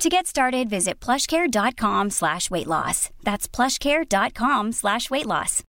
To 0.00 0.08
get 0.08 0.26
started, 0.26 0.70
visit 0.70 0.98
plushcare.com 0.98 2.08
slash 2.08 2.50
weight 2.50 2.66
loss. 2.66 3.10
That's 3.22 3.46
plushcare.com 3.46 4.72
slash 4.72 5.10
weight 5.10 5.26
loss. 5.26 5.62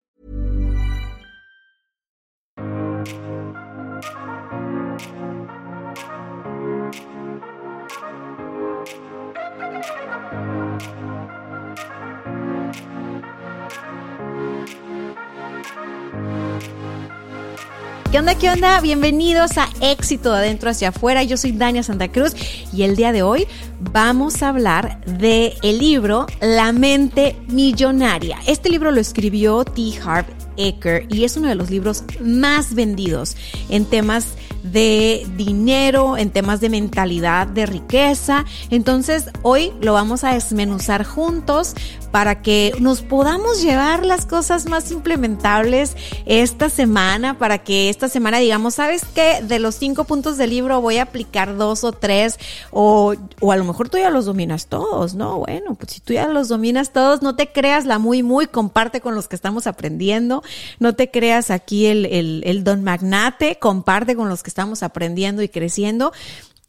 ¿Qué 18.11 18.19
onda? 18.19 18.35
¿Qué 18.37 18.51
onda? 18.51 18.81
Bienvenidos 18.81 19.59
a 19.59 19.69
Éxito 19.83 20.33
de 20.33 20.39
Adentro 20.39 20.71
hacia 20.71 20.89
Afuera. 20.89 21.23
Yo 21.25 21.37
soy 21.37 21.53
Dania 21.53 21.83
Santa 21.83 22.09
Cruz 22.09 22.35
y 22.73 22.83
el 22.85 22.97
día 22.97 23.13
de 23.13 23.23
hoy 23.23 23.47
vamos 23.81 24.43
a 24.43 24.49
hablar 24.49 25.05
de 25.05 25.55
el 25.63 25.79
libro 25.79 26.27
La 26.41 26.73
mente 26.73 27.37
millonaria. 27.49 28.39
Este 28.47 28.69
libro 28.69 28.91
lo 28.91 29.01
escribió 29.01 29.65
T. 29.65 29.93
Harv 30.05 30.27
Eker 30.57 31.07
y 31.09 31.25
es 31.25 31.37
uno 31.37 31.49
de 31.49 31.55
los 31.55 31.71
libros 31.71 32.05
más 32.21 32.75
vendidos 32.75 33.37
en 33.69 33.85
temas 33.85 34.35
de 34.63 35.27
dinero, 35.37 36.17
en 36.17 36.31
temas 36.31 36.61
de 36.61 36.69
mentalidad, 36.69 37.47
de 37.47 37.65
riqueza. 37.65 38.45
Entonces 38.71 39.27
hoy 39.43 39.73
lo 39.81 39.93
vamos 39.93 40.25
a 40.25 40.35
desmenuzar 40.35 41.05
juntos 41.05 41.75
para 42.11 42.43
que 42.43 42.73
nos 42.81 43.03
podamos 43.03 43.63
llevar 43.63 44.05
las 44.05 44.27
cosas 44.27 44.67
más 44.67 44.91
implementables 44.91 45.97
esta 46.27 46.71
semana, 46.71 47.39
para 47.39 47.59
que 47.59 47.91
esta 47.91 48.09
semana 48.09 48.39
digamos, 48.39 48.75
¿sabes 48.75 49.03
qué? 49.15 49.41
De 49.43 49.59
los 49.59 49.77
cinco 49.77 50.05
puntos 50.05 50.39
del 50.39 50.51
libro 50.51 50.81
voy 50.81 50.97
a 50.99 51.03
aplicar 51.03 51.57
dos 51.57 51.85
o 51.85 51.93
tres, 51.93 52.39
o, 52.71 53.15
o 53.41 53.53
a 53.53 53.57
mejor 53.69 53.89
tú 53.89 53.99
ya 53.99 54.11
los 54.11 54.25
dominas 54.25 54.67
todos, 54.67 55.15
¿no? 55.15 55.39
Bueno, 55.39 55.77
pues 55.77 55.93
si 55.93 56.01
tú 56.01 56.13
ya 56.13 56.27
los 56.27 56.49
dominas 56.49 56.93
todos, 56.93 57.23
no 57.23 57.37
te 57.37 57.53
creas 57.53 57.87
la 57.87 57.99
muy, 57.99 58.23
muy, 58.23 58.47
comparte 58.47 59.01
con 59.01 59.15
los 59.15 59.29
que 59.29 59.37
estamos 59.37 59.67
aprendiendo, 59.67 60.43
no 60.81 60.95
te 60.95 61.11
creas 61.11 61.51
aquí 61.51 61.87
el, 61.87 62.07
el, 62.45 62.65
don 62.65 62.83
magnate, 62.83 63.59
comparte 63.59 64.17
con 64.17 64.29
los 64.29 64.43
que 64.43 64.51
estamos 64.51 64.83
aprendiendo 64.83 65.43
y 65.43 65.49
creciendo. 65.49 66.13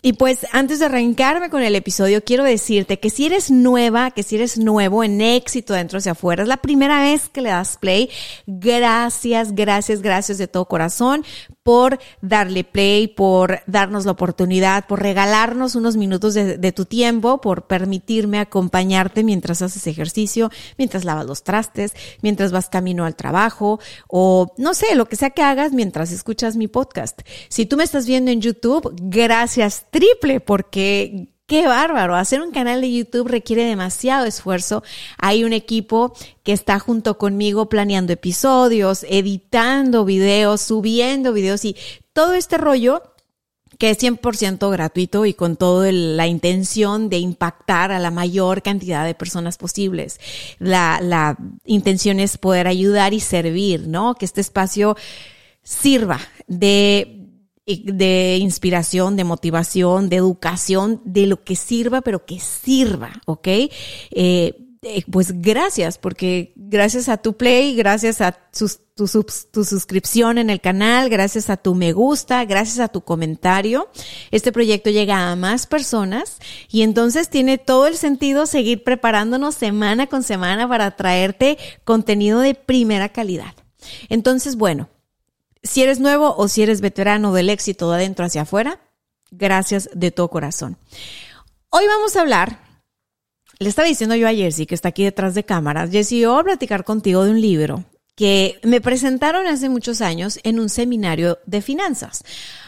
Y 0.02 0.14
pues 0.14 0.48
antes 0.54 0.80
de 0.80 0.86
arrancarme 0.86 1.50
con 1.50 1.62
el 1.62 1.76
episodio, 1.76 2.24
quiero 2.24 2.46
decirte 2.46 3.00
que 3.00 3.10
si 3.10 3.26
eres 3.26 3.52
nueva, 3.52 4.12
que 4.12 4.24
si 4.24 4.36
eres 4.36 4.58
nuevo 4.58 5.04
en 5.04 5.20
éxito 5.20 5.74
dentro 5.74 5.98
hacia 5.98 6.14
afuera, 6.14 6.44
es 6.44 6.48
la 6.48 6.58
primera 6.58 7.02
vez 7.02 7.28
que 7.28 7.42
le 7.42 7.50
das 7.50 7.78
play, 7.78 8.10
gracias, 8.48 9.54
gracias, 9.54 10.02
gracias 10.02 10.38
de 10.38 10.48
todo 10.48 10.66
corazón 10.66 11.26
por 11.70 12.00
darle 12.20 12.64
play, 12.64 13.08
por 13.08 13.60
darnos 13.68 14.04
la 14.04 14.14
oportunidad, 14.14 14.88
por 14.88 15.04
regalarnos 15.04 15.76
unos 15.76 15.98
minutos 15.98 16.34
de, 16.34 16.72
tu 16.72 16.86
tiempo, 16.86 17.42
por 17.42 17.68
permitirme 17.68 18.40
acompañarte 18.40 19.24
mientras 19.24 19.62
haces 19.62 19.86
ejercicio, 19.86 20.50
mientras 20.80 21.06
lavas 21.06 21.28
los 21.28 21.44
trastes, 21.44 21.94
mientras 22.24 22.52
vas 22.52 22.70
camino 22.70 23.06
al 23.06 23.16
trabajo 23.16 23.80
o 24.08 24.52
no 24.58 24.74
sé, 24.74 24.96
lo 24.96 25.06
que 25.06 25.16
sea 25.16 25.30
que 25.30 25.44
hagas 25.44 25.72
mientras 25.72 26.12
escuchas 26.12 26.56
mi 26.56 26.68
podcast. 26.68 27.22
Si 27.50 27.68
tú 27.68 27.78
me 27.78 27.84
estás 27.84 28.08
viendo 28.08 28.32
en 28.32 28.42
YouTube, 28.42 28.92
gracias 29.00 29.86
triple 29.92 30.40
porque 30.40 31.28
Qué 31.50 31.66
bárbaro. 31.66 32.16
Hacer 32.16 32.42
un 32.42 32.52
canal 32.52 32.80
de 32.80 32.94
YouTube 32.94 33.28
requiere 33.28 33.64
demasiado 33.64 34.28
esfuerzo. 34.28 34.84
Hay 35.18 35.44
un 35.44 35.52
equipo 35.52 36.14
que 36.44 36.54
está 36.54 36.78
junto 36.78 37.18
conmigo 37.18 37.70
planeando 37.70 38.14
episodios, 38.14 39.04
editando 39.10 40.06
videos, 40.06 40.62
subiendo 40.62 41.34
videos 41.34 41.66
y 41.66 41.76
todo 42.14 42.36
este 42.36 42.60
rollo 42.60 43.02
que 43.80 43.90
es 43.90 43.98
100% 43.98 44.70
gratuito 44.70 45.26
y 45.26 45.34
con 45.34 45.56
toda 45.56 45.92
la 45.92 46.28
intención 46.28 47.10
de 47.10 47.18
impactar 47.18 47.92
a 47.92 47.98
la 47.98 48.12
mayor 48.12 48.62
cantidad 48.62 49.04
de 49.04 49.16
personas 49.16 49.58
posibles. 49.58 50.20
La, 50.60 51.00
la 51.02 51.36
intención 51.66 52.20
es 52.20 52.38
poder 52.38 52.68
ayudar 52.68 53.16
y 53.16 53.22
servir, 53.22 53.88
¿no? 53.88 54.14
Que 54.14 54.26
este 54.26 54.42
espacio 54.42 54.96
sirva 55.64 56.20
de 56.48 57.19
de 57.78 58.38
inspiración, 58.40 59.16
de 59.16 59.24
motivación, 59.24 60.10
de 60.10 60.18
educación, 60.18 61.02
de 61.06 61.28
lo 61.28 61.44
que 61.44 61.56
sirva, 61.56 62.02
pero 62.02 62.26
que 62.26 62.40
sirva, 62.40 63.12
¿ok? 63.26 63.48
Eh, 63.48 63.70
eh, 64.82 65.04
pues 65.12 65.42
gracias, 65.42 65.98
porque 65.98 66.54
gracias 66.56 67.10
a 67.10 67.18
tu 67.18 67.36
play, 67.36 67.76
gracias 67.76 68.22
a 68.22 68.40
sus, 68.54 68.80
tu, 68.96 69.06
tu, 69.52 69.66
suscripción 69.66 70.38
en 70.38 70.50
el 70.50 70.62
canal, 70.62 71.10
gracias 71.10 71.50
a 71.50 71.58
tu 71.58 71.76
me 71.76 71.92
gusta, 71.92 72.46
gracias 72.46 72.80
a 72.80 72.88
tu 72.88 73.02
comentario, 73.02 73.90
este 74.32 74.54
proyecto 74.54 74.90
llega 74.90 75.32
a 75.32 75.36
más 75.36 75.68
personas 75.68 76.38
y 76.70 76.84
entonces 76.84 77.30
tiene 77.30 77.58
todo 77.58 77.88
el 77.88 77.98
sentido 77.98 78.46
seguir 78.46 78.86
preparándonos 78.86 79.56
semana 79.56 80.08
con 80.08 80.24
semana 80.24 80.68
para 80.70 80.96
traerte 80.96 81.58
contenido 81.84 82.40
de 82.40 82.56
primera 82.56 83.10
calidad. 83.10 83.54
Entonces, 84.08 84.56
bueno, 84.56 84.88
si 85.64 85.82
eres 85.84 86.00
nuevo 86.00 86.36
o 86.36 86.48
si 86.48 86.64
eres 86.64 86.82
veterano 86.82 87.34
del 87.34 87.50
éxito 87.50 87.90
de 87.90 87.98
adentro 87.98 88.26
hacia 88.26 88.44
afuera, 88.44 88.80
gracias 89.32 89.90
de 89.94 90.12
todo 90.12 90.30
corazón. 90.30 90.78
Hoy 91.70 91.86
vamos 91.88 92.16
a 92.16 92.22
hablar, 92.22 92.60
le 93.60 93.70
estaba 93.70 93.88
diciendo 93.88 94.16
yo 94.16 94.28
a 94.28 94.34
Jessie 94.34 94.66
que 94.66 94.76
está 94.76 94.90
aquí 94.90 95.04
detrás 95.04 95.36
de 95.36 95.44
cámaras, 95.44 95.92
Jessie, 95.92 96.22
yo 96.22 96.32
voy 96.32 96.42
a 96.42 96.44
platicar 96.44 96.84
contigo 96.84 97.24
de 97.24 97.32
un 97.32 97.42
libro 97.42 97.84
que 98.16 98.60
me 98.64 98.82
presentaron 98.82 99.48
hace 99.48 99.70
muchos 99.70 100.02
años 100.02 100.40
en 100.44 100.60
un 100.60 100.68
seminario 100.68 101.40
de 101.46 101.62
finanzas. 101.62 102.24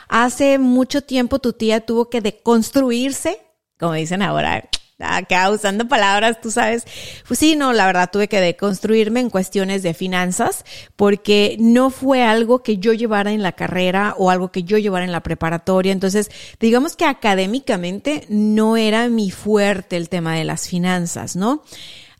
Hace 0.08 0.60
mucho 0.60 1.02
tiempo 1.02 1.40
tu 1.40 1.52
tía 1.52 1.86
tuvo 1.86 2.10
que 2.10 2.22
deconstruirse, 2.22 3.38
como 3.78 3.94
dicen 3.94 4.22
ahora, 4.22 4.70
acá 5.02 5.50
usando 5.50 5.88
palabras, 5.88 6.40
tú 6.42 6.52
sabes. 6.52 6.86
Pues 7.28 7.40
sí, 7.40 7.56
no, 7.56 7.74
la 7.74 7.86
verdad 7.86 8.10
tuve 8.12 8.28
que 8.28 8.42
deconstruirme 8.42 9.20
en 9.20 9.30
cuestiones 9.30 9.84
de 9.84 9.94
finanzas 9.94 10.66
porque 10.96 11.56
no 11.60 11.90
fue 11.90 12.24
algo 12.24 12.64
que 12.64 12.78
yo 12.78 12.94
llevara 12.94 13.32
en 13.32 13.44
la 13.44 13.54
carrera 13.54 14.16
o 14.18 14.30
algo 14.30 14.52
que 14.52 14.64
yo 14.64 14.78
llevara 14.78 15.06
en 15.06 15.12
la 15.12 15.24
preparatoria. 15.24 15.92
Entonces, 15.92 16.30
digamos 16.60 16.96
que 16.96 17.06
académicamente 17.06 18.26
no 18.30 18.78
era 18.78 19.08
mi 19.10 19.32
fuerte 19.32 19.98
el 19.98 20.10
tema 20.10 20.36
de 20.36 20.44
las 20.44 20.68
finanzas, 20.68 21.36
¿no? 21.36 21.64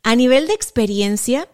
A 0.02 0.16
nivel 0.16 0.46
de 0.46 0.54
experiencia, 0.54 1.48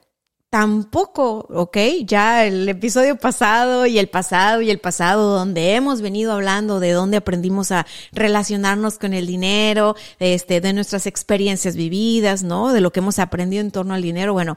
tampoco, 0.50 1.46
¿ok? 1.50 1.76
Ya 2.04 2.46
el 2.46 2.68
episodio 2.68 3.16
pasado 3.16 3.86
y 3.86 3.98
el 3.98 4.08
pasado 4.08 4.62
y 4.62 4.70
el 4.70 4.78
pasado, 4.78 5.36
donde 5.36 5.74
hemos 5.74 6.00
venido 6.00 6.32
hablando 6.32 6.80
de 6.80 6.92
dónde 6.92 7.18
aprendimos 7.18 7.70
a 7.70 7.86
relacionarnos 8.12 8.98
con 8.98 9.12
el 9.12 9.26
dinero, 9.26 9.94
este, 10.18 10.60
de 10.60 10.72
nuestras 10.72 11.06
experiencias 11.06 11.76
vividas, 11.76 12.42
¿no? 12.42 12.72
De 12.72 12.80
lo 12.80 12.92
que 12.92 13.00
hemos 13.00 13.18
aprendido 13.18 13.60
en 13.60 13.70
torno 13.70 13.94
al 13.94 14.02
dinero. 14.02 14.32
Bueno, 14.32 14.56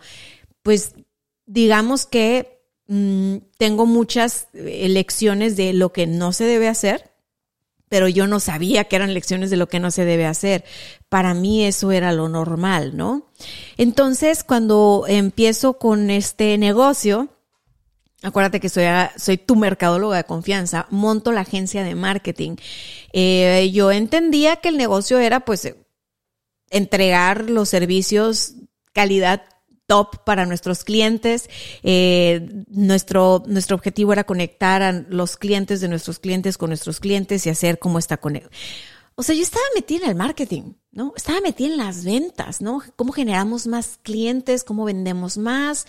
pues 0.63 0.95
digamos 1.45 2.05
que 2.05 2.63
mmm, 2.87 3.37
tengo 3.57 3.85
muchas 3.85 4.47
eh, 4.53 4.87
lecciones 4.89 5.57
de 5.57 5.73
lo 5.73 5.91
que 5.91 6.07
no 6.07 6.31
se 6.31 6.45
debe 6.45 6.69
hacer 6.69 7.10
pero 7.91 8.07
yo 8.07 8.25
no 8.25 8.39
sabía 8.39 8.85
que 8.85 8.95
eran 8.95 9.13
lecciones 9.13 9.49
de 9.49 9.57
lo 9.57 9.67
que 9.67 9.81
no 9.81 9.91
se 9.91 10.05
debe 10.05 10.25
hacer. 10.25 10.63
Para 11.09 11.33
mí 11.33 11.65
eso 11.65 11.91
era 11.91 12.13
lo 12.13 12.29
normal, 12.29 12.95
¿no? 12.95 13.29
Entonces, 13.75 14.45
cuando 14.45 15.03
empiezo 15.09 15.73
con 15.77 16.09
este 16.09 16.57
negocio, 16.57 17.27
acuérdate 18.23 18.61
que 18.61 18.69
soy, 18.69 18.85
soy 19.17 19.35
tu 19.35 19.57
mercadóloga 19.57 20.15
de 20.15 20.23
confianza, 20.23 20.87
monto 20.89 21.33
la 21.33 21.41
agencia 21.41 21.83
de 21.83 21.95
marketing. 21.95 22.55
Eh, 23.11 23.69
yo 23.73 23.91
entendía 23.91 24.55
que 24.55 24.69
el 24.69 24.77
negocio 24.77 25.19
era 25.19 25.41
pues 25.41 25.75
entregar 26.69 27.49
los 27.49 27.67
servicios 27.67 28.53
calidad 28.93 29.43
top 29.87 30.23
para 30.25 30.45
nuestros 30.45 30.83
clientes. 30.83 31.49
Eh, 31.83 32.47
nuestro, 32.67 33.43
nuestro 33.47 33.75
objetivo 33.75 34.13
era 34.13 34.23
conectar 34.23 34.81
a 34.81 34.91
los 34.91 35.37
clientes 35.37 35.81
de 35.81 35.87
nuestros 35.87 36.19
clientes 36.19 36.57
con 36.57 36.69
nuestros 36.69 36.99
clientes 36.99 37.45
y 37.45 37.49
hacer 37.49 37.79
como 37.79 37.99
esta 37.99 38.17
conexión. 38.17 38.51
O 39.15 39.23
sea, 39.23 39.35
yo 39.35 39.43
estaba 39.43 39.65
metida 39.75 40.05
en 40.05 40.11
el 40.11 40.15
marketing, 40.15 40.73
¿no? 40.91 41.13
Estaba 41.15 41.41
metida 41.41 41.67
en 41.67 41.77
las 41.77 42.05
ventas, 42.05 42.61
¿no? 42.61 42.81
Cómo 42.95 43.11
generamos 43.11 43.67
más 43.67 43.99
clientes, 44.01 44.63
cómo 44.63 44.85
vendemos 44.85 45.37
más. 45.37 45.85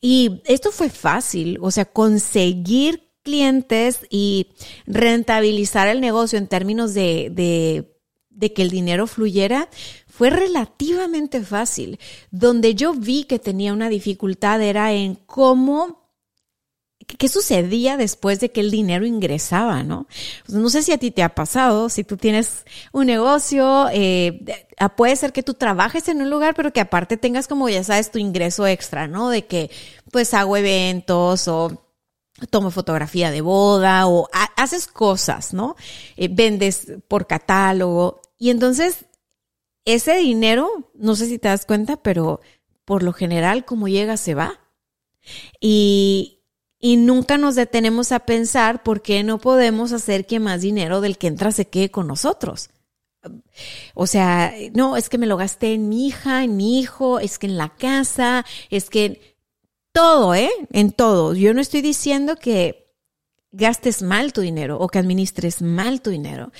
Y 0.00 0.42
esto 0.44 0.70
fue 0.70 0.90
fácil, 0.90 1.58
o 1.60 1.70
sea, 1.70 1.86
conseguir 1.86 3.10
clientes 3.22 4.06
y 4.10 4.52
rentabilizar 4.86 5.88
el 5.88 6.00
negocio 6.00 6.38
en 6.38 6.46
términos 6.46 6.94
de, 6.94 7.30
de 7.32 7.97
de 8.38 8.52
que 8.52 8.62
el 8.62 8.70
dinero 8.70 9.06
fluyera 9.06 9.68
fue 10.06 10.30
relativamente 10.30 11.42
fácil. 11.42 11.98
Donde 12.30 12.74
yo 12.74 12.94
vi 12.94 13.24
que 13.24 13.38
tenía 13.38 13.72
una 13.72 13.88
dificultad 13.88 14.62
era 14.62 14.92
en 14.92 15.16
cómo 15.16 15.98
qué 17.06 17.28
sucedía 17.28 17.96
después 17.96 18.38
de 18.38 18.50
que 18.50 18.60
el 18.60 18.70
dinero 18.70 19.06
ingresaba, 19.06 19.82
¿no? 19.82 20.06
Pues 20.46 20.58
no 20.58 20.68
sé 20.68 20.82
si 20.82 20.92
a 20.92 20.98
ti 20.98 21.10
te 21.10 21.22
ha 21.22 21.34
pasado, 21.34 21.88
si 21.88 22.04
tú 22.04 22.18
tienes 22.18 22.64
un 22.92 23.06
negocio, 23.06 23.88
eh, 23.92 24.44
ah, 24.78 24.94
puede 24.94 25.16
ser 25.16 25.32
que 25.32 25.42
tú 25.42 25.54
trabajes 25.54 26.08
en 26.08 26.20
un 26.20 26.28
lugar, 26.28 26.54
pero 26.54 26.72
que 26.72 26.80
aparte 26.80 27.16
tengas 27.16 27.48
como, 27.48 27.68
ya 27.70 27.82
sabes, 27.82 28.10
tu 28.10 28.18
ingreso 28.18 28.66
extra, 28.66 29.08
¿no? 29.08 29.30
De 29.30 29.46
que 29.46 29.70
pues 30.12 30.34
hago 30.34 30.56
eventos 30.56 31.48
o 31.48 31.88
tomo 32.50 32.70
fotografía 32.70 33.30
de 33.30 33.40
boda 33.40 34.06
o 34.06 34.28
haces 34.56 34.86
cosas, 34.86 35.54
¿no? 35.54 35.76
Eh, 36.16 36.28
vendes 36.30 36.92
por 37.08 37.26
catálogo. 37.26 38.20
Y 38.38 38.50
entonces, 38.50 39.06
ese 39.84 40.16
dinero, 40.16 40.92
no 40.94 41.16
sé 41.16 41.26
si 41.26 41.38
te 41.38 41.48
das 41.48 41.66
cuenta, 41.66 41.96
pero 41.96 42.40
por 42.84 43.02
lo 43.02 43.12
general, 43.12 43.64
como 43.64 43.88
llega, 43.88 44.16
se 44.16 44.34
va. 44.34 44.60
Y, 45.60 46.40
y 46.78 46.96
nunca 46.96 47.36
nos 47.36 47.54
detenemos 47.56 48.12
a 48.12 48.20
pensar 48.20 48.82
por 48.82 49.02
qué 49.02 49.22
no 49.24 49.38
podemos 49.38 49.92
hacer 49.92 50.26
que 50.26 50.40
más 50.40 50.60
dinero 50.60 51.00
del 51.00 51.18
que 51.18 51.26
entra 51.26 51.52
se 51.52 51.66
quede 51.66 51.90
con 51.90 52.06
nosotros. 52.06 52.70
O 53.94 54.06
sea, 54.06 54.54
no, 54.74 54.96
es 54.96 55.08
que 55.08 55.18
me 55.18 55.26
lo 55.26 55.36
gasté 55.36 55.74
en 55.74 55.88
mi 55.88 56.06
hija, 56.06 56.44
en 56.44 56.56
mi 56.56 56.78
hijo, 56.78 57.18
es 57.18 57.38
que 57.38 57.46
en 57.46 57.58
la 57.58 57.70
casa, 57.70 58.46
es 58.70 58.90
que 58.90 59.36
todo, 59.92 60.34
¿eh? 60.34 60.50
En 60.72 60.92
todo. 60.92 61.34
Yo 61.34 61.52
no 61.54 61.60
estoy 61.60 61.82
diciendo 61.82 62.36
que 62.36 62.94
gastes 63.50 64.02
mal 64.02 64.32
tu 64.32 64.40
dinero 64.40 64.78
o 64.78 64.88
que 64.88 64.98
administres 64.98 65.62
mal 65.62 66.00
tu 66.00 66.10
dinero. 66.10 66.52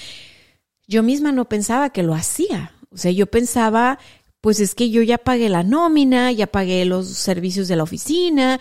Yo 0.89 1.05
misma 1.05 1.31
no 1.31 1.49
pensaba 1.49 1.91
que 1.91 2.03
lo 2.03 2.15
hacía. 2.15 2.73
O 2.91 2.97
sea, 2.97 3.13
yo 3.13 3.27
pensaba, 3.27 4.01
pues 4.41 4.59
es 4.59 4.75
que 4.75 4.91
yo 4.91 5.03
ya 5.03 5.19
pagué 5.19 5.49
la 5.49 5.63
nómina, 5.63 6.33
ya 6.33 6.49
pagué 6.49 6.85
los 6.85 7.07
servicios 7.07 7.69
de 7.69 7.77
la 7.77 7.85
oficina, 7.85 8.59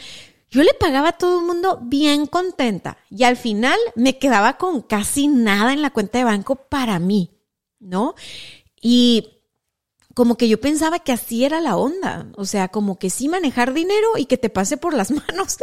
yo 0.50 0.64
le 0.64 0.74
pagaba 0.74 1.10
a 1.10 1.18
todo 1.18 1.40
el 1.40 1.46
mundo 1.46 1.80
bien 1.84 2.26
contenta 2.26 2.98
y 3.10 3.24
al 3.24 3.36
final 3.36 3.78
me 3.96 4.18
quedaba 4.18 4.58
con 4.58 4.82
casi 4.82 5.28
nada 5.28 5.74
en 5.74 5.82
la 5.82 5.90
cuenta 5.90 6.20
de 6.20 6.24
banco 6.24 6.56
para 6.56 7.00
mí, 7.00 7.32
¿no? 7.80 8.16
Y 8.82 9.37
como 10.18 10.36
que 10.36 10.48
yo 10.48 10.60
pensaba 10.60 10.98
que 10.98 11.12
así 11.12 11.46
era 11.46 11.62
la 11.62 11.78
onda, 11.78 12.26
o 12.38 12.46
sea, 12.46 12.70
como 12.70 12.98
que 12.98 13.12
sí 13.12 13.30
manejar 13.30 13.76
dinero 13.76 14.18
y 14.18 14.26
que 14.26 14.40
te 14.40 14.50
pase 14.50 14.76
por 14.76 14.96
las 14.96 15.12
manos, 15.28 15.60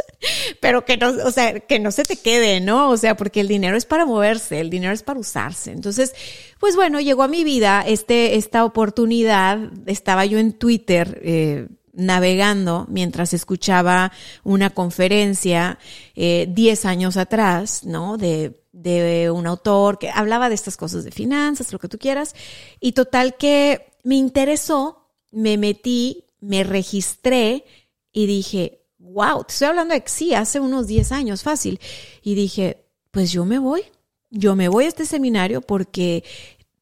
pero 0.61 0.85
que 0.85 0.95
no, 0.95 1.09
o 1.09 1.31
sea, 1.31 1.59
que 1.59 1.77
no 1.77 1.91
se 1.91 2.03
te 2.03 2.15
quede, 2.15 2.61
¿no? 2.61 2.89
O 2.89 2.95
sea, 2.95 3.17
porque 3.17 3.41
el 3.41 3.49
dinero 3.49 3.75
es 3.75 3.85
para 3.85 4.05
moverse, 4.05 4.61
el 4.61 4.69
dinero 4.69 4.93
es 4.93 5.03
para 5.03 5.19
usarse. 5.19 5.73
Entonces, 5.73 6.15
pues 6.57 6.77
bueno, 6.77 7.01
llegó 7.01 7.23
a 7.23 7.27
mi 7.27 7.43
vida 7.43 7.83
este, 7.85 8.37
esta 8.37 8.63
oportunidad, 8.63 9.59
estaba 9.87 10.25
yo 10.25 10.39
en 10.39 10.53
Twitter, 10.53 11.19
eh, 11.25 11.67
navegando 11.91 12.85
mientras 12.89 13.33
escuchaba 13.33 14.13
una 14.45 14.69
conferencia 14.69 15.79
10 16.15 16.15
eh, 16.15 16.87
años 16.87 17.17
atrás, 17.17 17.83
¿no? 17.83 18.15
De, 18.15 18.61
de 18.71 19.29
un 19.31 19.47
autor 19.47 19.99
que 19.99 20.11
hablaba 20.11 20.47
de 20.47 20.55
estas 20.55 20.77
cosas 20.77 21.03
de 21.03 21.11
finanzas, 21.11 21.73
lo 21.73 21.79
que 21.79 21.89
tú 21.89 21.97
quieras. 21.97 22.35
Y 22.79 22.93
total 22.93 23.35
que 23.35 23.94
me 24.05 24.15
interesó, 24.15 25.09
me 25.31 25.57
metí, 25.57 26.25
me 26.39 26.63
registré 26.63 27.65
y 28.13 28.27
dije, 28.27 28.85
wow, 28.99 29.43
te 29.43 29.51
estoy 29.51 29.67
hablando 29.67 29.95
de 29.95 30.03
sí, 30.05 30.35
hace 30.35 30.59
unos 30.59 30.85
10 30.85 31.11
años, 31.11 31.41
fácil. 31.41 31.79
Y 32.21 32.35
dije, 32.35 32.85
pues 33.09 33.31
yo 33.31 33.45
me 33.45 33.57
voy, 33.57 33.81
yo 34.29 34.55
me 34.55 34.69
voy 34.69 34.85
a 34.85 34.89
este 34.89 35.07
seminario 35.07 35.61
porque 35.61 36.23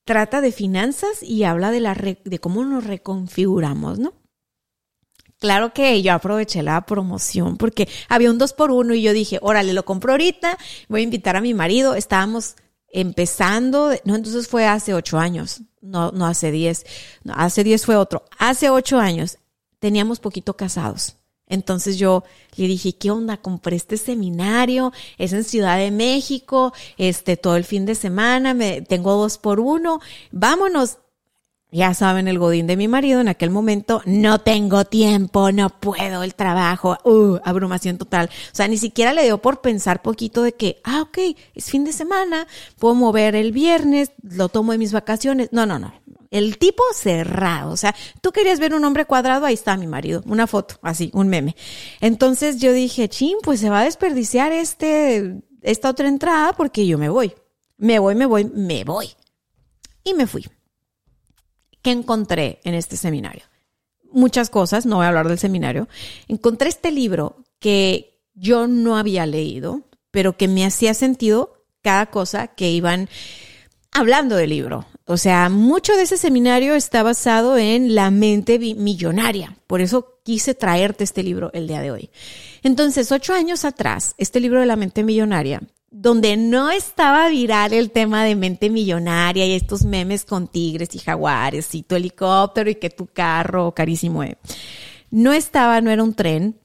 trata 0.04 0.42
de 0.42 0.52
finanzas 0.52 1.24
y 1.24 1.46
habla 1.46 1.72
de, 1.72 1.80
la 1.80 1.96
de 1.96 2.40
cómo 2.40 2.66
nos 2.66 2.84
reconfiguramos, 2.84 4.00
¿no? 4.00 4.14
Claro 5.40 5.74
que 5.74 6.02
yo 6.02 6.14
aproveché 6.14 6.62
la 6.62 6.86
promoción 6.86 7.56
porque 7.56 7.88
había 8.10 8.32
un 8.32 8.38
dos 8.38 8.52
por 8.52 8.72
uno 8.72 8.94
y 8.94 9.02
yo 9.02 9.14
dije, 9.14 9.40
órale, 9.42 9.72
lo 9.72 9.86
compro 9.86 10.12
ahorita, 10.12 10.58
voy 10.90 11.02
a 11.02 11.04
invitar 11.04 11.38
a 11.38 11.42
mi 11.42 11.54
marido. 11.54 11.96
Estábamos 11.96 12.56
empezando, 12.94 13.92
no, 14.06 14.16
entonces 14.16 14.48
fue 14.48 14.66
hace 14.66 14.94
ocho 14.94 15.18
años, 15.18 15.62
no, 15.82 16.12
no 16.12 16.26
hace 16.26 16.52
diez, 16.52 16.86
no, 17.24 17.34
hace 17.36 17.64
diez 17.64 17.86
fue 17.86 17.98
otro. 17.98 18.24
Hace 18.38 18.70
ocho 18.70 19.00
años 19.00 19.40
teníamos 19.80 20.20
poquito 20.20 20.56
casados. 20.56 21.18
Entonces 21.48 21.98
yo 21.98 22.24
le 22.56 22.68
dije, 22.68 22.94
¿qué 22.94 23.12
onda? 23.12 23.38
Compré 23.38 23.76
este 23.76 23.98
seminario, 23.98 24.94
es 25.18 25.34
en 25.34 25.44
Ciudad 25.44 25.78
de 25.78 25.92
México, 25.92 26.74
este, 26.98 27.36
todo 27.36 27.58
el 27.58 27.64
fin 27.66 27.86
de 27.86 27.96
semana, 27.96 28.54
me, 28.54 28.82
tengo 28.82 29.14
dos 29.16 29.38
por 29.38 29.60
uno, 29.60 30.00
vámonos. 30.32 31.00
Ya 31.74 31.96
saben, 31.96 32.28
el 32.28 32.38
godín 32.38 32.68
de 32.68 32.78
mi 32.78 32.88
marido 32.88 33.20
en 33.20 33.28
aquel 33.28 33.50
momento, 33.50 34.04
no 34.06 34.40
tengo 34.40 34.86
tiempo, 34.86 35.52
no 35.52 35.70
puedo, 35.72 36.22
el 36.22 36.36
trabajo, 36.36 37.00
uh, 37.04 37.40
abrumación 37.44 37.98
total. 37.98 38.30
O 38.52 38.56
sea, 38.56 38.68
ni 38.68 38.78
siquiera 38.78 39.12
le 39.12 39.24
dio 39.24 39.40
por 39.40 39.62
pensar 39.62 40.04
poquito 40.04 40.44
de 40.44 40.54
que, 40.54 40.80
ah, 40.84 41.02
ok, 41.02 41.18
es 41.56 41.72
fin 41.72 41.84
de 41.84 41.92
semana, 41.92 42.46
puedo 42.78 42.94
mover 42.94 43.36
el 43.36 43.52
viernes, 43.52 44.12
lo 44.22 44.50
tomo 44.50 44.74
en 44.74 44.80
mis 44.80 44.94
vacaciones. 44.94 45.50
No, 45.52 45.66
no, 45.66 45.80
no. 45.80 45.92
El 46.30 46.60
tipo 46.60 46.84
cerrado. 46.94 47.72
O 47.72 47.78
sea, 47.78 47.96
tú 48.22 48.32
querías 48.32 48.60
ver 48.60 48.76
un 48.76 48.86
hombre 48.86 49.06
cuadrado, 49.06 49.48
ahí 49.48 49.56
está 49.56 49.76
mi 49.76 49.88
marido, 49.88 50.22
una 50.28 50.46
foto, 50.46 50.76
así, 50.84 51.10
un 51.16 51.28
meme. 51.28 51.56
Entonces 52.02 52.60
yo 52.60 52.72
dije, 52.72 53.10
chin, 53.10 53.38
pues 53.42 53.60
se 53.60 53.72
va 53.72 53.80
a 53.80 53.86
desperdiciar 53.86 54.52
este, 54.52 55.42
esta 55.64 55.90
otra 55.90 56.08
entrada 56.08 56.54
porque 56.54 56.86
yo 56.86 57.00
me 57.00 57.10
voy. 57.10 57.34
Me 57.78 57.98
voy, 57.98 58.14
me 58.14 58.28
voy, 58.28 58.46
me 58.46 58.84
voy. 58.84 59.10
Y 60.04 60.14
me 60.14 60.28
fui. 60.28 60.46
¿Qué 61.84 61.92
encontré 61.92 62.60
en 62.64 62.74
este 62.74 62.98
seminario? 62.98 63.44
Muchas 64.12 64.50
cosas, 64.50 64.86
no 64.86 64.96
voy 64.96 65.06
a 65.06 65.10
hablar 65.10 65.28
del 65.28 65.38
seminario. 65.38 65.88
Encontré 66.28 66.70
este 66.70 66.92
libro 66.92 67.44
que 67.60 68.20
yo 68.34 68.68
no 68.68 68.98
había 68.98 69.26
leído, 69.26 69.82
pero 70.10 70.38
que 70.38 70.48
me 70.48 70.66
hacía 70.66 70.94
sentido 70.94 71.66
cada 71.82 72.08
cosa 72.08 72.48
que 72.48 72.72
iban 72.72 73.10
hablando 73.92 74.36
del 74.36 74.52
libro. 74.52 74.86
O 75.06 75.18
sea, 75.18 75.50
mucho 75.50 75.96
de 75.98 76.04
ese 76.04 76.18
seminario 76.18 76.76
está 76.76 77.04
basado 77.04 77.58
en 77.58 77.94
la 77.96 78.10
mente 78.12 78.58
millonaria. 78.58 79.58
Por 79.68 79.82
eso 79.82 80.20
quise 80.24 80.56
traerte 80.56 81.04
este 81.04 81.22
libro 81.22 81.52
el 81.54 81.68
día 81.68 81.82
de 81.82 81.92
hoy. 81.92 82.10
Entonces, 82.64 83.12
ocho 83.12 83.34
años 83.34 83.66
atrás, 83.66 84.16
este 84.18 84.40
libro 84.40 84.62
de 84.62 84.66
la 84.66 84.78
mente 84.78 85.04
millonaria 85.04 85.62
donde 85.94 86.38
no 86.38 86.72
estaba 86.72 87.30
viral 87.30 87.72
el 87.72 87.92
tema 87.92 88.26
de 88.26 88.36
mente 88.36 88.72
millonaria 88.72 89.46
y 89.46 89.54
estos 89.54 89.86
memes 89.86 90.26
con 90.26 90.48
tigres 90.48 90.96
y 90.96 91.00
jaguares 91.00 91.74
y 91.76 91.84
tu 91.84 91.96
helicóptero 91.96 92.68
y 92.72 92.76
que 92.76 92.90
tu 92.90 93.06
carro 93.06 93.74
carísimo. 93.74 94.24
Eh. 94.24 94.38
No 95.12 95.32
estaba, 95.34 95.80
no 95.82 95.92
era 95.92 96.04
un 96.04 96.16
tren. 96.16 96.60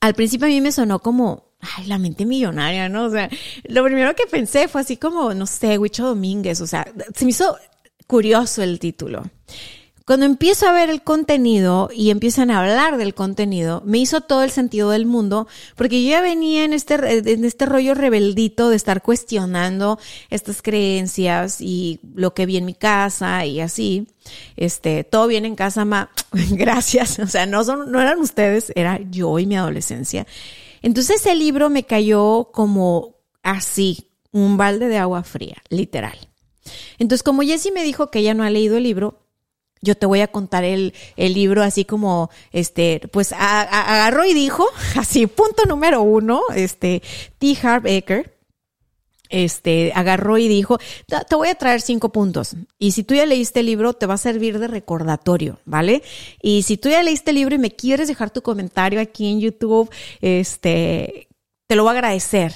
Al 0.00 0.14
principio 0.14 0.48
a 0.48 0.50
mí 0.50 0.60
me 0.60 0.72
sonó 0.72 0.98
como, 0.98 1.52
ay, 1.60 1.86
la 1.86 1.98
mente 1.98 2.26
millonaria, 2.26 2.88
¿no? 2.88 3.04
O 3.04 3.10
sea, 3.10 3.30
lo 3.68 3.84
primero 3.84 4.12
que 4.16 4.26
pensé 4.26 4.66
fue 4.66 4.80
así 4.80 4.96
como, 4.96 5.32
no 5.34 5.46
sé, 5.46 5.78
Huicho 5.78 6.04
Domínguez, 6.04 6.60
o 6.60 6.66
sea, 6.66 6.84
se 7.14 7.24
me 7.24 7.30
hizo 7.30 7.56
curioso 8.08 8.60
el 8.64 8.80
título. 8.80 9.22
Cuando 10.06 10.26
empiezo 10.26 10.66
a 10.66 10.72
ver 10.72 10.90
el 10.90 11.02
contenido 11.02 11.88
y 11.94 12.10
empiezan 12.10 12.50
a 12.50 12.60
hablar 12.60 12.96
del 12.96 13.14
contenido, 13.14 13.82
me 13.84 13.98
hizo 13.98 14.20
todo 14.20 14.42
el 14.42 14.50
sentido 14.50 14.90
del 14.90 15.06
mundo, 15.06 15.46
porque 15.76 16.02
yo 16.02 16.10
ya 16.10 16.20
venía 16.20 16.64
en 16.64 16.72
este, 16.72 16.94
en 16.94 17.44
este 17.44 17.66
rollo 17.66 17.94
rebeldito 17.94 18.68
de 18.68 18.76
estar 18.76 19.02
cuestionando 19.02 19.98
estas 20.30 20.62
creencias 20.62 21.60
y 21.60 22.00
lo 22.14 22.34
que 22.34 22.46
vi 22.46 22.56
en 22.56 22.64
mi 22.64 22.74
casa 22.74 23.46
y 23.46 23.60
así. 23.60 24.08
Este, 24.56 25.04
todo 25.04 25.26
bien 25.26 25.44
en 25.44 25.54
casa, 25.54 25.84
ma, 25.84 26.10
gracias. 26.50 27.18
O 27.18 27.26
sea, 27.26 27.46
no 27.46 27.62
son, 27.64 27.92
no 27.92 28.00
eran 28.00 28.18
ustedes, 28.18 28.72
era 28.74 29.00
yo 29.10 29.38
y 29.38 29.46
mi 29.46 29.56
adolescencia. 29.56 30.26
Entonces 30.82 31.24
el 31.26 31.38
libro 31.38 31.70
me 31.70 31.84
cayó 31.84 32.50
como 32.52 33.16
así, 33.42 34.08
un 34.32 34.56
balde 34.56 34.88
de 34.88 34.98
agua 34.98 35.22
fría, 35.22 35.56
literal. 35.68 36.18
Entonces, 36.98 37.22
como 37.22 37.42
Jessie 37.42 37.72
me 37.72 37.82
dijo 37.82 38.10
que 38.10 38.20
ella 38.20 38.34
no 38.34 38.44
ha 38.44 38.50
leído 38.50 38.76
el 38.76 38.84
libro, 38.84 39.21
yo 39.82 39.96
te 39.96 40.06
voy 40.06 40.20
a 40.20 40.28
contar 40.28 40.64
el, 40.64 40.94
el 41.16 41.34
libro 41.34 41.62
así 41.62 41.84
como, 41.84 42.30
este, 42.52 43.00
pues 43.12 43.32
agarró 43.32 44.24
y 44.24 44.32
dijo, 44.32 44.64
así, 44.96 45.26
punto 45.26 45.66
número 45.66 46.02
uno, 46.02 46.42
este, 46.54 47.02
T. 47.38 47.58
Harv 47.62 47.86
este, 49.28 49.92
agarró 49.94 50.38
y 50.38 50.46
dijo, 50.46 50.78
te 51.06 51.34
voy 51.34 51.48
a 51.48 51.54
traer 51.54 51.80
cinco 51.80 52.12
puntos. 52.12 52.54
Y 52.78 52.92
si 52.92 53.02
tú 53.02 53.14
ya 53.14 53.26
leíste 53.26 53.60
el 53.60 53.66
libro, 53.66 53.94
te 53.94 54.06
va 54.06 54.14
a 54.14 54.18
servir 54.18 54.58
de 54.58 54.68
recordatorio, 54.68 55.58
¿vale? 55.64 56.02
Y 56.40 56.62
si 56.62 56.76
tú 56.76 56.90
ya 56.90 57.02
leíste 57.02 57.30
el 57.30 57.36
libro 57.36 57.54
y 57.54 57.58
me 57.58 57.70
quieres 57.70 58.08
dejar 58.08 58.30
tu 58.30 58.42
comentario 58.42 59.00
aquí 59.00 59.30
en 59.30 59.40
YouTube, 59.40 59.90
este, 60.20 61.28
te 61.66 61.76
lo 61.76 61.82
voy 61.82 61.90
a 61.90 61.92
agradecer, 61.94 62.52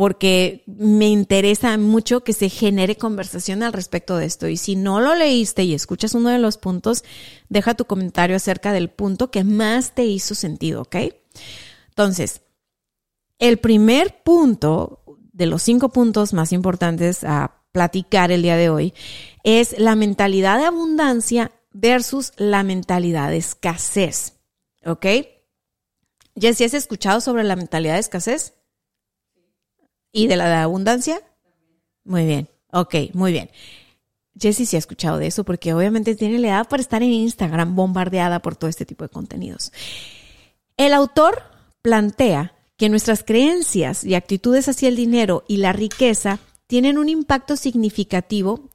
porque 0.00 0.62
me 0.64 1.08
interesa 1.08 1.76
mucho 1.76 2.24
que 2.24 2.32
se 2.32 2.48
genere 2.48 2.96
conversación 2.96 3.62
al 3.62 3.74
respecto 3.74 4.16
de 4.16 4.24
esto. 4.24 4.48
Y 4.48 4.56
si 4.56 4.74
no 4.74 4.98
lo 4.98 5.14
leíste 5.14 5.64
y 5.64 5.74
escuchas 5.74 6.14
uno 6.14 6.30
de 6.30 6.38
los 6.38 6.56
puntos, 6.56 7.04
deja 7.50 7.74
tu 7.74 7.84
comentario 7.84 8.34
acerca 8.34 8.72
del 8.72 8.88
punto 8.88 9.30
que 9.30 9.44
más 9.44 9.94
te 9.94 10.06
hizo 10.06 10.34
sentido, 10.34 10.80
¿ok? 10.80 10.96
Entonces, 11.90 12.40
el 13.38 13.58
primer 13.58 14.22
punto 14.22 15.02
de 15.34 15.44
los 15.44 15.62
cinco 15.62 15.90
puntos 15.90 16.32
más 16.32 16.54
importantes 16.54 17.22
a 17.22 17.60
platicar 17.70 18.32
el 18.32 18.40
día 18.40 18.56
de 18.56 18.70
hoy 18.70 18.94
es 19.44 19.78
la 19.78 19.96
mentalidad 19.96 20.56
de 20.56 20.64
abundancia 20.64 21.52
versus 21.72 22.32
la 22.38 22.62
mentalidad 22.62 23.28
de 23.28 23.36
escasez. 23.36 24.32
¿Ok? 24.86 25.04
Jessy, 26.36 26.64
¿has 26.64 26.72
escuchado 26.72 27.20
sobre 27.20 27.44
la 27.44 27.54
mentalidad 27.54 27.96
de 27.96 28.00
escasez? 28.00 28.54
¿Y 30.12 30.26
de 30.26 30.36
la 30.36 30.48
de 30.48 30.54
abundancia? 30.56 31.20
Muy 32.04 32.26
bien. 32.26 32.48
Ok, 32.72 32.94
muy 33.14 33.32
bien. 33.32 33.50
Jessie 34.38 34.66
sí 34.66 34.76
ha 34.76 34.78
escuchado 34.78 35.18
de 35.18 35.26
eso 35.26 35.44
porque 35.44 35.74
obviamente 35.74 36.14
tiene 36.14 36.38
la 36.38 36.48
edad 36.48 36.68
para 36.68 36.80
estar 36.80 37.02
en 37.02 37.12
Instagram 37.12 37.74
bombardeada 37.76 38.40
por 38.40 38.56
todo 38.56 38.70
este 38.70 38.86
tipo 38.86 39.04
de 39.04 39.10
contenidos. 39.10 39.72
El 40.76 40.94
autor 40.94 41.42
plantea 41.82 42.54
que 42.76 42.88
nuestras 42.88 43.22
creencias 43.22 44.04
y 44.04 44.14
actitudes 44.14 44.68
hacia 44.68 44.88
el 44.88 44.96
dinero 44.96 45.44
y 45.46 45.58
la 45.58 45.72
riqueza 45.72 46.38
tienen 46.66 46.96
un 46.96 47.08
impacto 47.08 47.56
significativo, 47.56 48.70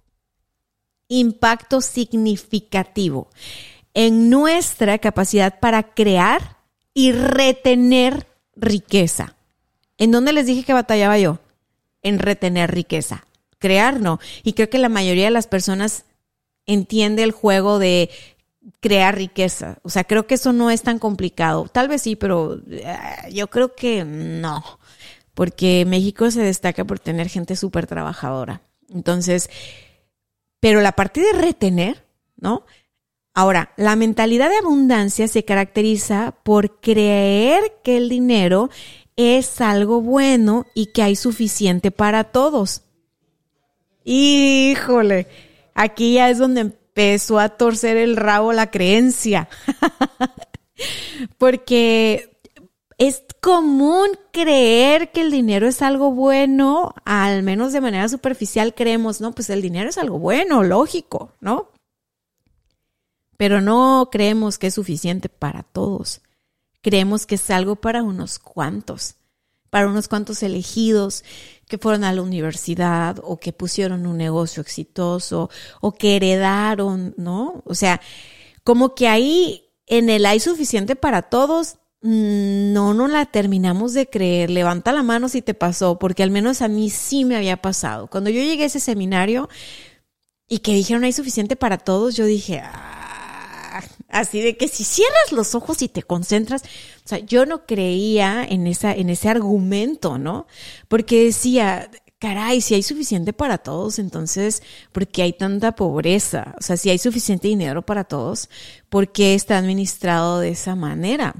impacto 1.08 1.82
significativo 1.82 3.30
en 3.96 4.30
nuestra 4.30 5.00
capacidad 5.00 5.60
para 5.60 5.94
crear 5.94 6.58
y 6.94 7.14
retener 7.14 8.28
riqueza. 8.56 9.36
¿En 9.98 10.12
dónde 10.12 10.34
les 10.34 10.46
dije 10.46 10.64
que 10.64 10.74
batallaba 10.74 11.18
yo? 11.18 11.40
En 12.02 12.20
retener 12.20 12.72
riqueza 12.72 13.26
crear 13.66 14.00
no. 14.00 14.20
Y 14.44 14.54
creo 14.54 14.70
que 14.70 14.78
la 14.78 14.90
mayoría 14.90 15.26
de 15.26 15.32
las 15.32 15.48
personas 15.48 16.06
entiende 16.68 17.24
el 17.24 17.32
juego 17.32 17.80
de 17.80 18.12
crear 18.80 19.16
riqueza. 19.16 19.80
O 19.82 19.90
sea, 19.90 20.04
creo 20.04 20.28
que 20.28 20.36
eso 20.36 20.54
no 20.54 20.70
es 20.70 20.84
tan 20.84 21.00
complicado. 21.00 21.68
Tal 21.72 21.88
vez 21.88 22.04
sí, 22.04 22.16
pero 22.16 22.60
eh, 22.70 22.96
yo 23.32 23.48
creo 23.48 23.74
que 23.74 24.06
no. 24.06 24.64
Porque 25.34 25.84
México 25.88 26.30
se 26.30 26.42
destaca 26.42 26.86
por 26.86 27.00
tener 27.00 27.28
gente 27.28 27.56
súper 27.56 27.88
trabajadora. 27.88 28.62
Entonces, 28.90 29.50
pero 30.60 30.82
la 30.82 30.92
parte 30.92 31.22
de 31.22 31.34
retener, 31.34 32.06
¿no? 32.38 32.68
Ahora, 33.34 33.74
la 33.76 33.96
mentalidad 33.96 34.52
de 34.52 34.58
abundancia 34.58 35.28
se 35.28 35.44
caracteriza 35.44 36.36
por 36.44 36.80
creer 36.80 37.74
que 37.84 37.98
el 37.98 38.10
dinero 38.10 38.70
es 39.16 39.62
algo 39.62 40.02
bueno 40.02 40.66
y 40.74 40.88
que 40.88 41.04
hay 41.04 41.16
suficiente 41.16 41.92
para 41.92 42.26
todos. 42.26 42.82
Híjole, 44.04 45.28
aquí 45.74 46.16
ya 46.16 46.30
es 46.30 46.38
donde 46.38 46.62
empezó 46.62 47.40
a 47.40 47.50
torcer 47.50 47.98
el 47.98 48.16
rabo 48.16 48.54
la 48.54 48.72
creencia. 48.72 49.50
Porque 51.38 52.36
es 52.98 53.24
común 53.42 54.10
creer 54.32 55.12
que 55.12 55.22
el 55.22 55.32
dinero 55.32 55.68
es 55.68 55.82
algo 55.82 56.12
bueno, 56.12 56.94
al 57.04 57.44
menos 57.44 57.74
de 57.74 57.82
manera 57.82 58.08
superficial 58.10 58.74
creemos, 58.74 59.22
no, 59.22 59.34
pues 59.34 59.50
el 59.50 59.62
dinero 59.62 59.90
es 59.90 59.98
algo 59.98 60.20
bueno, 60.20 60.64
lógico, 60.64 61.34
¿no? 61.42 61.70
Pero 63.38 63.60
no 63.60 64.10
creemos 64.12 64.58
que 64.58 64.68
es 64.68 64.74
suficiente 64.74 65.30
para 65.30 65.64
todos. 65.64 66.22
Creemos 66.86 67.26
que 67.26 67.34
es 67.34 67.50
algo 67.50 67.78
para 67.78 68.04
unos 68.04 68.38
cuantos, 68.38 69.16
para 69.72 69.88
unos 69.88 70.08
cuantos 70.08 70.44
elegidos 70.44 71.24
que 71.68 71.80
fueron 71.80 72.04
a 72.04 72.14
la 72.14 72.22
universidad 72.22 73.20
o 73.24 73.38
que 73.38 73.52
pusieron 73.54 74.06
un 74.06 74.18
negocio 74.18 74.62
exitoso 74.62 75.50
o 75.82 75.94
que 75.94 76.16
heredaron, 76.16 77.16
¿no? 77.18 77.64
O 77.66 77.74
sea, 77.74 78.02
como 78.64 78.94
que 78.94 79.08
ahí 79.08 79.64
en 79.88 80.12
el 80.12 80.28
hay 80.28 80.40
suficiente 80.40 80.96
para 80.96 81.24
todos, 81.24 81.78
mm, 82.04 82.72
no, 82.72 82.94
no 82.94 83.08
la 83.08 83.26
terminamos 83.26 83.96
de 83.96 84.08
creer. 84.08 84.52
Levanta 84.52 84.92
la 84.92 85.02
mano 85.02 85.28
si 85.28 85.42
te 85.42 85.56
pasó, 85.56 85.98
porque 85.98 86.22
al 86.22 86.30
menos 86.30 86.62
a 86.62 86.68
mí 86.68 86.92
sí 86.92 87.26
me 87.26 87.36
había 87.36 87.64
pasado. 87.64 88.06
Cuando 88.12 88.30
yo 88.30 88.44
llegué 88.44 88.62
a 88.62 88.68
ese 88.68 88.80
seminario 88.80 89.50
y 90.48 90.60
que 90.60 90.76
dijeron 90.76 91.04
hay 91.04 91.14
suficiente 91.14 91.56
para 91.56 91.80
todos, 91.80 92.16
yo 92.16 92.26
dije, 92.26 92.60
ah, 92.64 93.05
así 94.16 94.42
de 94.42 94.56
que 94.56 94.68
si 94.68 94.84
cierras 94.84 95.32
los 95.32 95.56
ojos 95.56 95.82
y 95.82 95.90
te 95.90 96.02
concentras, 96.02 96.64
o 96.64 97.08
sea, 97.08 97.20
yo 97.20 97.46
no 97.46 97.66
creía 97.66 98.46
en 98.46 98.66
esa 98.66 98.94
en 98.94 99.10
ese 99.10 99.30
argumento, 99.30 100.18
¿no? 100.18 100.48
Porque 100.88 101.26
decía, 101.26 101.92
caray, 102.18 102.62
si 102.62 102.76
hay 102.76 102.84
suficiente 102.84 103.34
para 103.34 103.58
todos, 103.58 104.00
entonces, 104.00 104.64
¿por 104.94 105.08
qué 105.08 105.24
hay 105.24 105.34
tanta 105.34 105.76
pobreza? 105.76 106.56
O 106.58 106.64
sea, 106.64 106.78
si 106.78 106.90
hay 106.90 106.98
suficiente 106.98 107.50
dinero 107.50 107.86
para 107.86 108.06
todos, 108.06 108.50
¿por 108.90 109.12
qué 109.12 109.36
está 109.36 109.58
administrado 109.58 110.40
de 110.40 110.50
esa 110.50 110.76
manera? 110.76 111.36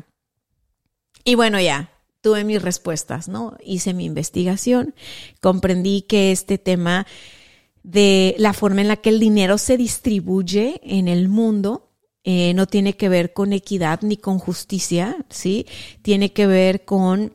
Y 1.24 1.36
bueno, 1.36 1.60
ya, 1.62 1.92
tuve 2.20 2.44
mis 2.44 2.62
respuestas, 2.62 3.30
¿no? 3.30 3.56
Hice 3.64 3.94
mi 3.94 4.06
investigación, 4.06 4.96
comprendí 5.42 6.02
que 6.02 6.32
este 6.32 6.58
tema 6.58 7.08
de 7.84 8.36
la 8.38 8.54
forma 8.54 8.82
en 8.82 8.90
la 8.90 8.98
que 8.98 9.10
el 9.10 9.20
dinero 9.20 9.58
se 9.58 9.78
distribuye 9.78 10.82
en 10.84 11.08
el 11.08 11.30
mundo 11.30 11.85
eh, 12.26 12.54
no 12.56 12.66
tiene 12.66 12.98
que 12.98 13.08
ver 13.08 13.34
con 13.34 13.54
equidad 13.54 14.02
ni 14.02 14.18
con 14.18 14.40
justicia, 14.40 15.16
¿sí? 15.30 15.68
Tiene 16.02 16.34
que 16.34 16.48
ver 16.48 16.84
con 16.84 17.34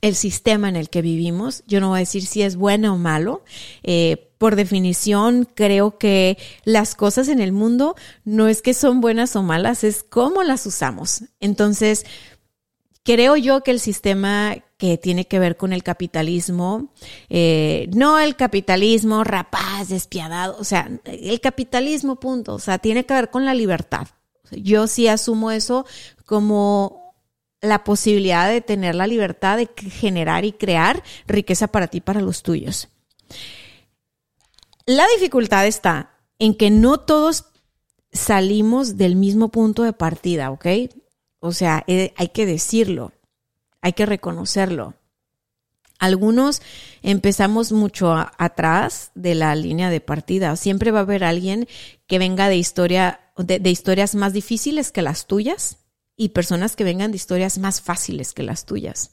el 0.00 0.16
sistema 0.16 0.68
en 0.68 0.74
el 0.74 0.90
que 0.90 1.00
vivimos. 1.00 1.62
Yo 1.68 1.80
no 1.80 1.90
voy 1.90 1.98
a 1.98 2.00
decir 2.00 2.26
si 2.26 2.42
es 2.42 2.56
bueno 2.56 2.94
o 2.94 2.98
malo. 2.98 3.44
Eh, 3.84 4.32
por 4.36 4.56
definición, 4.56 5.48
creo 5.54 5.96
que 5.96 6.36
las 6.64 6.96
cosas 6.96 7.28
en 7.28 7.40
el 7.40 7.52
mundo 7.52 7.94
no 8.24 8.48
es 8.48 8.62
que 8.62 8.74
son 8.74 9.00
buenas 9.00 9.36
o 9.36 9.42
malas, 9.42 9.84
es 9.84 10.02
cómo 10.02 10.42
las 10.42 10.66
usamos. 10.66 11.22
Entonces, 11.38 12.04
creo 13.04 13.36
yo 13.36 13.62
que 13.62 13.70
el 13.70 13.80
sistema 13.80 14.56
tiene 15.00 15.26
que 15.26 15.38
ver 15.38 15.56
con 15.56 15.72
el 15.72 15.82
capitalismo, 15.82 16.92
eh, 17.28 17.88
no 17.94 18.18
el 18.18 18.36
capitalismo 18.36 19.24
rapaz, 19.24 19.88
despiadado, 19.88 20.56
o 20.58 20.64
sea, 20.64 20.90
el 21.04 21.40
capitalismo 21.40 22.16
punto, 22.16 22.54
o 22.54 22.58
sea, 22.58 22.78
tiene 22.78 23.04
que 23.06 23.14
ver 23.14 23.30
con 23.30 23.44
la 23.44 23.54
libertad. 23.54 24.08
Yo 24.50 24.86
sí 24.86 25.08
asumo 25.08 25.50
eso 25.50 25.86
como 26.26 27.14
la 27.60 27.82
posibilidad 27.82 28.48
de 28.48 28.60
tener 28.60 28.94
la 28.94 29.06
libertad 29.06 29.56
de 29.56 29.68
generar 29.90 30.44
y 30.44 30.52
crear 30.52 31.02
riqueza 31.26 31.68
para 31.68 31.88
ti, 31.88 32.00
para 32.00 32.20
los 32.20 32.42
tuyos. 32.42 32.88
La 34.86 35.06
dificultad 35.16 35.66
está 35.66 36.18
en 36.38 36.54
que 36.54 36.70
no 36.70 37.00
todos 37.00 37.46
salimos 38.12 38.98
del 38.98 39.16
mismo 39.16 39.48
punto 39.48 39.82
de 39.82 39.94
partida, 39.94 40.50
¿ok? 40.50 40.66
O 41.40 41.52
sea, 41.52 41.84
eh, 41.86 42.12
hay 42.16 42.28
que 42.28 42.44
decirlo 42.44 43.12
hay 43.84 43.92
que 43.92 44.06
reconocerlo. 44.06 44.94
Algunos 45.98 46.62
empezamos 47.02 47.70
mucho 47.70 48.14
atrás 48.14 49.12
de 49.14 49.34
la 49.34 49.54
línea 49.54 49.90
de 49.90 50.00
partida. 50.00 50.56
Siempre 50.56 50.90
va 50.90 51.00
a 51.00 51.02
haber 51.02 51.22
alguien 51.22 51.68
que 52.06 52.18
venga 52.18 52.48
de 52.48 52.56
historia, 52.56 53.20
de, 53.36 53.70
historias 53.70 54.14
más 54.14 54.32
difíciles 54.32 54.90
que 54.90 55.02
las 55.02 55.26
tuyas 55.26 55.76
y 56.16 56.30
personas 56.30 56.76
que 56.76 56.84
vengan 56.84 57.10
de 57.10 57.18
historias 57.18 57.58
más 57.58 57.82
fáciles 57.82 58.32
que 58.32 58.42
las 58.42 58.64
tuyas. 58.64 59.10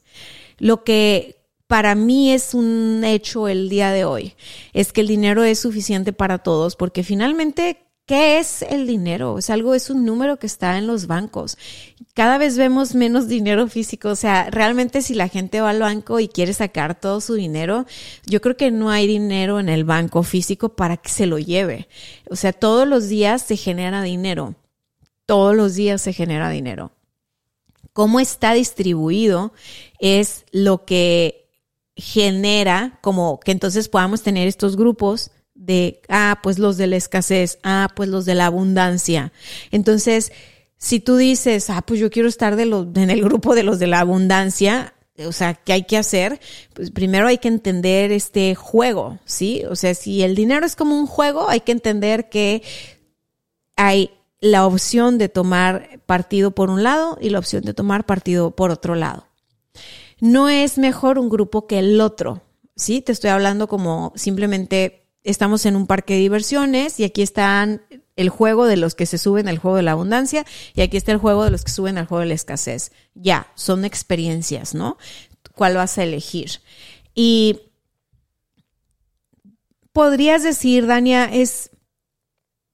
Lo 0.58 0.86
que 0.86 1.44
para 1.68 1.94
mí 1.94 2.32
es 2.32 2.54
un 2.54 3.04
hecho 3.04 3.50
el 3.50 3.68
día 3.68 3.92
de 3.92 4.06
hoy 4.06 4.36
es 4.72 4.94
que 4.94 5.02
el 5.02 5.08
dinero 5.08 5.44
es 5.44 5.60
suficiente 5.60 6.14
para 6.14 6.38
todos 6.38 6.78
porque 6.78 7.04
finalmente 7.04 7.91
¿Qué 8.06 8.40
es 8.40 8.62
el 8.64 8.88
dinero? 8.88 9.38
Es 9.38 9.50
algo, 9.50 9.74
es 9.74 9.90
un 9.90 10.06
número 10.06 10.38
que 10.38 10.48
está 10.48 10.78
en 10.78 10.88
los 10.88 11.08
bancos. 11.08 11.58
Cada 12.14 12.38
vez 12.38 12.58
vemos 12.58 12.94
menos 12.94 13.28
dinero 13.28 13.68
físico. 13.68 14.10
O 14.10 14.16
sea, 14.16 14.50
realmente 14.50 15.02
si 15.02 15.14
la 15.14 15.30
gente 15.30 15.62
va 15.62 15.70
al 15.70 15.80
banco 15.80 16.20
y 16.20 16.28
quiere 16.28 16.54
sacar 16.54 17.00
todo 17.00 17.22
su 17.22 17.36
dinero, 17.36 17.86
yo 18.26 18.42
creo 18.42 18.58
que 18.58 18.72
no 18.72 18.90
hay 18.90 19.08
dinero 19.08 19.60
en 19.60 19.70
el 19.70 19.86
banco 19.86 20.24
físico 20.24 20.70
para 20.70 20.98
que 20.98 21.10
se 21.10 21.26
lo 21.26 21.40
lleve. 21.40 21.88
O 22.30 22.36
sea, 22.36 22.52
todos 22.52 22.88
los 22.88 23.08
días 23.08 23.44
se 23.44 23.56
genera 23.56 24.02
dinero. 24.02 24.56
Todos 25.26 25.56
los 25.56 25.76
días 25.76 26.02
se 26.02 26.12
genera 26.12 26.50
dinero. 26.50 26.92
Cómo 27.94 28.20
está 28.20 28.54
distribuido 28.54 29.54
es 30.00 30.46
lo 30.52 30.86
que 30.86 31.50
genera 31.96 33.00
como 33.02 33.40
que 33.40 33.52
entonces 33.52 33.88
podamos 33.88 34.24
tener 34.24 34.48
estos 34.48 34.76
grupos 34.76 35.32
de, 35.62 36.02
ah, 36.10 36.40
pues 36.42 36.58
los 36.60 36.78
de 36.78 36.88
la 36.88 36.96
escasez, 36.96 37.60
ah, 37.64 37.90
pues 37.96 38.10
los 38.10 38.26
de 38.26 38.36
la 38.36 38.48
abundancia. 38.48 39.32
Entonces, 39.70 40.32
si 40.78 41.00
tú 41.00 41.18
dices, 41.18 41.70
ah, 41.70 41.84
pues 41.84 42.00
yo 42.00 42.10
quiero 42.10 42.28
estar 42.28 42.56
de 42.56 42.66
los, 42.66 42.88
en 42.96 43.12
el 43.12 43.24
grupo 43.24 43.54
de 43.54 43.64
los 43.64 43.78
de 43.78 43.88
la 43.88 44.00
abundancia, 44.00 44.96
o 45.26 45.32
sea, 45.32 45.54
¿qué 45.54 45.74
hay 45.74 45.84
que 45.84 45.98
hacer? 45.98 46.40
Pues 46.74 46.90
primero 46.90 47.28
hay 47.28 47.38
que 47.38 47.48
entender 47.48 48.12
este 48.12 48.56
juego, 48.56 49.20
¿sí? 49.26 49.64
O 49.70 49.76
sea, 49.76 49.94
si 49.94 50.24
el 50.24 50.36
dinero 50.36 50.66
es 50.66 50.76
como 50.76 50.98
un 50.98 51.06
juego, 51.06 51.48
hay 51.48 51.60
que 51.60 51.72
entender 51.72 52.30
que 52.30 52.64
hay 53.76 54.12
la 54.40 54.66
opción 54.66 55.20
de 55.20 55.30
tomar 55.30 56.00
partido 56.08 56.52
por 56.52 56.72
un 56.72 56.82
lado 56.82 57.20
y 57.22 57.30
la 57.30 57.38
opción 57.38 57.62
de 57.64 57.76
tomar 57.76 58.08
partido 58.08 58.52
por 58.52 58.72
otro 58.72 58.96
lado. 58.96 59.28
No 60.20 60.50
es 60.50 60.80
mejor 60.80 61.20
un 61.20 61.30
grupo 61.30 61.68
que 61.68 61.78
el 61.78 62.02
otro, 62.02 62.42
¿sí? 62.76 63.02
Te 63.02 63.12
estoy 63.12 63.30
hablando 63.30 63.68
como 63.68 64.12
simplemente 64.16 65.01
estamos 65.24 65.66
en 65.66 65.76
un 65.76 65.88
parque 65.88 66.14
de 66.14 66.20
diversiones 66.20 67.00
y 67.00 67.04
aquí 67.04 67.22
están 67.22 67.82
el 68.16 68.30
juego 68.30 68.66
de 68.66 68.78
los 68.78 68.96
que 68.96 69.06
se 69.06 69.18
suben 69.18 69.48
al 69.48 69.58
juego 69.58 69.78
de 69.78 69.84
la 69.84 69.92
abundancia 69.92 70.46
y 70.76 70.82
aquí 70.82 70.98
está 70.98 71.12
el 71.12 71.18
juego 71.18 71.44
de 71.44 71.52
los 71.52 71.64
que 71.64 71.72
suben 71.72 71.98
al 71.98 72.08
juego 72.08 72.22
de 72.22 72.28
la 72.28 72.34
escasez. 72.34 72.92
Ya, 73.14 73.48
son 73.56 73.86
experiencias, 73.86 74.74
¿no? 74.74 74.98
¿Cuál 75.56 75.76
vas 75.76 75.98
a 75.98 76.04
elegir? 76.04 76.62
Y 77.14 77.62
podrías 79.94 80.44
decir, 80.44 80.88
Dania, 80.88 81.26
es... 81.26 81.72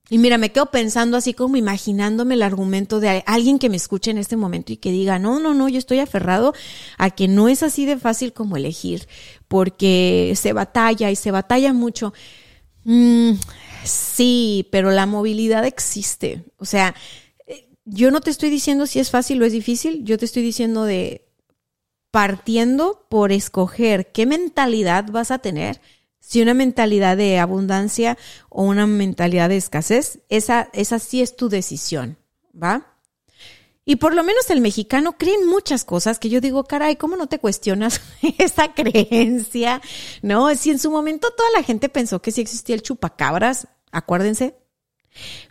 Y 0.09 0.19
mira, 0.19 0.37
me 0.37 0.51
quedo 0.51 0.67
pensando 0.67 1.17
así 1.17 1.33
como 1.33 1.57
imaginándome 1.57 2.35
el 2.35 2.43
argumento 2.43 2.99
de 2.99 3.23
alguien 3.25 3.59
que 3.59 3.69
me 3.69 3.75
escuche 3.75 4.11
en 4.11 4.17
este 4.17 4.37
momento 4.37 4.71
y 4.71 4.77
que 4.77 4.91
diga, 4.91 5.19
no, 5.19 5.39
no, 5.39 5.53
no, 5.53 5.67
yo 5.67 5.77
estoy 5.77 5.99
aferrado 5.99 6.53
a 6.97 7.09
que 7.09 7.27
no 7.27 7.49
es 7.49 7.61
así 7.61 7.85
de 7.85 7.97
fácil 7.97 8.31
como 8.31 8.55
elegir, 8.55 9.07
porque 9.47 10.33
se 10.35 10.53
batalla 10.53 11.11
y 11.11 11.15
se 11.17 11.31
batalla 11.31 11.73
mucho. 11.73 12.13
Mm, 12.85 13.33
sí, 13.83 14.67
pero 14.71 14.91
la 14.91 15.05
movilidad 15.05 15.65
existe. 15.65 16.45
O 16.57 16.65
sea, 16.65 16.95
yo 17.83 18.11
no 18.11 18.21
te 18.21 18.29
estoy 18.29 18.49
diciendo 18.49 18.85
si 18.85 18.99
es 18.99 19.11
fácil 19.11 19.41
o 19.41 19.45
es 19.45 19.51
difícil, 19.51 20.03
yo 20.05 20.17
te 20.17 20.25
estoy 20.25 20.43
diciendo 20.43 20.83
de 20.83 21.25
partiendo 22.11 23.05
por 23.09 23.31
escoger 23.31 24.11
qué 24.11 24.25
mentalidad 24.25 25.05
vas 25.11 25.31
a 25.31 25.39
tener, 25.39 25.81
si 26.27 26.41
una 26.41 26.53
mentalidad 26.53 27.15
de 27.15 27.39
abundancia 27.39 28.17
o 28.49 28.63
una 28.63 28.85
mentalidad 28.85 29.47
de 29.47 29.55
escasez, 29.55 30.19
esa, 30.27 30.69
esa 30.73 30.99
sí 30.99 31.21
es 31.21 31.37
tu 31.37 31.47
decisión, 31.47 32.17
¿va? 32.53 32.97
Y 33.85 33.95
por 33.95 34.13
lo 34.13 34.25
menos 34.25 34.49
el 34.49 34.59
mexicano 34.59 35.17
cree 35.17 35.35
en 35.35 35.47
muchas 35.47 35.85
cosas 35.85 36.19
que 36.19 36.27
yo 36.27 36.41
digo, 36.41 36.65
caray, 36.65 36.97
¿cómo 36.97 37.15
no 37.15 37.27
te 37.27 37.39
cuestionas 37.39 38.01
esa 38.39 38.73
creencia? 38.73 39.81
No, 40.21 40.53
si 40.55 40.71
en 40.71 40.79
su 40.79 40.91
momento 40.91 41.29
toda 41.31 41.47
la 41.55 41.63
gente 41.63 41.87
pensó 41.87 42.21
que 42.21 42.33
sí 42.33 42.41
existía 42.41 42.75
el 42.75 42.81
chupacabras, 42.81 43.69
acuérdense, 43.93 44.57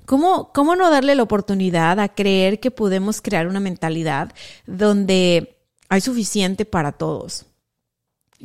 ¿Cómo, 0.05 0.53
¿Cómo 0.53 0.77
no 0.77 0.91
darle 0.91 1.15
la 1.17 1.25
oportunidad 1.25 1.99
a 1.99 2.15
creer 2.15 2.61
que 2.61 2.71
podemos 2.71 3.21
crear 3.23 3.49
una 3.49 3.59
mentalidad 3.59 4.33
donde 4.67 5.59
hay 5.89 6.01
suficiente 6.03 6.67
para 6.67 6.93
todos? 6.93 7.47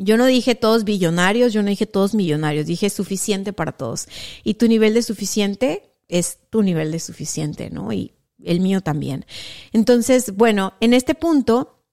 Yo 0.03 0.17
no 0.17 0.25
dije 0.25 0.55
todos 0.55 0.83
billonarios, 0.83 1.53
yo 1.53 1.61
no 1.61 1.69
dije 1.69 1.85
todos 1.85 2.15
millonarios, 2.15 2.65
dije 2.65 2.89
suficiente 2.89 3.53
para 3.53 3.71
todos. 3.71 4.07
Y 4.43 4.55
tu 4.55 4.67
nivel 4.67 4.95
de 4.95 5.03
suficiente 5.03 5.93
es 6.07 6.39
tu 6.49 6.63
nivel 6.63 6.91
de 6.91 6.99
suficiente, 6.99 7.69
¿no? 7.69 7.93
Y 7.93 8.13
el 8.43 8.61
mío 8.61 8.81
también. 8.81 9.25
Entonces, 9.73 10.35
bueno, 10.35 10.73
en 10.79 10.95
este 10.95 11.13
punto, 11.13 11.83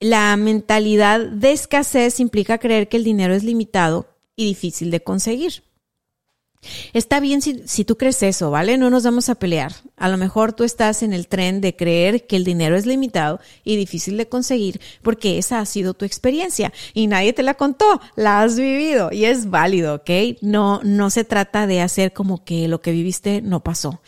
la 0.00 0.34
mentalidad 0.38 1.20
de 1.20 1.52
escasez 1.52 2.20
implica 2.20 2.58
creer 2.58 2.88
que 2.88 2.96
el 2.96 3.04
dinero 3.04 3.34
es 3.34 3.44
limitado 3.44 4.08
y 4.34 4.46
difícil 4.46 4.90
de 4.90 5.02
conseguir. 5.02 5.62
Está 6.92 7.20
bien 7.20 7.42
si, 7.42 7.62
si, 7.66 7.84
tú 7.84 7.96
crees 7.96 8.22
eso, 8.22 8.50
¿vale? 8.50 8.78
No 8.78 8.90
nos 8.90 9.04
vamos 9.04 9.28
a 9.28 9.34
pelear. 9.34 9.72
A 9.96 10.08
lo 10.08 10.16
mejor 10.16 10.52
tú 10.52 10.64
estás 10.64 11.02
en 11.02 11.12
el 11.12 11.26
tren 11.26 11.60
de 11.60 11.74
creer 11.74 12.26
que 12.26 12.36
el 12.36 12.44
dinero 12.44 12.76
es 12.76 12.86
limitado 12.86 13.40
y 13.64 13.76
difícil 13.76 14.16
de 14.16 14.28
conseguir 14.28 14.80
porque 15.02 15.38
esa 15.38 15.60
ha 15.60 15.66
sido 15.66 15.94
tu 15.94 16.04
experiencia 16.04 16.72
y 16.94 17.06
nadie 17.06 17.32
te 17.32 17.42
la 17.42 17.54
contó, 17.54 18.00
la 18.16 18.42
has 18.42 18.56
vivido 18.56 19.10
y 19.12 19.24
es 19.24 19.50
válido, 19.50 19.96
¿ok? 19.96 20.10
No, 20.40 20.80
no 20.84 21.10
se 21.10 21.24
trata 21.24 21.66
de 21.66 21.80
hacer 21.80 22.12
como 22.12 22.44
que 22.44 22.68
lo 22.68 22.80
que 22.80 22.92
viviste 22.92 23.42
no 23.42 23.60
pasó. 23.60 24.00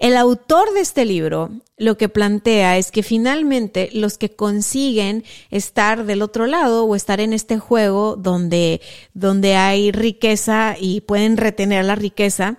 El 0.00 0.16
autor 0.16 0.72
de 0.74 0.80
este 0.80 1.04
libro 1.04 1.50
lo 1.76 1.96
que 1.96 2.08
plantea 2.08 2.78
es 2.78 2.92
que 2.92 3.02
finalmente 3.02 3.90
los 3.92 4.16
que 4.16 4.34
consiguen 4.34 5.24
estar 5.50 6.04
del 6.04 6.22
otro 6.22 6.46
lado 6.46 6.84
o 6.84 6.94
estar 6.94 7.20
en 7.20 7.32
este 7.32 7.58
juego 7.58 8.14
donde, 8.14 8.80
donde 9.12 9.56
hay 9.56 9.90
riqueza 9.90 10.76
y 10.78 11.00
pueden 11.00 11.36
retener 11.36 11.84
la 11.84 11.96
riqueza, 11.96 12.58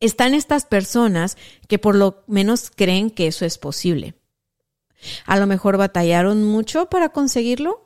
están 0.00 0.32
estas 0.34 0.64
personas 0.64 1.36
que 1.68 1.78
por 1.78 1.94
lo 1.94 2.24
menos 2.26 2.70
creen 2.74 3.10
que 3.10 3.26
eso 3.26 3.44
es 3.44 3.58
posible. 3.58 4.14
A 5.26 5.38
lo 5.38 5.46
mejor 5.46 5.76
batallaron 5.76 6.42
mucho 6.42 6.86
para 6.86 7.10
conseguirlo, 7.10 7.84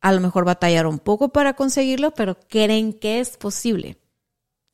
a 0.00 0.12
lo 0.12 0.20
mejor 0.20 0.44
batallaron 0.44 1.00
poco 1.00 1.30
para 1.30 1.54
conseguirlo, 1.54 2.12
pero 2.12 2.38
creen 2.48 2.92
que 2.92 3.18
es 3.18 3.36
posible 3.36 3.98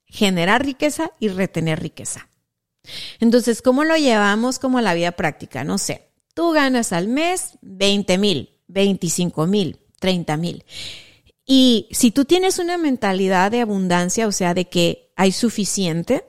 generar 0.04 0.64
riqueza 0.64 1.12
y 1.18 1.28
retener 1.28 1.80
riqueza. 1.80 2.28
Entonces, 3.20 3.62
¿cómo 3.62 3.84
lo 3.84 3.96
llevamos 3.96 4.58
como 4.58 4.78
a 4.78 4.82
la 4.82 4.94
vida 4.94 5.12
práctica? 5.12 5.64
No 5.64 5.78
sé, 5.78 6.10
tú 6.34 6.52
ganas 6.52 6.92
al 6.92 7.08
mes 7.08 7.58
20 7.62 8.18
mil, 8.18 8.60
25 8.68 9.46
mil, 9.46 9.78
30 10.00 10.36
mil. 10.36 10.64
Y 11.44 11.88
si 11.90 12.10
tú 12.10 12.24
tienes 12.24 12.58
una 12.58 12.76
mentalidad 12.76 13.50
de 13.50 13.60
abundancia, 13.60 14.26
o 14.26 14.32
sea, 14.32 14.54
de 14.54 14.66
que 14.66 15.12
hay 15.16 15.32
suficiente, 15.32 16.24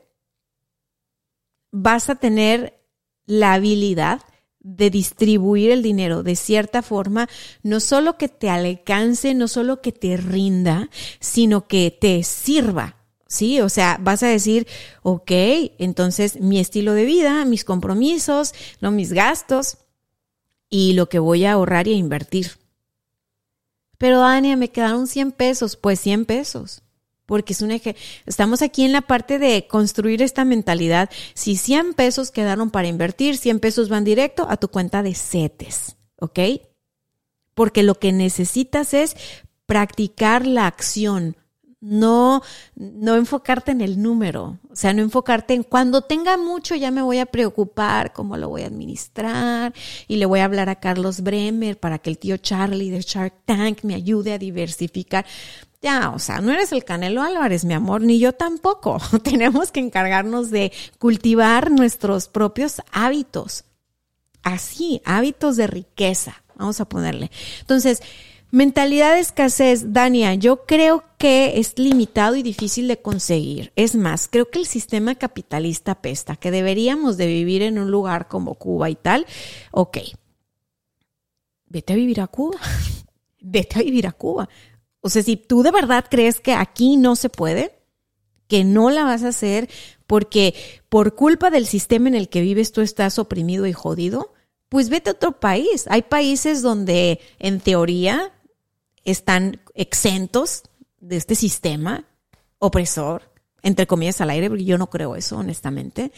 vas 1.72 2.10
a 2.10 2.16
tener 2.16 2.82
la 3.26 3.54
habilidad 3.54 4.22
de 4.60 4.90
distribuir 4.90 5.72
el 5.72 5.84
dinero 5.84 6.24
de 6.24 6.36
cierta 6.36 6.82
forma, 6.82 7.30
no 7.64 7.80
solo 7.80 8.18
que 8.18 8.28
te 8.28 8.50
alcance, 8.50 9.34
no 9.34 9.48
solo 9.48 9.82
que 9.82 9.92
te 9.92 10.18
rinda, 10.18 10.90
sino 11.20 11.68
que 11.68 11.92
te 11.92 12.24
sirva 12.24 12.99
Sí, 13.30 13.62
o 13.62 13.70
sea, 13.70 14.00
vas 14.02 14.24
a 14.24 14.28
decir, 14.28 14.68
ok, 15.04 15.32
entonces 15.78 16.42
mi 16.42 16.60
estilo 16.60 16.94
de 16.94 17.06
vida, 17.06 17.46
mis 17.46 17.64
compromisos, 17.64 18.56
no 18.82 18.90
mis 18.90 19.14
gastos 19.14 19.78
y 20.68 20.94
lo 20.94 21.10
que 21.10 21.20
voy 21.20 21.46
a 21.46 21.52
ahorrar 21.52 21.88
y 21.88 21.94
a 21.94 21.98
invertir. 21.98 22.54
Pero 24.00 24.22
Dania, 24.22 24.56
me 24.56 24.72
quedaron 24.72 25.06
100 25.06 25.32
pesos, 25.34 25.76
pues 25.76 26.00
100 26.00 26.26
pesos. 26.26 26.82
Porque 27.28 27.54
es 27.54 27.62
un 27.62 27.70
eje. 27.70 27.96
Estamos 28.26 28.64
aquí 28.64 28.84
en 28.84 28.94
la 28.94 29.02
parte 29.02 29.38
de 29.38 29.68
construir 29.68 30.24
esta 30.24 30.44
mentalidad. 30.44 31.12
Si 31.36 31.56
100 31.56 31.94
pesos 31.94 32.32
quedaron 32.32 32.72
para 32.72 32.88
invertir, 32.88 33.38
100 33.38 33.60
pesos 33.60 33.90
van 33.90 34.06
directo 34.06 34.48
a 34.50 34.58
tu 34.58 34.70
cuenta 34.70 35.04
de 35.04 35.14
CETES, 35.14 35.98
¿ok? 36.16 36.40
Porque 37.54 37.84
lo 37.84 37.94
que 37.94 38.12
necesitas 38.12 38.96
es 38.96 39.16
practicar 39.68 40.48
la 40.48 40.66
acción, 40.66 41.38
no, 41.82 42.42
no 42.76 43.16
enfocarte 43.16 43.72
en 43.72 43.82
el 43.82 44.02
número, 44.02 44.60
o 44.70 44.76
sea, 44.76 44.94
no 44.94 45.02
enfocarte 45.02 45.54
en 45.54 45.64
cuando 45.64 46.02
tenga 46.02 46.38
mucho 46.38 46.76
ya 46.76 46.92
me 46.92 47.02
voy 47.02 47.20
a 47.20 47.26
preocupar 47.26 48.12
cómo 48.12 48.36
lo 48.36 48.50
voy 48.50 48.64
a 48.64 48.68
administrar 48.68 49.74
y 50.08 50.18
le 50.18 50.26
voy 50.26 50.42
a 50.42 50.46
hablar 50.46 50.70
a 50.70 50.80
Carlos 50.80 51.22
Bremer 51.22 51.80
para 51.80 52.00
que 52.00 52.10
el 52.10 52.18
tío 52.18 52.38
Charlie 52.38 52.90
de 52.90 53.02
Shark 53.02 53.34
Tank 53.46 53.84
me 53.84 53.96
ayude 53.96 54.34
a 54.34 54.38
diversificar. 54.38 55.26
Ya, 55.82 56.10
o 56.10 56.20
sea, 56.20 56.42
no 56.42 56.52
eres 56.52 56.74
el 56.74 56.84
Canelo 56.84 57.22
Álvarez, 57.22 57.64
mi 57.64 57.74
amor, 57.74 58.02
ni 58.02 58.20
yo 58.20 58.34
tampoco. 58.34 58.98
Tenemos 59.24 59.72
que 59.72 59.80
encargarnos 59.80 60.52
de 60.52 60.74
cultivar 60.98 61.72
nuestros 61.72 62.28
propios 62.28 62.82
hábitos. 62.92 63.64
Así, 64.44 65.02
hábitos 65.06 65.56
de 65.56 65.68
riqueza, 65.68 66.44
vamos 66.56 66.82
a 66.82 66.86
ponerle. 66.86 67.32
Entonces, 67.62 68.02
Mentalidad 68.52 69.14
de 69.14 69.20
escasez, 69.20 69.94
Dania, 69.94 70.34
yo 70.34 70.66
creo 70.66 71.04
que 71.20 71.60
es 71.60 71.78
limitado 71.78 72.36
y 72.36 72.42
difícil 72.42 72.88
de 72.88 73.00
conseguir. 73.00 73.72
Es 73.76 73.94
más, 73.94 74.28
creo 74.28 74.50
que 74.50 74.58
el 74.58 74.66
sistema 74.66 75.14
capitalista 75.14 76.02
pesta, 76.02 76.36
que 76.36 76.50
deberíamos 76.50 77.18
de 77.18 77.28
vivir 77.28 77.62
en 77.62 77.78
un 77.78 77.92
lugar 77.92 78.28
como 78.28 78.56
Cuba 78.56 78.90
y 78.90 78.96
tal. 78.96 79.28
Ok, 79.72 80.00
vete 81.68 81.94
a 81.94 81.96
vivir 81.96 82.22
a 82.22 82.28
Cuba, 82.28 82.58
vete 83.40 83.80
a 83.80 83.84
vivir 83.84 84.08
a 84.08 84.14
Cuba. 84.14 84.50
O 85.02 85.10
sea, 85.10 85.22
si 85.22 85.38
tú 85.38 85.62
de 85.62 85.72
verdad 85.72 86.06
crees 86.10 86.40
que 86.40 86.54
aquí 86.54 86.98
no 86.98 87.16
se 87.16 87.30
puede, 87.30 87.80
que 88.48 88.64
no 88.64 88.90
la 88.90 89.04
vas 89.04 89.24
a 89.24 89.30
hacer 89.30 89.70
porque 90.08 90.56
por 90.90 91.14
culpa 91.14 91.52
del 91.52 91.68
sistema 91.68 92.08
en 92.08 92.16
el 92.16 92.30
que 92.30 92.42
vives 92.42 92.72
tú 92.72 92.82
estás 92.82 93.20
oprimido 93.20 93.68
y 93.68 93.74
jodido, 93.74 94.34
pues 94.70 94.90
vete 94.90 95.12
a 95.12 95.14
otro 95.14 95.40
país. 95.40 95.86
Hay 95.88 96.02
países 96.02 96.64
donde 96.64 97.20
en 97.38 97.60
teoría 97.60 98.34
están 99.12 99.62
exentos 99.74 100.64
de 101.00 101.18
este 101.18 101.36
sistema 101.36 102.06
opresor, 102.60 103.32
entre 103.62 103.88
comillas 103.88 104.22
al 104.22 104.30
aire, 104.30 104.50
porque 104.50 104.66
yo 104.66 104.78
no 104.78 104.90
creo 104.90 105.16
eso, 105.16 105.38
honestamente. 105.38 106.12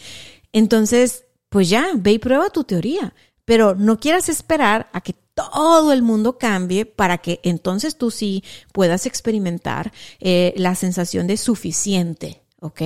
Entonces, 0.52 1.24
pues 1.48 1.68
ya, 1.68 1.90
ve 1.94 2.12
y 2.12 2.18
prueba 2.18 2.50
tu 2.50 2.64
teoría, 2.64 3.14
pero 3.44 3.74
no 3.74 3.98
quieras 3.98 4.28
esperar 4.28 4.88
a 4.92 5.00
que 5.00 5.14
todo 5.34 5.92
el 5.92 6.02
mundo 6.02 6.38
cambie 6.38 6.84
para 6.84 7.18
que 7.18 7.40
entonces 7.42 7.96
tú 7.96 8.10
sí 8.10 8.44
puedas 8.72 9.06
experimentar 9.06 9.92
eh, 10.20 10.52
la 10.56 10.74
sensación 10.74 11.26
de 11.26 11.36
suficiente, 11.36 12.42
¿ok? 12.60 12.82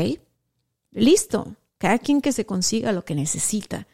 Listo, 0.92 1.56
cada 1.78 1.98
quien 1.98 2.20
que 2.20 2.32
se 2.32 2.46
consiga 2.46 2.92
lo 2.92 3.04
que 3.04 3.14
necesita. 3.14 3.86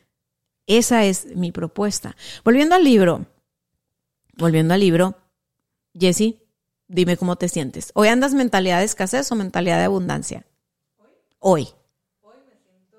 Esa 0.67 1.05
es 1.05 1.35
mi 1.35 1.51
propuesta. 1.51 2.17
Volviendo 2.45 2.75
al 2.75 2.85
libro, 2.85 3.27
volviendo 4.37 4.75
al 4.75 4.81
libro, 4.81 5.17
Jesse, 5.99 6.37
dime 6.89 7.17
cómo 7.17 7.37
te 7.37 7.49
sientes. 7.49 7.91
¿Hoy 7.95 8.09
andas 8.09 8.35
mentalidad 8.35 8.79
de 8.79 8.85
escasez 8.85 9.31
o 9.31 9.35
mentalidad 9.35 9.79
de 9.79 9.85
abundancia? 9.85 10.47
Hoy. 11.39 11.69
Hoy. 12.21 12.35
me 12.49 12.57
siento. 12.59 12.99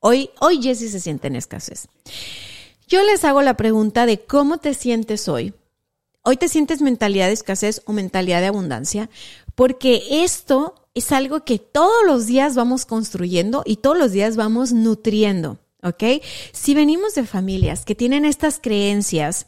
Hoy, 0.00 0.30
hoy 0.40 0.62
Jesse 0.62 0.90
se 0.90 1.00
siente 1.00 1.28
en 1.28 1.36
escasez. 1.36 1.88
Yo 2.86 3.02
les 3.04 3.24
hago 3.24 3.42
la 3.42 3.56
pregunta 3.56 4.06
de 4.06 4.20
cómo 4.20 4.58
te 4.58 4.74
sientes 4.74 5.28
hoy. 5.28 5.54
¿Hoy 6.22 6.36
te 6.36 6.48
sientes 6.48 6.82
mentalidad 6.82 7.28
de 7.28 7.32
escasez 7.32 7.82
o 7.86 7.92
mentalidad 7.92 8.40
de 8.40 8.48
abundancia? 8.48 9.08
Porque 9.54 10.24
esto 10.24 10.74
es 10.94 11.12
algo 11.12 11.44
que 11.44 11.58
todos 11.58 12.04
los 12.06 12.26
días 12.26 12.56
vamos 12.56 12.84
construyendo 12.84 13.62
y 13.64 13.76
todos 13.76 13.96
los 13.96 14.12
días 14.12 14.36
vamos 14.36 14.72
nutriendo, 14.72 15.58
¿ok? 15.82 16.22
Si 16.52 16.74
venimos 16.74 17.14
de 17.14 17.24
familias 17.24 17.84
que 17.84 17.94
tienen 17.94 18.24
estas 18.24 18.58
creencias 18.60 19.46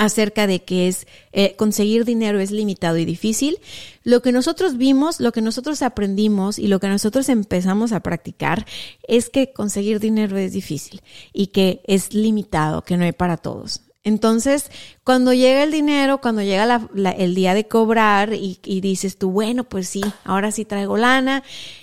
acerca 0.00 0.46
de 0.46 0.64
que 0.64 0.88
es 0.88 1.06
eh, 1.32 1.54
conseguir 1.56 2.06
dinero 2.06 2.40
es 2.40 2.50
limitado 2.50 2.96
y 2.96 3.04
difícil. 3.04 3.58
Lo 4.02 4.22
que 4.22 4.32
nosotros 4.32 4.78
vimos, 4.78 5.20
lo 5.20 5.30
que 5.30 5.42
nosotros 5.42 5.82
aprendimos 5.82 6.58
y 6.58 6.68
lo 6.68 6.80
que 6.80 6.88
nosotros 6.88 7.28
empezamos 7.28 7.92
a 7.92 8.00
practicar 8.00 8.64
es 9.06 9.28
que 9.28 9.52
conseguir 9.52 10.00
dinero 10.00 10.38
es 10.38 10.54
difícil 10.54 11.02
y 11.34 11.48
que 11.48 11.82
es 11.84 12.14
limitado, 12.14 12.80
que 12.80 12.96
no 12.96 13.04
hay 13.04 13.12
para 13.12 13.36
todos. 13.36 13.82
Entonces, 14.02 14.70
cuando 15.04 15.34
llega 15.34 15.62
el 15.62 15.70
dinero, 15.70 16.22
cuando 16.22 16.40
llega 16.40 16.88
el 17.18 17.34
día 17.34 17.52
de 17.52 17.68
cobrar 17.68 18.32
y, 18.32 18.58
y 18.64 18.80
dices 18.80 19.18
tú, 19.18 19.30
bueno, 19.30 19.64
pues 19.64 19.86
sí, 19.86 20.00
ahora 20.24 20.50
sí 20.50 20.64
traigo 20.64 20.96
lana 20.96 21.42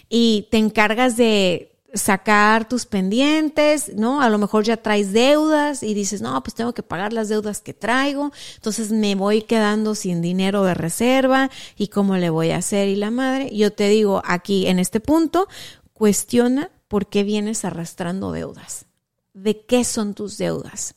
y 0.10 0.48
te 0.50 0.58
encargas 0.58 1.18
de 1.18 1.77
sacar 1.94 2.68
tus 2.68 2.86
pendientes, 2.86 3.94
¿no? 3.96 4.22
A 4.22 4.30
lo 4.30 4.38
mejor 4.38 4.64
ya 4.64 4.78
traes 4.78 5.14
deudas 5.14 5.84
y 5.84 5.94
dices, 5.94 6.22
no, 6.22 6.42
pues 6.44 6.54
tengo 6.54 6.74
que 6.74 6.84
pagar 6.84 7.14
las 7.14 7.30
deudas 7.30 7.62
que 7.62 7.74
traigo, 7.74 8.32
entonces 8.56 8.92
me 8.92 9.16
voy 9.16 9.42
quedando 9.42 9.96
sin 9.96 10.22
dinero 10.22 10.64
de 10.64 10.74
reserva 10.74 11.50
y 11.78 11.88
cómo 11.88 12.18
le 12.18 12.30
voy 12.30 12.52
a 12.52 12.58
hacer 12.58 12.90
y 12.90 12.96
la 12.96 13.12
madre. 13.12 13.56
Yo 13.56 13.72
te 13.72 13.88
digo 13.88 14.22
aquí 14.26 14.68
en 14.68 14.80
este 14.80 15.00
punto, 15.00 15.48
cuestiona 15.94 16.70
por 16.88 17.08
qué 17.08 17.24
vienes 17.24 17.66
arrastrando 17.66 18.32
deudas. 18.32 18.86
¿De 19.34 19.66
qué 19.66 19.84
son 19.84 20.14
tus 20.14 20.38
deudas? 20.38 20.96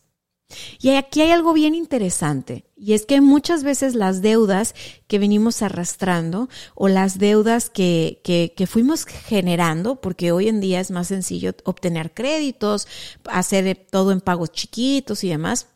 Y 0.81 0.91
aquí 0.91 1.21
hay 1.23 1.31
algo 1.31 1.53
bien 1.53 1.75
interesante, 1.75 2.65
y 2.77 2.95
es 2.95 3.07
que 3.07 3.21
muchas 3.21 3.63
veces 3.63 3.95
las 3.95 4.23
deudas 4.23 4.75
que 5.07 5.19
venimos 5.19 5.63
arrastrando 5.63 6.49
o 6.75 6.89
las 6.89 7.19
deudas 7.19 7.71
que, 7.71 8.21
que, 8.25 8.55
que, 8.57 8.67
fuimos 8.67 9.05
generando, 9.05 10.01
porque 10.01 10.33
hoy 10.33 10.49
en 10.49 10.61
día 10.61 10.81
es 10.81 10.91
más 10.91 11.09
sencillo 11.09 11.55
obtener 11.65 12.13
créditos, 12.13 12.89
hacer 13.25 13.87
todo 13.91 14.13
en 14.13 14.21
pagos 14.21 14.51
chiquitos 14.53 15.25
y 15.25 15.29
demás, 15.29 15.69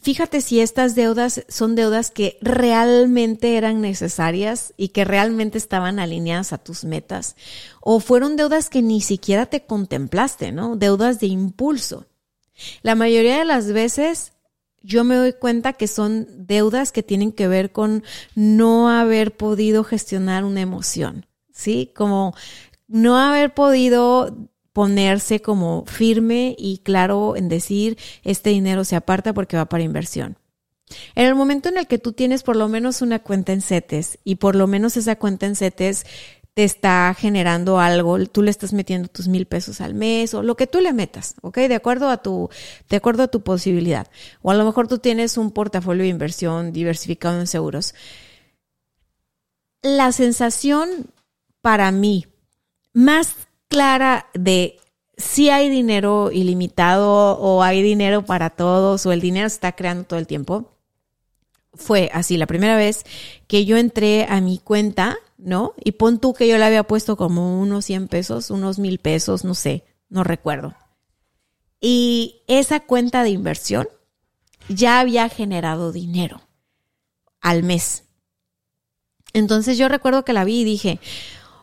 fíjate 0.00 0.40
si 0.40 0.60
estas 0.60 0.94
deudas 0.94 1.44
son 1.48 1.74
deudas 1.74 2.10
que 2.10 2.38
realmente 2.40 3.56
eran 3.56 3.80
necesarias 3.80 4.74
y 4.76 4.88
que 4.88 5.04
realmente 5.04 5.58
estaban 5.58 5.98
alineadas 5.98 6.52
a 6.52 6.58
tus 6.58 6.84
metas, 6.84 7.36
o 7.80 8.00
fueron 8.00 8.36
deudas 8.36 8.68
que 8.68 8.82
ni 8.82 9.00
siquiera 9.00 9.46
te 9.46 9.64
contemplaste, 9.64 10.52
¿no? 10.52 10.76
Deudas 10.76 11.20
de 11.20 11.26
impulso. 11.26 12.06
La 12.82 12.94
mayoría 12.94 13.38
de 13.38 13.44
las 13.44 13.72
veces 13.72 14.32
yo 14.82 15.02
me 15.04 15.16
doy 15.16 15.32
cuenta 15.32 15.72
que 15.72 15.88
son 15.88 16.28
deudas 16.46 16.92
que 16.92 17.02
tienen 17.02 17.32
que 17.32 17.48
ver 17.48 17.72
con 17.72 18.04
no 18.34 18.88
haber 18.88 19.36
podido 19.36 19.82
gestionar 19.82 20.44
una 20.44 20.60
emoción, 20.60 21.26
¿sí? 21.52 21.90
Como 21.94 22.34
no 22.86 23.18
haber 23.18 23.52
podido 23.52 24.36
ponerse 24.72 25.40
como 25.40 25.84
firme 25.86 26.54
y 26.58 26.78
claro 26.78 27.34
en 27.34 27.48
decir, 27.48 27.98
este 28.22 28.50
dinero 28.50 28.84
se 28.84 28.94
aparta 28.94 29.32
porque 29.32 29.56
va 29.56 29.64
para 29.64 29.82
inversión. 29.82 30.36
En 31.14 31.26
el 31.26 31.34
momento 31.34 31.68
en 31.68 31.78
el 31.78 31.86
que 31.86 31.98
tú 31.98 32.12
tienes 32.12 32.42
por 32.42 32.56
lo 32.56 32.68
menos 32.68 33.02
una 33.02 33.18
cuenta 33.18 33.52
en 33.52 33.62
CETES 33.62 34.18
y 34.22 34.36
por 34.36 34.54
lo 34.54 34.66
menos 34.66 34.96
esa 34.96 35.16
cuenta 35.16 35.46
en 35.46 35.56
CETES 35.56 36.04
te 36.56 36.64
está 36.64 37.14
generando 37.14 37.78
algo, 37.78 38.18
tú 38.24 38.42
le 38.42 38.50
estás 38.50 38.72
metiendo 38.72 39.08
tus 39.08 39.28
mil 39.28 39.44
pesos 39.44 39.82
al 39.82 39.92
mes 39.92 40.32
o 40.32 40.42
lo 40.42 40.56
que 40.56 40.66
tú 40.66 40.80
le 40.80 40.94
metas, 40.94 41.34
¿ok? 41.42 41.58
De 41.58 41.74
acuerdo 41.74 42.08
a 42.08 42.22
tu, 42.22 42.48
de 42.88 42.96
acuerdo 42.96 43.24
a 43.24 43.28
tu 43.28 43.42
posibilidad. 43.42 44.06
O 44.40 44.50
a 44.50 44.54
lo 44.54 44.64
mejor 44.64 44.88
tú 44.88 44.96
tienes 44.96 45.36
un 45.36 45.50
portafolio 45.50 46.04
de 46.04 46.08
inversión 46.08 46.72
diversificado 46.72 47.38
en 47.38 47.46
seguros. 47.46 47.94
La 49.82 50.12
sensación 50.12 51.10
para 51.60 51.90
mí 51.90 52.26
más 52.94 53.34
clara 53.68 54.28
de 54.32 54.78
si 55.18 55.50
hay 55.50 55.68
dinero 55.68 56.30
ilimitado 56.32 57.38
o 57.38 57.62
hay 57.62 57.82
dinero 57.82 58.24
para 58.24 58.48
todos 58.48 59.04
o 59.04 59.12
el 59.12 59.20
dinero 59.20 59.50
se 59.50 59.56
está 59.56 59.72
creando 59.72 60.04
todo 60.04 60.18
el 60.18 60.26
tiempo 60.26 60.72
fue 61.74 62.08
así 62.14 62.38
la 62.38 62.46
primera 62.46 62.76
vez 62.76 63.04
que 63.46 63.66
yo 63.66 63.76
entré 63.76 64.24
a 64.30 64.40
mi 64.40 64.56
cuenta 64.56 65.18
¿no? 65.46 65.74
Y 65.82 65.92
pon 65.92 66.18
tú 66.18 66.34
que 66.34 66.48
yo 66.48 66.58
le 66.58 66.64
había 66.64 66.82
puesto 66.82 67.16
como 67.16 67.60
unos 67.60 67.84
100 67.84 68.08
pesos, 68.08 68.50
unos 68.50 68.80
mil 68.80 68.98
pesos, 68.98 69.44
no 69.44 69.54
sé, 69.54 69.84
no 70.08 70.24
recuerdo. 70.24 70.74
Y 71.80 72.42
esa 72.48 72.80
cuenta 72.80 73.22
de 73.22 73.30
inversión 73.30 73.88
ya 74.68 74.98
había 74.98 75.28
generado 75.28 75.92
dinero 75.92 76.42
al 77.40 77.62
mes. 77.62 78.02
Entonces 79.34 79.78
yo 79.78 79.88
recuerdo 79.88 80.24
que 80.24 80.32
la 80.32 80.42
vi 80.42 80.62
y 80.62 80.64
dije, 80.64 80.98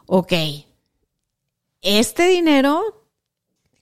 ok, 0.05 0.31
este 1.81 2.27
dinero, 2.27 3.05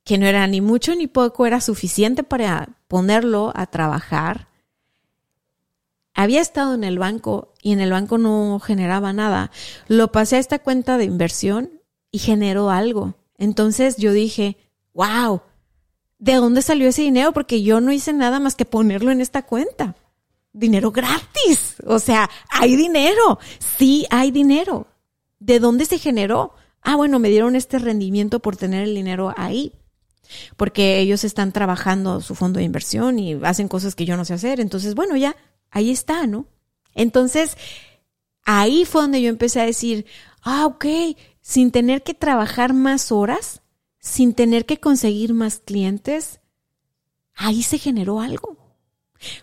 que 0.03 0.17
no 0.17 0.25
era 0.25 0.47
ni 0.47 0.61
mucho 0.61 0.95
ni 0.95 1.05
poco, 1.05 1.45
era 1.45 1.61
suficiente 1.61 2.23
para 2.23 2.79
ponerlo 2.87 3.51
a 3.53 3.67
trabajar 3.67 4.47
había 6.13 6.41
estado 6.41 6.73
en 6.73 6.83
el 6.83 6.99
banco 6.99 7.53
y 7.61 7.71
en 7.71 7.79
el 7.79 7.91
banco 7.91 8.17
no 8.17 8.59
generaba 8.59 9.13
nada. 9.13 9.51
Lo 9.87 10.11
pasé 10.11 10.35
a 10.35 10.39
esta 10.39 10.59
cuenta 10.59 10.97
de 10.97 11.05
inversión 11.05 11.81
y 12.11 12.19
generó 12.19 12.69
algo. 12.69 13.15
Entonces 13.37 13.97
yo 13.97 14.11
dije, 14.11 14.57
wow, 14.93 15.41
¿de 16.19 16.35
dónde 16.35 16.61
salió 16.61 16.89
ese 16.89 17.01
dinero? 17.01 17.31
Porque 17.31 17.63
yo 17.63 17.81
no 17.81 17.91
hice 17.91 18.13
nada 18.13 18.39
más 18.39 18.55
que 18.55 18.65
ponerlo 18.65 19.11
en 19.11 19.21
esta 19.21 19.43
cuenta. 19.43 19.95
Dinero 20.53 20.91
gratis. 20.91 21.75
O 21.85 21.99
sea, 21.99 22.29
hay 22.49 22.75
dinero. 22.75 23.39
Sí, 23.77 24.05
hay 24.09 24.31
dinero. 24.31 24.87
¿De 25.39 25.59
dónde 25.59 25.85
se 25.85 25.97
generó? 25.97 26.53
Ah, 26.81 26.95
bueno, 26.95 27.19
me 27.19 27.29
dieron 27.29 27.55
este 27.55 27.79
rendimiento 27.79 28.39
por 28.39 28.57
tener 28.57 28.83
el 28.83 28.93
dinero 28.95 29.33
ahí. 29.37 29.73
Porque 30.57 30.99
ellos 30.99 31.23
están 31.23 31.51
trabajando 31.51 32.21
su 32.21 32.35
fondo 32.35 32.59
de 32.59 32.65
inversión 32.65 33.19
y 33.19 33.33
hacen 33.43 33.67
cosas 33.67 33.95
que 33.95 34.05
yo 34.05 34.17
no 34.17 34.25
sé 34.25 34.33
hacer. 34.33 34.59
Entonces, 34.59 34.93
bueno, 34.95 35.15
ya 35.15 35.35
ahí 35.71 35.89
está, 35.89 36.27
¿no? 36.27 36.45
Entonces, 36.93 37.57
ahí 38.43 38.85
fue 38.85 39.01
donde 39.01 39.21
yo 39.21 39.29
empecé 39.29 39.61
a 39.61 39.65
decir, 39.65 40.05
ah, 40.43 40.65
ok, 40.67 40.85
sin 41.41 41.71
tener 41.71 42.03
que 42.03 42.13
trabajar 42.13 42.73
más 42.73 43.11
horas, 43.11 43.61
sin 43.99 44.33
tener 44.33 44.65
que 44.65 44.77
conseguir 44.77 45.33
más 45.33 45.59
clientes, 45.59 46.39
ahí 47.33 47.63
se 47.63 47.77
generó 47.77 48.19
algo. 48.19 48.57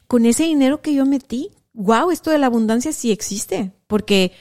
Con 0.07 0.27
ese 0.27 0.45
dinero 0.45 0.83
que 0.83 0.95
yo 0.95 1.07
metí, 1.07 1.51
wow, 1.73 2.11
esto 2.11 2.31
de 2.31 2.39
la 2.39 2.47
abundancia 2.47 2.93
sí 2.93 3.11
existe, 3.11 3.73
porque, 3.87 4.33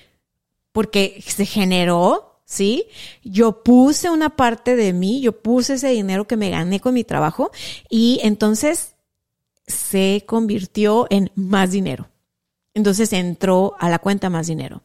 porque 0.72 1.24
se 1.26 1.46
generó, 1.46 2.42
¿sí? 2.46 2.88
Yo 3.24 3.64
puse 3.64 4.10
una 4.10 4.36
parte 4.36 4.76
de 4.76 4.94
mí, 4.94 5.22
yo 5.22 5.42
puse 5.42 5.76
ese 5.76 5.90
dinero 5.90 6.28
que 6.28 6.38
me 6.38 6.50
gané 6.50 6.80
con 6.80 6.96
mi 6.96 7.04
trabajo 7.04 7.52
y 7.90 8.20
entonces 8.24 8.96
se 9.68 10.24
convirtió 10.26 11.06
en 11.10 11.32
más 11.36 11.72
dinero. 11.72 12.10
Entonces 12.74 13.12
entró 13.14 13.76
a 13.80 13.90
la 13.90 14.00
cuenta 14.00 14.30
más 14.30 14.48
dinero. 14.48 14.82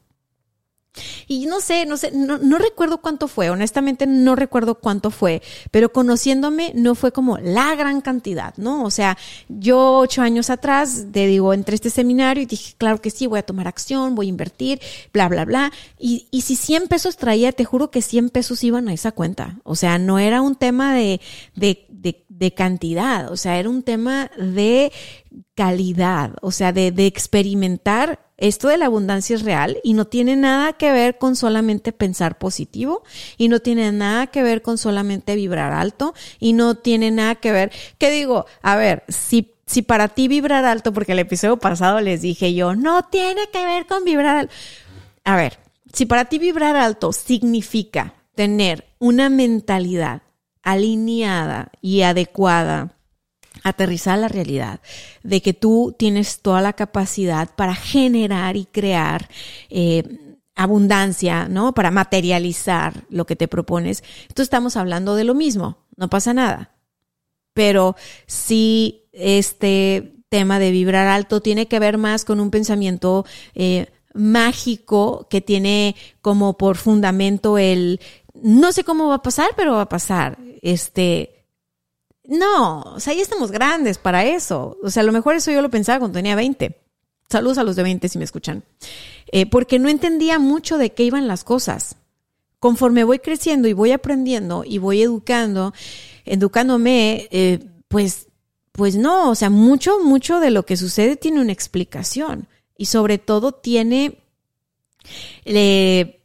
Y 1.26 1.46
no 1.46 1.60
sé, 1.60 1.86
no 1.86 1.96
sé, 1.96 2.10
no, 2.12 2.58
recuerdo 2.58 2.98
cuánto 2.98 3.26
fue, 3.26 3.48
honestamente 3.48 4.06
no 4.06 4.36
recuerdo 4.36 4.74
cuánto 4.74 5.10
fue, 5.10 5.40
pero 5.70 5.90
conociéndome 5.90 6.72
no 6.74 6.94
fue 6.94 7.12
como 7.12 7.38
la 7.38 7.74
gran 7.76 8.02
cantidad, 8.02 8.54
¿no? 8.58 8.84
O 8.84 8.90
sea, 8.90 9.16
yo 9.48 9.98
ocho 9.98 10.20
años 10.20 10.50
atrás, 10.50 11.06
te 11.10 11.26
digo, 11.26 11.54
entré 11.54 11.76
este 11.76 11.88
seminario 11.88 12.42
y 12.42 12.46
dije, 12.46 12.74
claro 12.76 13.00
que 13.00 13.10
sí, 13.10 13.26
voy 13.26 13.38
a 13.38 13.46
tomar 13.46 13.68
acción, 13.68 14.14
voy 14.14 14.26
a 14.26 14.28
invertir, 14.28 14.80
bla, 15.12 15.28
bla, 15.28 15.46
bla. 15.46 15.72
Y, 15.98 16.26
y 16.30 16.42
si 16.42 16.56
100 16.56 16.88
pesos 16.88 17.16
traía, 17.16 17.52
te 17.52 17.64
juro 17.64 17.90
que 17.90 18.02
100 18.02 18.28
pesos 18.28 18.62
iban 18.62 18.88
a 18.88 18.92
esa 18.92 19.12
cuenta. 19.12 19.60
O 19.64 19.76
sea, 19.76 19.98
no 19.98 20.18
era 20.18 20.42
un 20.42 20.56
tema 20.56 20.94
de, 20.94 21.22
de, 21.54 21.86
de, 22.42 22.54
cantidad, 22.54 23.30
o 23.30 23.36
sea, 23.36 23.58
era 23.58 23.68
un 23.68 23.82
tema 23.82 24.30
de 24.36 24.92
calidad, 25.54 26.34
o 26.40 26.50
sea, 26.50 26.72
de, 26.72 26.90
de 26.90 27.06
experimentar 27.06 28.18
esto 28.42 28.66
de 28.68 28.76
la 28.76 28.86
abundancia 28.86 29.36
es 29.36 29.42
real 29.42 29.78
y 29.84 29.94
no 29.94 30.06
tiene 30.06 30.34
nada 30.34 30.72
que 30.72 30.90
ver 30.90 31.16
con 31.16 31.36
solamente 31.36 31.92
pensar 31.92 32.38
positivo 32.38 33.04
y 33.36 33.48
no 33.48 33.60
tiene 33.60 33.92
nada 33.92 34.26
que 34.26 34.42
ver 34.42 34.62
con 34.62 34.78
solamente 34.78 35.36
vibrar 35.36 35.72
alto 35.72 36.12
y 36.40 36.52
no 36.52 36.74
tiene 36.74 37.12
nada 37.12 37.36
que 37.36 37.52
ver, 37.52 37.70
¿qué 37.98 38.10
digo? 38.10 38.46
A 38.60 38.74
ver, 38.74 39.04
si, 39.06 39.52
si 39.64 39.82
para 39.82 40.08
ti 40.08 40.26
vibrar 40.26 40.64
alto, 40.64 40.92
porque 40.92 41.12
el 41.12 41.20
episodio 41.20 41.58
pasado 41.58 42.00
les 42.00 42.20
dije 42.20 42.52
yo, 42.52 42.74
no 42.74 43.04
tiene 43.04 43.42
que 43.52 43.64
ver 43.64 43.86
con 43.86 44.02
vibrar 44.02 44.36
alto. 44.38 44.54
A 45.22 45.36
ver, 45.36 45.60
si 45.92 46.06
para 46.06 46.24
ti 46.24 46.40
vibrar 46.40 46.74
alto 46.74 47.12
significa 47.12 48.14
tener 48.34 48.88
una 48.98 49.28
mentalidad 49.28 50.22
alineada 50.62 51.70
y 51.80 52.02
adecuada 52.02 52.96
aterrizar 53.62 54.18
la 54.18 54.28
realidad 54.28 54.80
de 55.22 55.42
que 55.42 55.52
tú 55.52 55.94
tienes 55.98 56.40
toda 56.40 56.60
la 56.60 56.72
capacidad 56.72 57.54
para 57.54 57.74
generar 57.74 58.56
y 58.56 58.64
crear 58.64 59.28
eh, 59.70 60.36
abundancia, 60.54 61.48
¿no? 61.48 61.72
Para 61.74 61.90
materializar 61.90 63.04
lo 63.08 63.26
que 63.26 63.36
te 63.36 63.48
propones. 63.48 64.02
Entonces 64.22 64.44
estamos 64.44 64.76
hablando 64.76 65.14
de 65.14 65.24
lo 65.24 65.34
mismo, 65.34 65.78
no 65.96 66.08
pasa 66.08 66.34
nada. 66.34 66.70
Pero 67.54 67.96
si 68.26 69.04
este 69.12 70.14
tema 70.28 70.58
de 70.58 70.70
vibrar 70.70 71.08
alto 71.08 71.40
tiene 71.40 71.68
que 71.68 71.78
ver 71.78 71.98
más 71.98 72.24
con 72.24 72.40
un 72.40 72.50
pensamiento 72.50 73.26
eh, 73.54 73.86
mágico 74.14 75.26
que 75.30 75.40
tiene 75.40 75.94
como 76.20 76.56
por 76.56 76.76
fundamento 76.76 77.58
el 77.58 78.00
no 78.42 78.72
sé 78.72 78.84
cómo 78.84 79.08
va 79.08 79.16
a 79.16 79.22
pasar, 79.22 79.50
pero 79.56 79.74
va 79.74 79.82
a 79.82 79.88
pasar. 79.88 80.38
Este, 80.60 81.46
No, 82.24 82.82
o 82.82 83.00
sea, 83.00 83.14
ya 83.14 83.22
estamos 83.22 83.50
grandes 83.50 83.98
para 83.98 84.24
eso. 84.24 84.78
O 84.82 84.90
sea, 84.90 85.02
a 85.02 85.06
lo 85.06 85.12
mejor 85.12 85.34
eso 85.34 85.50
yo 85.50 85.62
lo 85.62 85.70
pensaba 85.70 85.98
cuando 85.98 86.18
tenía 86.18 86.36
20. 86.36 86.76
Saludos 87.28 87.58
a 87.58 87.64
los 87.64 87.76
de 87.76 87.82
20 87.82 88.08
si 88.08 88.18
me 88.18 88.24
escuchan. 88.24 88.64
Eh, 89.30 89.46
porque 89.46 89.78
no 89.78 89.88
entendía 89.88 90.38
mucho 90.38 90.78
de 90.78 90.92
qué 90.92 91.04
iban 91.04 91.26
las 91.26 91.44
cosas. 91.44 91.96
Conforme 92.58 93.04
voy 93.04 93.18
creciendo 93.18 93.68
y 93.68 93.72
voy 93.72 93.92
aprendiendo 93.92 94.64
y 94.64 94.78
voy 94.78 95.02
educando, 95.02 95.72
educándome, 96.24 97.28
eh, 97.30 97.58
pues, 97.88 98.28
pues 98.70 98.96
no, 98.96 99.30
o 99.30 99.34
sea, 99.34 99.50
mucho, 99.50 99.98
mucho 100.00 100.38
de 100.38 100.50
lo 100.50 100.64
que 100.64 100.76
sucede 100.76 101.16
tiene 101.16 101.40
una 101.40 101.52
explicación 101.52 102.48
y 102.76 102.86
sobre 102.86 103.18
todo 103.18 103.52
tiene 103.52 104.22
eh, 105.44 106.21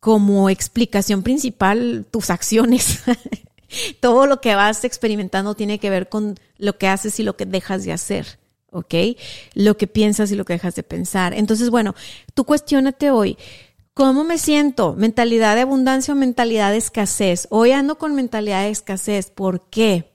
como 0.00 0.50
explicación 0.50 1.22
principal 1.22 2.06
tus 2.10 2.30
acciones. 2.30 3.00
todo 4.00 4.26
lo 4.26 4.40
que 4.40 4.54
vas 4.54 4.84
experimentando 4.84 5.54
tiene 5.54 5.78
que 5.78 5.90
ver 5.90 6.08
con 6.08 6.38
lo 6.56 6.78
que 6.78 6.88
haces 6.88 7.18
y 7.20 7.22
lo 7.22 7.36
que 7.36 7.46
dejas 7.46 7.84
de 7.84 7.92
hacer. 7.92 8.38
¿ok? 8.70 8.94
Lo 9.54 9.76
que 9.76 9.86
piensas 9.86 10.30
y 10.30 10.36
lo 10.36 10.44
que 10.44 10.54
dejas 10.54 10.74
de 10.74 10.82
pensar. 10.82 11.34
Entonces, 11.34 11.70
bueno, 11.70 11.94
tú 12.34 12.44
cuestionate 12.44 13.10
hoy, 13.10 13.38
¿cómo 13.94 14.24
me 14.24 14.38
siento? 14.38 14.94
¿Mentalidad 14.94 15.54
de 15.54 15.62
abundancia 15.62 16.14
o 16.14 16.16
mentalidad 16.16 16.70
de 16.70 16.78
escasez? 16.78 17.46
Hoy 17.50 17.72
ando 17.72 17.98
con 17.98 18.14
mentalidad 18.14 18.62
de 18.62 18.70
escasez. 18.70 19.30
¿Por 19.30 19.68
qué? 19.68 20.12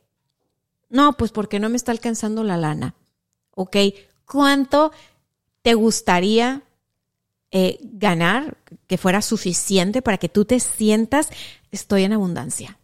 No, 0.90 1.14
pues 1.14 1.32
porque 1.32 1.60
no 1.60 1.70
me 1.70 1.78
está 1.78 1.92
alcanzando 1.92 2.44
la 2.44 2.58
lana. 2.58 2.96
¿Ok? 3.56 3.78
¿Cuánto 4.26 4.92
te 5.62 5.74
gustaría 5.74 6.64
eh, 7.56 7.78
ganar 7.84 8.58
que 8.88 8.98
fuera 8.98 9.22
suficiente 9.22 10.02
para 10.02 10.18
que 10.18 10.28
tú 10.28 10.44
te 10.44 10.60
sientas, 10.60 11.30
estoy 11.72 12.04
en 12.04 12.14
abundancia? 12.14 12.80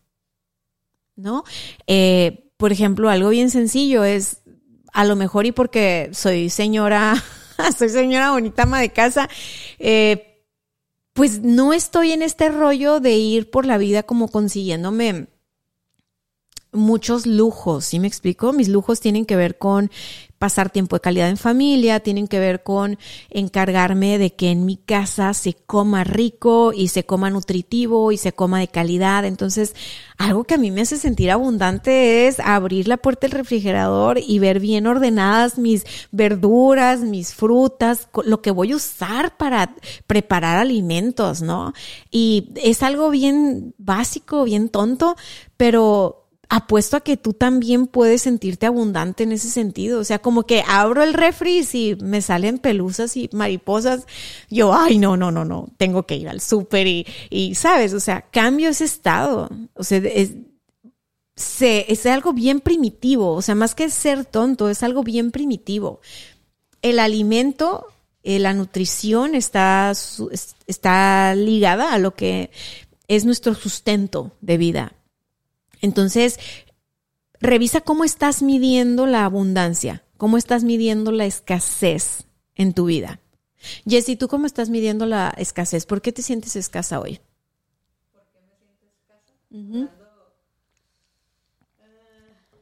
¿No? 1.15 1.43
Eh, 1.87 2.51
por 2.55 2.71
ejemplo, 2.71 3.09
algo 3.09 3.29
bien 3.29 3.49
sencillo 3.49 4.03
es, 4.03 4.43
a 4.93 5.05
lo 5.05 5.15
mejor 5.15 5.47
y 5.47 5.51
porque 5.51 6.11
soy 6.13 6.51
señora, 6.51 7.15
soy 7.77 7.89
señora 7.89 8.29
bonita 8.29 8.63
ama 8.63 8.79
de 8.79 8.93
casa, 8.93 9.27
eh, 9.79 10.45
pues 11.13 11.41
no 11.41 11.73
estoy 11.73 12.11
en 12.11 12.21
este 12.21 12.49
rollo 12.49 12.99
de 12.99 13.13
ir 13.13 13.49
por 13.49 13.65
la 13.65 13.79
vida 13.79 14.03
como 14.03 14.27
consiguiéndome 14.27 15.29
muchos 16.71 17.25
lujos, 17.25 17.85
¿sí 17.85 17.97
me 17.99 18.07
explico? 18.07 18.53
Mis 18.53 18.67
lujos 18.69 18.99
tienen 18.99 19.25
que 19.25 19.35
ver 19.35 19.57
con 19.57 19.89
pasar 20.39 20.69
tiempo 20.69 20.95
de 20.95 21.01
calidad 21.01 21.29
en 21.29 21.37
familia, 21.37 21.99
tienen 21.99 22.27
que 22.27 22.39
ver 22.39 22.63
con 22.63 22.97
encargarme 23.29 24.17
de 24.17 24.33
que 24.33 24.49
en 24.49 24.65
mi 24.65 24.77
casa 24.77 25.33
se 25.33 25.53
coma 25.53 26.05
rico 26.05 26.71
y 26.73 26.87
se 26.87 27.05
coma 27.05 27.29
nutritivo 27.29 28.13
y 28.13 28.17
se 28.17 28.31
coma 28.31 28.61
de 28.61 28.69
calidad. 28.69 29.25
Entonces, 29.25 29.75
algo 30.17 30.45
que 30.45 30.55
a 30.55 30.57
mí 30.57 30.71
me 30.71 30.81
hace 30.81 30.97
sentir 30.97 31.29
abundante 31.29 32.27
es 32.27 32.39
abrir 32.39 32.87
la 32.87 32.97
puerta 32.97 33.27
del 33.27 33.37
refrigerador 33.37 34.17
y 34.25 34.39
ver 34.39 34.61
bien 34.61 34.87
ordenadas 34.87 35.57
mis 35.57 35.83
verduras, 36.11 37.01
mis 37.01 37.33
frutas, 37.33 38.07
lo 38.23 38.41
que 38.41 38.51
voy 38.51 38.71
a 38.71 38.77
usar 38.77 39.35
para 39.35 39.75
preparar 40.07 40.57
alimentos, 40.57 41.41
¿no? 41.41 41.73
Y 42.11 42.53
es 42.55 42.81
algo 42.81 43.09
bien 43.09 43.75
básico, 43.77 44.45
bien 44.45 44.69
tonto, 44.69 45.17
pero 45.57 46.28
apuesto 46.49 46.97
a 46.97 47.01
que 47.01 47.15
tú 47.15 47.33
también 47.33 47.85
puedes 47.85 48.23
sentirte 48.23 48.65
abundante 48.65 49.23
en 49.23 49.31
ese 49.31 49.49
sentido. 49.49 49.99
O 49.99 50.03
sea, 50.03 50.19
como 50.19 50.43
que 50.43 50.63
abro 50.67 51.03
el 51.03 51.13
refri 51.13 51.59
y 51.59 51.63
si 51.63 51.95
me 52.01 52.21
salen 52.21 52.57
pelusas 52.57 53.15
y 53.15 53.29
mariposas, 53.31 54.07
yo, 54.49 54.73
ay, 54.73 54.97
no, 54.97 55.15
no, 55.15 55.31
no, 55.31 55.45
no, 55.45 55.67
tengo 55.77 56.03
que 56.03 56.17
ir 56.17 56.27
al 56.27 56.41
súper 56.41 56.87
y, 56.87 57.05
y, 57.29 57.53
sabes, 57.53 57.93
o 57.93 57.99
sea, 57.99 58.21
cambio 58.21 58.69
ese 58.69 58.85
estado. 58.85 59.49
O 59.75 59.83
sea, 59.83 59.99
es, 59.99 60.31
es 61.61 62.05
algo 62.07 62.33
bien 62.33 62.61
primitivo. 62.61 63.33
O 63.33 63.41
sea, 63.43 63.53
más 63.53 63.75
que 63.75 63.89
ser 63.89 64.25
tonto, 64.25 64.69
es 64.69 64.81
algo 64.81 65.03
bien 65.03 65.29
primitivo. 65.29 66.01
El 66.81 66.97
alimento, 66.97 67.85
eh, 68.23 68.39
la 68.39 68.53
nutrición 68.55 69.35
está, 69.35 69.93
está 70.65 71.35
ligada 71.35 71.93
a 71.93 71.99
lo 71.99 72.15
que 72.15 72.49
es 73.07 73.25
nuestro 73.25 73.53
sustento 73.53 74.31
de 74.41 74.57
vida 74.57 74.93
entonces, 75.81 76.39
revisa 77.39 77.81
cómo 77.81 78.03
estás 78.03 78.41
midiendo 78.41 79.05
la 79.05 79.25
abundancia, 79.25 80.03
cómo 80.17 80.37
estás 80.37 80.63
midiendo 80.63 81.11
la 81.11 81.25
escasez 81.25 82.25
en 82.55 82.73
tu 82.73 82.85
vida. 82.85 83.19
Jessy, 83.85 84.15
¿tú 84.15 84.27
cómo 84.27 84.45
estás 84.45 84.69
midiendo 84.69 85.05
la 85.05 85.33
escasez? 85.37 85.85
¿Por 85.85 86.01
qué 86.01 86.11
te 86.11 86.21
sientes 86.21 86.55
escasa 86.55 86.99
hoy? 86.99 87.19
¿Por 88.11 88.23
qué 88.31 88.39
me 88.41 88.55
siento 88.57 88.85
escasa? 88.87 89.33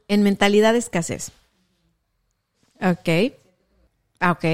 En 0.08 0.22
mentalidad 0.22 0.72
de 0.72 0.78
escasez. 0.78 1.32
Ok. 2.80 3.34
Ok. 4.20 4.44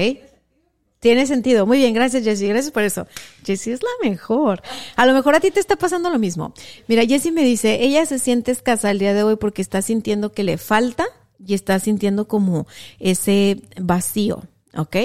Tiene 1.05 1.27
sentido. 1.27 1.67
Muy 1.67 1.77
bien, 1.77 1.93
gracias 1.93 2.23
Jessie, 2.23 2.47
gracias 2.47 2.71
por 2.71 2.81
eso. 2.81 3.05
Jessie 3.45 3.73
es 3.73 3.83
la 3.83 4.09
mejor. 4.09 4.63
A 4.95 5.05
lo 5.05 5.13
mejor 5.13 5.35
a 5.35 5.39
ti 5.39 5.51
te 5.51 5.59
está 5.59 5.75
pasando 5.75 6.09
lo 6.09 6.17
mismo. 6.17 6.51
Mira, 6.87 7.05
Jessie 7.05 7.31
me 7.31 7.43
dice, 7.43 7.83
ella 7.83 8.07
se 8.07 8.17
siente 8.17 8.51
escasa 8.51 8.89
el 8.89 8.97
día 8.97 9.13
de 9.13 9.21
hoy 9.21 9.35
porque 9.35 9.61
está 9.61 9.83
sintiendo 9.83 10.31
que 10.31 10.43
le 10.43 10.57
falta 10.57 11.05
y 11.37 11.53
está 11.53 11.77
sintiendo 11.77 12.27
como 12.27 12.65
ese 12.97 13.61
vacío, 13.79 14.45
¿ok? 14.75 14.95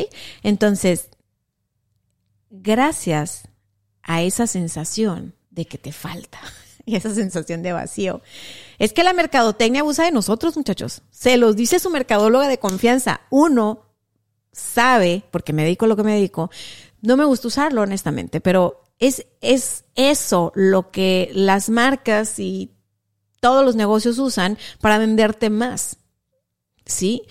Entonces, 0.42 1.10
gracias 2.48 3.42
a 4.02 4.22
esa 4.22 4.46
sensación 4.46 5.34
de 5.50 5.66
que 5.66 5.76
te 5.76 5.92
falta 5.92 6.40
y 6.86 6.96
esa 6.96 7.14
sensación 7.14 7.62
de 7.62 7.74
vacío. 7.74 8.22
Es 8.78 8.94
que 8.94 9.04
la 9.04 9.12
mercadotecnia 9.12 9.82
abusa 9.82 10.04
de 10.04 10.12
nosotros, 10.12 10.56
muchachos. 10.56 11.02
Se 11.10 11.36
los 11.36 11.56
dice 11.56 11.78
su 11.78 11.90
mercadóloga 11.90 12.48
de 12.48 12.56
confianza. 12.56 13.20
Uno 13.28 13.89
sabe, 14.52 15.22
porque 15.30 15.52
me 15.52 15.64
dedico 15.64 15.84
a 15.84 15.88
lo 15.88 15.96
que 15.96 16.02
me 16.02 16.14
dedico, 16.14 16.50
no 17.02 17.16
me 17.16 17.24
gusta 17.24 17.48
usarlo 17.48 17.82
honestamente, 17.82 18.40
pero 18.40 18.82
es, 18.98 19.26
es 19.40 19.84
eso 19.94 20.52
lo 20.54 20.90
que 20.90 21.30
las 21.34 21.70
marcas 21.70 22.38
y 22.38 22.70
todos 23.40 23.64
los 23.64 23.74
negocios 23.74 24.18
usan 24.18 24.58
para 24.80 24.98
venderte 24.98 25.50
más. 25.50 25.96
¿Sí? 26.84 27.22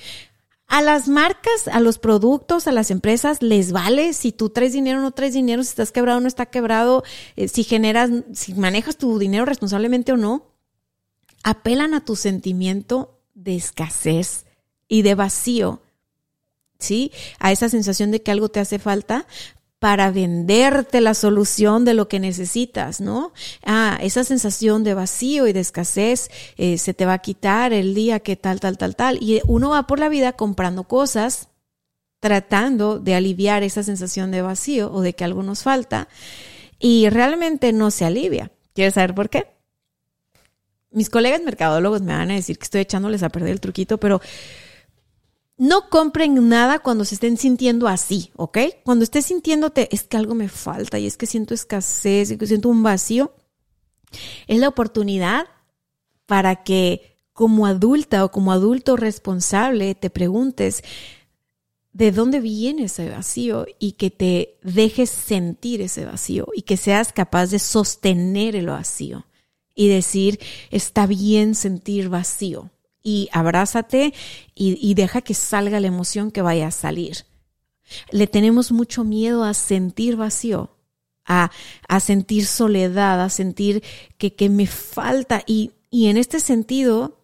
A 0.67 0.81
las 0.81 1.07
marcas, 1.07 1.67
a 1.71 1.79
los 1.79 1.97
productos, 1.97 2.67
a 2.67 2.71
las 2.71 2.91
empresas 2.91 3.41
les 3.41 3.71
vale 3.71 4.13
si 4.13 4.31
tú 4.31 4.49
traes 4.49 4.73
dinero 4.73 4.99
o 4.99 5.01
no 5.01 5.11
traes 5.11 5.33
dinero, 5.33 5.63
si 5.63 5.69
estás 5.69 5.91
quebrado 5.91 6.19
o 6.19 6.21
no 6.21 6.27
está 6.27 6.45
quebrado, 6.47 7.03
eh, 7.35 7.47
si 7.47 7.63
generas, 7.63 8.11
si 8.33 8.53
manejas 8.53 8.97
tu 8.97 9.17
dinero 9.17 9.45
responsablemente 9.45 10.11
o 10.11 10.17
no. 10.17 10.45
Apelan 11.43 11.93
a 11.93 12.05
tu 12.05 12.15
sentimiento 12.15 13.19
de 13.33 13.55
escasez 13.55 14.45
y 14.87 15.01
de 15.01 15.15
vacío 15.15 15.81
¿sí? 16.79 17.11
A 17.39 17.51
esa 17.51 17.69
sensación 17.69 18.11
de 18.11 18.21
que 18.21 18.31
algo 18.31 18.49
te 18.49 18.59
hace 18.59 18.79
falta 18.79 19.27
para 19.79 20.11
venderte 20.11 20.99
la 20.99 21.13
solución 21.13 21.85
de 21.85 21.93
lo 21.93 22.09
que 22.09 22.19
necesitas, 22.19 22.99
¿no? 22.99 23.31
Ah, 23.65 23.97
esa 24.01 24.25
sensación 24.25 24.83
de 24.83 24.93
vacío 24.93 25.47
y 25.47 25.53
de 25.53 25.61
escasez 25.61 26.29
eh, 26.57 26.77
se 26.77 26.93
te 26.93 27.05
va 27.05 27.13
a 27.13 27.19
quitar 27.19 27.71
el 27.71 27.95
día 27.95 28.19
que 28.19 28.35
tal, 28.35 28.59
tal, 28.59 28.77
tal, 28.77 28.97
tal. 28.97 29.17
Y 29.21 29.41
uno 29.47 29.69
va 29.69 29.87
por 29.87 29.99
la 29.99 30.09
vida 30.09 30.33
comprando 30.33 30.83
cosas, 30.83 31.47
tratando 32.19 32.99
de 32.99 33.15
aliviar 33.15 33.63
esa 33.63 33.83
sensación 33.83 34.31
de 34.31 34.41
vacío 34.41 34.91
o 34.91 34.99
de 35.01 35.13
que 35.13 35.23
algo 35.23 35.43
nos 35.43 35.63
falta, 35.63 36.09
y 36.77 37.07
realmente 37.09 37.71
no 37.71 37.89
se 37.91 38.03
alivia. 38.03 38.51
¿Quieres 38.73 38.95
saber 38.95 39.15
por 39.15 39.29
qué? 39.29 39.47
Mis 40.91 41.09
colegas 41.09 41.41
mercadólogos 41.41 42.01
me 42.01 42.13
van 42.13 42.31
a 42.31 42.35
decir 42.35 42.57
que 42.57 42.63
estoy 42.63 42.81
echándoles 42.81 43.23
a 43.23 43.29
perder 43.29 43.51
el 43.51 43.61
truquito, 43.61 43.97
pero 43.97 44.19
no 45.59 45.89
compren 45.89 46.47
nada 46.47 46.79
cuando 46.79 47.03
se 47.03 47.15
estén 47.15 47.37
sintiendo 47.37 47.89
así, 47.89 48.31
¿ok? 48.37 48.57
Cuando 48.85 49.03
estés 49.03 49.25
sintiéndote, 49.25 49.93
es 49.93 50.03
que 50.03 50.15
algo 50.15 50.33
me 50.33 50.47
falta 50.47 50.97
y 50.97 51.05
es 51.05 51.17
que 51.17 51.25
siento 51.25 51.53
escasez 51.53 52.31
y 52.31 52.37
que 52.37 52.47
siento 52.47 52.69
un 52.69 52.81
vacío, 52.81 53.35
es 54.47 54.57
la 54.57 54.69
oportunidad 54.69 55.47
para 56.25 56.63
que 56.63 57.19
como 57.33 57.65
adulta 57.65 58.23
o 58.23 58.31
como 58.31 58.53
adulto 58.53 58.95
responsable 58.95 59.95
te 59.95 60.09
preguntes 60.09 60.81
de 61.91 62.13
dónde 62.13 62.39
viene 62.39 62.83
ese 62.83 63.09
vacío 63.09 63.65
y 63.79 63.93
que 63.93 64.11
te 64.11 64.57
dejes 64.63 65.09
sentir 65.09 65.81
ese 65.81 66.05
vacío 66.05 66.47
y 66.55 66.61
que 66.61 66.77
seas 66.77 67.11
capaz 67.11 67.47
de 67.47 67.59
sostener 67.59 68.55
el 68.55 68.67
vacío 68.67 69.25
y 69.75 69.89
decir, 69.89 70.39
está 70.71 71.05
bien 71.05 71.53
sentir 71.53 72.07
vacío 72.07 72.71
y 73.03 73.29
abrázate 73.31 74.13
y, 74.55 74.93
deja 74.93 75.21
que 75.21 75.33
salga 75.33 75.79
la 75.79 75.87
emoción 75.87 76.31
que 76.31 76.41
vaya 76.41 76.67
a 76.67 76.71
salir. 76.71 77.25
Le 78.11 78.27
tenemos 78.27 78.71
mucho 78.71 79.03
miedo 79.03 79.43
a 79.43 79.53
sentir 79.53 80.15
vacío, 80.15 80.69
a, 81.25 81.51
a 81.87 81.99
sentir 81.99 82.45
soledad, 82.45 83.21
a 83.21 83.29
sentir 83.29 83.83
que, 84.17 84.35
que 84.35 84.49
me 84.49 84.67
falta. 84.67 85.43
Y, 85.47 85.71
y 85.89 86.07
en 86.07 86.17
este 86.17 86.39
sentido, 86.39 87.18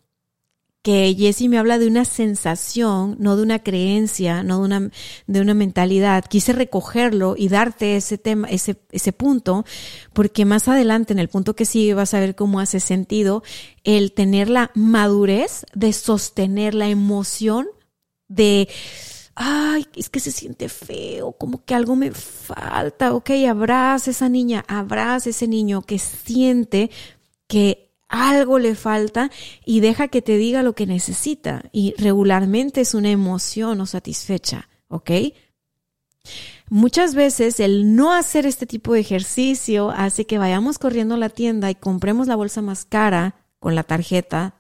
que 0.86 1.16
Jessie 1.18 1.50
me 1.50 1.58
habla 1.58 1.80
de 1.80 1.88
una 1.88 2.06
sensación, 2.06 3.16
no 3.18 3.36
de 3.36 3.42
una 3.42 3.58
creencia, 3.58 4.44
no 4.44 4.60
de 4.60 4.66
una, 4.66 4.92
de 5.26 5.42
una 5.42 5.56
mentalidad. 5.56 6.26
Quise 6.26 6.54
recogerlo 6.54 7.34
y 7.36 7.48
darte 7.48 7.96
ese 7.96 8.20
tema, 8.20 8.48
ese, 8.50 8.78
ese 8.92 9.12
punto, 9.12 9.66
porque 10.14 10.46
más 10.46 10.68
adelante, 10.68 11.12
en 11.12 11.18
el 11.18 11.28
punto 11.28 11.56
que 11.56 11.66
sigue, 11.66 11.96
vas 11.96 12.14
a 12.14 12.20
ver 12.20 12.36
cómo 12.36 12.60
hace 12.60 12.80
sentido 12.80 13.42
el 13.84 14.12
tener 14.12 14.48
la 14.48 14.70
madurez 14.76 15.66
de 15.74 15.92
sostener 15.92 16.76
la 16.76 16.88
emoción 16.88 17.66
de, 18.28 18.70
ay, 19.34 19.88
es 19.96 20.10
que 20.10 20.20
se 20.20 20.32
siente 20.32 20.70
feo, 20.70 21.32
como 21.32 21.66
que 21.66 21.74
algo 21.74 21.96
me 21.96 22.12
falta, 22.12 23.16
ok, 23.16 23.32
abraza 23.50 24.12
esa 24.12 24.30
niña, 24.30 24.64
abraza 24.68 25.32
ese 25.32 25.48
niño 25.48 25.82
que 25.82 25.98
siente 25.98 26.92
que 27.48 27.85
algo 28.08 28.60
le 28.60 28.76
falta 28.76 29.32
y 29.66 29.80
deja 29.80 30.08
que 30.08 30.22
te 30.22 30.38
diga 30.38 30.64
lo 30.64 30.74
que 30.74 30.86
necesita. 30.86 31.64
Y 31.72 31.94
regularmente 31.98 32.82
es 32.82 32.94
una 32.94 33.10
emoción 33.10 33.78
no 33.78 33.86
satisfecha, 33.86 34.70
¿ok? 34.88 35.12
Muchas 36.70 37.14
veces 37.14 37.60
el 37.60 37.96
no 37.96 38.12
hacer 38.12 38.46
este 38.46 38.66
tipo 38.66 38.94
de 38.94 39.00
ejercicio 39.00 39.92
hace 39.92 40.26
que 40.26 40.40
vayamos 40.40 40.80
corriendo 40.80 41.16
a 41.16 41.20
la 41.20 41.30
tienda 41.30 41.70
y 41.70 41.76
compremos 41.76 42.28
la 42.28 42.36
bolsa 42.36 42.62
más 42.62 42.86
cara 42.86 43.36
con 43.60 43.76
la 43.76 43.84
tarjeta, 43.84 44.56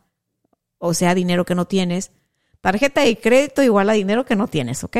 o 0.77 0.93
sea, 0.93 1.15
dinero 1.15 1.45
que 1.45 1.55
no 1.55 1.65
tienes. 1.65 2.11
Tarjeta 2.61 3.01
de 3.01 3.17
crédito 3.17 3.63
igual 3.63 3.89
a 3.89 3.93
dinero 3.93 4.25
que 4.25 4.35
no 4.35 4.47
tienes, 4.47 4.83
¿ok? 4.83 4.97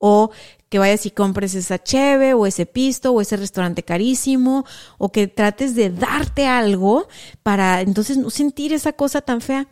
O 0.00 0.30
que 0.70 0.78
vayas 0.78 1.04
y 1.06 1.10
compres 1.10 1.54
esa 1.54 1.80
cheve 1.80 2.32
o 2.34 2.46
ese 2.46 2.64
pisto 2.64 3.12
o 3.12 3.20
ese 3.20 3.36
restaurante 3.36 3.84
carísimo 3.84 4.64
o 4.98 5.12
que 5.12 5.28
trates 5.28 5.74
de 5.74 5.90
darte 5.90 6.46
algo 6.46 7.06
para 7.42 7.82
entonces 7.82 8.16
no 8.16 8.30
sentir 8.30 8.72
esa 8.72 8.94
cosa 8.94 9.20
tan 9.20 9.40
fea. 9.40 9.68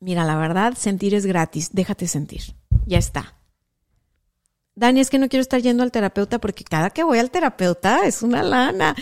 Mira, 0.00 0.24
la 0.24 0.36
verdad, 0.36 0.74
sentir 0.76 1.14
es 1.14 1.26
gratis, 1.26 1.70
déjate 1.72 2.06
sentir. 2.06 2.54
Ya 2.86 2.98
está. 2.98 3.34
Dani, 4.76 5.00
es 5.00 5.10
que 5.10 5.18
no 5.18 5.28
quiero 5.28 5.42
estar 5.42 5.60
yendo 5.60 5.82
al 5.82 5.92
terapeuta 5.92 6.38
porque 6.38 6.64
cada 6.64 6.90
que 6.90 7.02
voy 7.02 7.18
al 7.18 7.30
terapeuta 7.30 8.06
es 8.06 8.22
una 8.22 8.42
lana. 8.42 8.94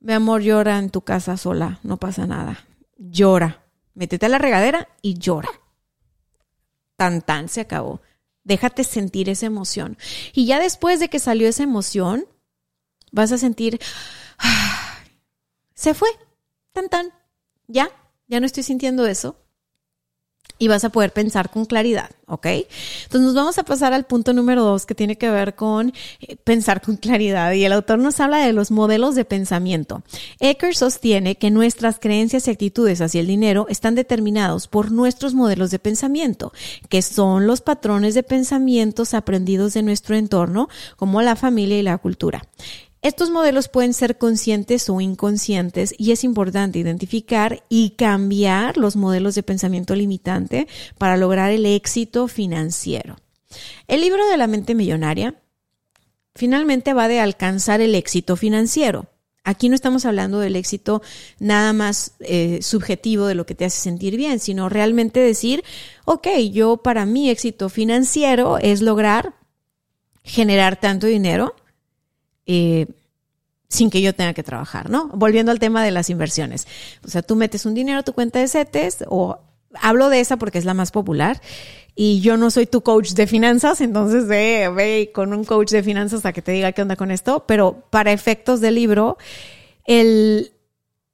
Mi 0.00 0.12
amor, 0.12 0.42
llora 0.42 0.78
en 0.78 0.90
tu 0.90 1.02
casa 1.02 1.36
sola, 1.36 1.80
no 1.82 1.96
pasa 1.96 2.26
nada. 2.26 2.64
Llora. 2.96 3.64
Métete 3.94 4.26
a 4.26 4.28
la 4.28 4.38
regadera 4.38 4.88
y 5.02 5.18
llora. 5.18 5.48
Tan 6.96 7.22
tan 7.22 7.48
se 7.48 7.60
acabó. 7.60 8.00
Déjate 8.48 8.82
sentir 8.82 9.28
esa 9.28 9.44
emoción. 9.44 9.98
Y 10.32 10.46
ya 10.46 10.58
después 10.58 11.00
de 11.00 11.10
que 11.10 11.18
salió 11.18 11.46
esa 11.46 11.64
emoción, 11.64 12.26
vas 13.12 13.30
a 13.30 13.36
sentir, 13.36 13.78
se 15.74 15.92
fue, 15.92 16.08
tan 16.72 16.88
tan, 16.88 17.12
ya, 17.66 17.90
ya 18.26 18.40
no 18.40 18.46
estoy 18.46 18.62
sintiendo 18.62 19.06
eso 19.06 19.36
y 20.58 20.68
vas 20.68 20.84
a 20.84 20.90
poder 20.90 21.12
pensar 21.12 21.50
con 21.50 21.64
claridad, 21.64 22.10
¿ok? 22.26 22.46
Entonces 22.46 23.20
nos 23.20 23.34
vamos 23.34 23.58
a 23.58 23.64
pasar 23.64 23.92
al 23.92 24.06
punto 24.06 24.32
número 24.32 24.62
dos 24.62 24.86
que 24.86 24.94
tiene 24.94 25.16
que 25.16 25.30
ver 25.30 25.54
con 25.54 25.92
eh, 26.20 26.36
pensar 26.36 26.80
con 26.82 26.96
claridad 26.96 27.52
y 27.52 27.64
el 27.64 27.72
autor 27.72 27.98
nos 27.98 28.20
habla 28.20 28.38
de 28.38 28.52
los 28.52 28.70
modelos 28.70 29.14
de 29.14 29.24
pensamiento. 29.24 30.02
Ecker 30.40 30.74
sostiene 30.74 31.36
que 31.36 31.50
nuestras 31.50 31.98
creencias 31.98 32.48
y 32.48 32.50
actitudes 32.50 33.00
hacia 33.00 33.20
el 33.20 33.26
dinero 33.26 33.66
están 33.68 33.94
determinados 33.94 34.68
por 34.68 34.90
nuestros 34.90 35.34
modelos 35.34 35.70
de 35.70 35.78
pensamiento, 35.78 36.52
que 36.88 37.02
son 37.02 37.46
los 37.46 37.60
patrones 37.60 38.14
de 38.14 38.22
pensamientos 38.22 39.14
aprendidos 39.14 39.74
de 39.74 39.82
nuestro 39.82 40.16
entorno, 40.16 40.68
como 40.96 41.22
la 41.22 41.36
familia 41.36 41.78
y 41.78 41.82
la 41.82 41.98
cultura. 41.98 42.44
Estos 43.00 43.30
modelos 43.30 43.68
pueden 43.68 43.94
ser 43.94 44.18
conscientes 44.18 44.90
o 44.90 45.00
inconscientes 45.00 45.94
y 45.98 46.10
es 46.10 46.24
importante 46.24 46.80
identificar 46.80 47.64
y 47.68 47.90
cambiar 47.90 48.76
los 48.76 48.96
modelos 48.96 49.36
de 49.36 49.44
pensamiento 49.44 49.94
limitante 49.94 50.66
para 50.98 51.16
lograr 51.16 51.52
el 51.52 51.64
éxito 51.64 52.26
financiero. 52.26 53.16
El 53.86 54.00
libro 54.00 54.26
de 54.28 54.36
la 54.36 54.48
mente 54.48 54.74
millonaria 54.74 55.40
finalmente 56.34 56.92
va 56.92 57.08
de 57.08 57.20
alcanzar 57.20 57.80
el 57.80 57.94
éxito 57.94 58.36
financiero. 58.36 59.06
Aquí 59.44 59.68
no 59.68 59.76
estamos 59.76 60.04
hablando 60.04 60.40
del 60.40 60.56
éxito 60.56 61.00
nada 61.38 61.72
más 61.72 62.16
eh, 62.20 62.58
subjetivo 62.62 63.26
de 63.26 63.34
lo 63.34 63.46
que 63.46 63.54
te 63.54 63.64
hace 63.64 63.80
sentir 63.80 64.16
bien, 64.16 64.40
sino 64.40 64.68
realmente 64.68 65.20
decir, 65.20 65.64
ok, 66.04 66.28
yo 66.52 66.78
para 66.78 67.06
mi 67.06 67.30
éxito 67.30 67.68
financiero 67.68 68.58
es 68.58 68.82
lograr 68.82 69.34
generar 70.24 70.78
tanto 70.78 71.06
dinero 71.06 71.54
eh, 72.48 72.86
sin 73.68 73.90
que 73.90 74.02
yo 74.02 74.14
tenga 74.14 74.32
que 74.34 74.42
trabajar, 74.42 74.90
¿no? 74.90 75.08
Volviendo 75.08 75.52
al 75.52 75.60
tema 75.60 75.84
de 75.84 75.92
las 75.92 76.10
inversiones. 76.10 76.66
O 77.04 77.08
sea, 77.08 77.22
tú 77.22 77.36
metes 77.36 77.66
un 77.66 77.74
dinero 77.74 78.00
a 78.00 78.02
tu 78.02 78.14
cuenta 78.14 78.40
de 78.40 78.48
CETES 78.48 79.04
o 79.08 79.38
hablo 79.74 80.08
de 80.08 80.20
esa 80.20 80.38
porque 80.38 80.58
es 80.58 80.64
la 80.64 80.74
más 80.74 80.90
popular 80.90 81.40
y 81.94 82.20
yo 82.20 82.36
no 82.36 82.50
soy 82.50 82.66
tu 82.66 82.82
coach 82.82 83.10
de 83.10 83.26
finanzas, 83.26 83.80
entonces 83.80 84.26
ve, 84.28 84.70
ve 84.74 85.10
con 85.12 85.34
un 85.34 85.44
coach 85.44 85.72
de 85.72 85.82
finanzas 85.82 86.24
a 86.24 86.32
que 86.32 86.42
te 86.42 86.52
diga 86.52 86.72
qué 86.72 86.82
onda 86.82 86.96
con 86.96 87.10
esto, 87.10 87.44
pero 87.46 87.82
para 87.90 88.12
efectos 88.12 88.60
del 88.60 88.76
libro, 88.76 89.18
el, 89.84 90.52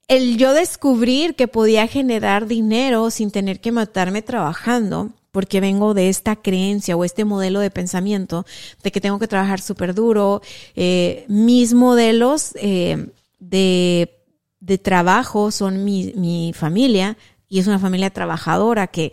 el 0.07 0.37
yo 0.37 0.53
descubrir 0.53 1.37
que 1.37 1.49
podía 1.49 1.89
generar 1.89 2.47
dinero 2.47 3.11
sin 3.11 3.31
tener 3.31 3.61
que 3.61 3.73
matarme 3.73 4.21
trabajando, 4.21 5.11
porque 5.35 5.61
vengo 5.61 5.95
de 5.95 6.09
esta 6.09 6.37
creencia 6.37 6.97
o 6.97 7.05
este 7.05 7.25
modelo 7.25 7.59
de 7.59 7.69
pensamiento 7.69 8.47
de 8.85 8.93
que 8.93 9.01
tengo 9.01 9.19
que 9.19 9.27
trabajar 9.27 9.61
súper 9.61 9.93
duro. 9.93 10.43
Eh, 10.77 11.25
mis 11.27 11.75
modelos 11.75 12.53
eh, 12.55 13.09
de, 13.41 14.17
de, 14.61 14.79
trabajo 14.79 15.51
son 15.51 15.85
mi, 15.85 16.13
mi, 16.15 16.53
familia 16.55 17.17
y 17.49 17.59
es 17.59 17.67
una 17.67 17.81
familia 17.81 18.11
trabajadora 18.11 18.87
que 18.87 19.13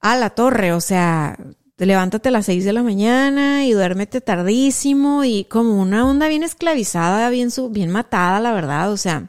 a 0.00 0.14
la 0.14 0.30
torre, 0.30 0.72
o 0.72 0.80
sea, 0.80 1.36
levántate 1.76 2.28
a 2.28 2.32
las 2.32 2.46
seis 2.46 2.64
de 2.64 2.72
la 2.72 2.84
mañana 2.84 3.66
y 3.66 3.72
duérmete 3.72 4.20
tardísimo 4.20 5.24
y 5.24 5.42
como 5.42 5.82
una 5.82 6.06
onda 6.06 6.28
bien 6.28 6.44
esclavizada, 6.44 7.30
bien, 7.30 7.48
bien 7.70 7.90
matada, 7.90 8.38
la 8.38 8.52
verdad, 8.52 8.92
o 8.92 8.96
sea. 8.96 9.28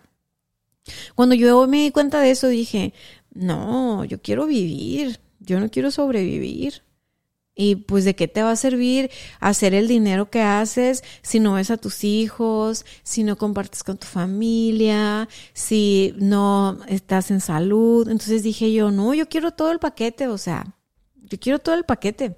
Cuando 1.16 1.34
yo 1.34 1.68
me 1.68 1.82
di 1.82 1.92
cuenta 1.92 2.22
de 2.22 2.30
eso 2.30 2.48
dije, 2.48 2.94
no, 3.34 4.06
yo 4.06 4.22
quiero 4.22 4.46
vivir, 4.46 5.20
yo 5.48 5.60
no 5.60 5.72
quiero 5.72 5.90
sobrevivir. 5.90 6.84
Y 7.60 7.76
pues 7.76 8.06
de 8.06 8.16
qué 8.16 8.28
te 8.28 8.44
va 8.44 8.52
a 8.52 8.56
servir 8.56 9.10
hacer 9.40 9.74
el 9.74 9.88
dinero 9.88 10.30
que 10.30 10.42
haces 10.42 11.04
si 11.24 11.40
no 11.40 11.54
ves 11.54 11.72
a 11.72 11.78
tus 11.78 12.04
hijos, 12.04 12.86
si 13.02 13.24
no 13.24 13.36
compartes 13.36 13.84
con 13.84 13.98
tu 13.98 14.06
familia, 14.06 15.28
si 15.54 16.14
no 16.18 16.78
estás 16.88 17.32
en 17.32 17.42
salud. 17.42 18.10
Entonces 18.10 18.44
dije 18.44 18.72
yo, 18.72 18.92
no, 18.92 19.16
yo 19.16 19.28
quiero 19.28 19.52
todo 19.52 19.72
el 19.72 19.80
paquete, 19.80 20.28
o 20.28 20.38
sea, 20.38 20.76
yo 21.16 21.40
quiero 21.40 21.58
todo 21.58 21.74
el 21.74 21.84
paquete. 21.84 22.38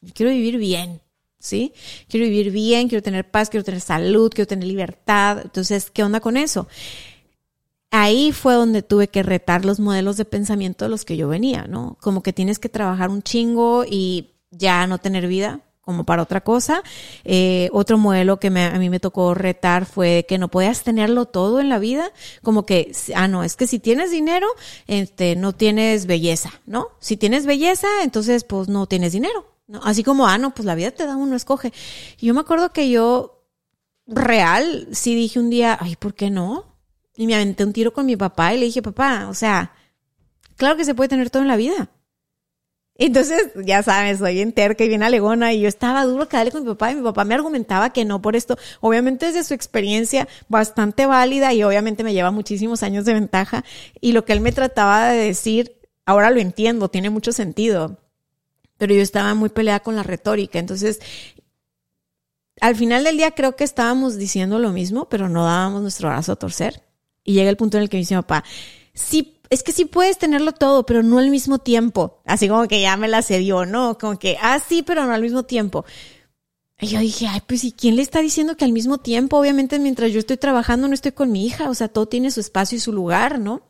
Yo 0.00 0.14
quiero 0.14 0.32
vivir 0.32 0.56
bien, 0.56 1.02
¿sí? 1.38 1.74
Quiero 2.08 2.24
vivir 2.24 2.50
bien, 2.52 2.88
quiero 2.88 3.02
tener 3.02 3.30
paz, 3.30 3.50
quiero 3.50 3.64
tener 3.64 3.82
salud, 3.82 4.30
quiero 4.34 4.48
tener 4.48 4.66
libertad. 4.66 5.40
Entonces, 5.44 5.90
¿qué 5.90 6.02
onda 6.02 6.20
con 6.20 6.38
eso? 6.38 6.68
Ahí 7.90 8.32
fue 8.32 8.54
donde 8.54 8.82
tuve 8.82 9.08
que 9.08 9.22
retar 9.22 9.64
los 9.64 9.80
modelos 9.80 10.16
de 10.16 10.24
pensamiento 10.24 10.84
de 10.84 10.90
los 10.90 11.04
que 11.04 11.16
yo 11.16 11.28
venía, 11.28 11.66
¿no? 11.68 11.96
Como 12.00 12.22
que 12.22 12.32
tienes 12.32 12.58
que 12.58 12.68
trabajar 12.68 13.10
un 13.10 13.22
chingo 13.22 13.84
y 13.88 14.34
ya 14.50 14.86
no 14.86 14.98
tener 14.98 15.26
vida 15.26 15.60
como 15.86 16.04
para 16.04 16.22
otra 16.22 16.42
cosa. 16.42 16.82
Eh, 17.24 17.70
otro 17.72 17.96
modelo 17.96 18.38
que 18.40 18.48
a 18.48 18.78
mí 18.78 18.90
me 18.90 19.00
tocó 19.00 19.34
retar 19.34 19.86
fue 19.86 20.26
que 20.28 20.36
no 20.36 20.48
podías 20.48 20.82
tenerlo 20.82 21.26
todo 21.26 21.60
en 21.60 21.68
la 21.68 21.78
vida, 21.78 22.12
como 22.42 22.66
que, 22.66 22.92
ah, 23.14 23.28
no, 23.28 23.44
es 23.44 23.56
que 23.56 23.68
si 23.68 23.78
tienes 23.78 24.10
dinero, 24.10 24.48
este, 24.88 25.36
no 25.36 25.54
tienes 25.54 26.06
belleza, 26.06 26.50
¿no? 26.66 26.88
Si 26.98 27.16
tienes 27.16 27.46
belleza, 27.46 27.86
entonces 28.02 28.42
pues 28.42 28.68
no 28.68 28.86
tienes 28.86 29.12
dinero, 29.12 29.46
¿no? 29.68 29.80
Así 29.84 30.02
como, 30.02 30.26
ah, 30.26 30.38
no, 30.38 30.52
pues 30.52 30.66
la 30.66 30.74
vida 30.74 30.90
te 30.90 31.06
da 31.06 31.16
uno, 31.16 31.36
escoge. 31.36 31.72
Yo 32.18 32.34
me 32.34 32.40
acuerdo 32.40 32.72
que 32.72 32.90
yo, 32.90 33.44
real, 34.08 34.88
sí 34.90 35.14
dije 35.14 35.38
un 35.38 35.50
día, 35.50 35.78
ay, 35.80 35.94
¿por 35.94 36.14
qué 36.14 36.30
no? 36.30 36.75
Y 37.16 37.26
me 37.26 37.34
aventé 37.34 37.64
un 37.64 37.72
tiro 37.72 37.92
con 37.92 38.06
mi 38.06 38.16
papá 38.16 38.54
y 38.54 38.58
le 38.58 38.66
dije, 38.66 38.82
papá, 38.82 39.28
o 39.28 39.34
sea, 39.34 39.72
claro 40.56 40.76
que 40.76 40.84
se 40.84 40.94
puede 40.94 41.08
tener 41.08 41.30
todo 41.30 41.42
en 41.42 41.48
la 41.48 41.56
vida. 41.56 41.90
Entonces, 42.98 43.52
ya 43.64 43.82
sabes, 43.82 44.18
soy 44.18 44.40
en 44.40 44.52
terca 44.52 44.84
y 44.84 44.88
bien 44.88 45.02
alegona 45.02 45.52
y 45.52 45.60
yo 45.60 45.68
estaba 45.68 46.04
duro 46.04 46.28
que 46.28 46.50
con 46.50 46.62
mi 46.62 46.68
papá 46.70 46.92
y 46.92 46.94
mi 46.96 47.02
papá 47.02 47.24
me 47.24 47.34
argumentaba 47.34 47.90
que 47.90 48.04
no 48.04 48.22
por 48.22 48.36
esto. 48.36 48.56
Obviamente 48.80 49.26
desde 49.26 49.44
su 49.44 49.52
experiencia 49.52 50.28
bastante 50.48 51.04
válida 51.04 51.52
y 51.52 51.62
obviamente 51.62 52.04
me 52.04 52.14
lleva 52.14 52.30
muchísimos 52.30 52.82
años 52.82 53.04
de 53.04 53.14
ventaja 53.14 53.64
y 54.00 54.12
lo 54.12 54.24
que 54.24 54.32
él 54.32 54.40
me 54.40 54.52
trataba 54.52 55.10
de 55.10 55.24
decir, 55.26 55.78
ahora 56.06 56.30
lo 56.30 56.40
entiendo, 56.40 56.88
tiene 56.88 57.10
mucho 57.10 57.32
sentido. 57.32 57.98
Pero 58.78 58.94
yo 58.94 59.02
estaba 59.02 59.34
muy 59.34 59.50
peleada 59.50 59.80
con 59.80 59.96
la 59.96 60.02
retórica. 60.02 60.58
Entonces, 60.58 61.00
al 62.60 62.76
final 62.76 63.04
del 63.04 63.18
día 63.18 63.32
creo 63.32 63.56
que 63.56 63.64
estábamos 63.64 64.16
diciendo 64.16 64.58
lo 64.58 64.70
mismo, 64.70 65.08
pero 65.08 65.28
no 65.28 65.44
dábamos 65.44 65.82
nuestro 65.82 66.08
brazo 66.08 66.32
a 66.32 66.36
torcer. 66.36 66.85
Y 67.26 67.34
llega 67.34 67.50
el 67.50 67.58
punto 67.58 67.76
en 67.76 67.82
el 67.82 67.90
que 67.90 67.98
me 67.98 68.00
dice 68.00 68.14
papá, 68.14 68.44
sí, 68.94 69.34
es 69.50 69.62
que 69.62 69.72
sí 69.72 69.84
puedes 69.84 70.16
tenerlo 70.16 70.52
todo, 70.52 70.86
pero 70.86 71.02
no 71.02 71.18
al 71.18 71.28
mismo 71.28 71.58
tiempo. 71.58 72.20
Así 72.24 72.48
como 72.48 72.66
que 72.68 72.80
ya 72.80 72.96
me 72.96 73.08
la 73.08 73.20
cedió, 73.20 73.66
¿no? 73.66 73.98
Como 73.98 74.18
que, 74.18 74.38
ah, 74.40 74.58
sí, 74.66 74.82
pero 74.82 75.04
no 75.04 75.12
al 75.12 75.22
mismo 75.22 75.42
tiempo. 75.42 75.84
Y 76.80 76.88
yo 76.88 77.00
dije, 77.00 77.26
ay, 77.26 77.40
pues 77.46 77.64
¿y 77.64 77.72
quién 77.72 77.96
le 77.96 78.02
está 78.02 78.20
diciendo 78.20 78.56
que 78.56 78.64
al 78.64 78.72
mismo 78.72 78.98
tiempo? 78.98 79.38
Obviamente 79.38 79.78
mientras 79.78 80.12
yo 80.12 80.18
estoy 80.18 80.36
trabajando 80.36 80.88
no 80.88 80.94
estoy 80.94 81.12
con 81.12 81.32
mi 81.32 81.46
hija, 81.46 81.70
o 81.70 81.74
sea, 81.74 81.88
todo 81.88 82.06
tiene 82.06 82.30
su 82.30 82.40
espacio 82.40 82.76
y 82.76 82.80
su 82.80 82.92
lugar, 82.92 83.38
¿no? 83.38 83.62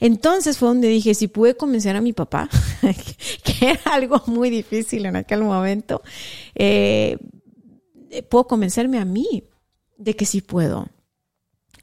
Entonces 0.00 0.58
fue 0.58 0.68
donde 0.68 0.88
dije, 0.88 1.14
si 1.14 1.28
pude 1.28 1.56
convencer 1.56 1.94
a 1.94 2.00
mi 2.00 2.12
papá, 2.12 2.48
que 3.44 3.68
era 3.68 3.80
algo 3.84 4.22
muy 4.26 4.50
difícil 4.50 5.06
en 5.06 5.16
aquel 5.16 5.42
momento, 5.42 6.02
eh, 6.54 7.18
puedo 8.28 8.46
convencerme 8.46 8.98
a 8.98 9.04
mí 9.04 9.44
de 9.98 10.16
que 10.16 10.24
sí 10.24 10.40
puedo. 10.40 10.88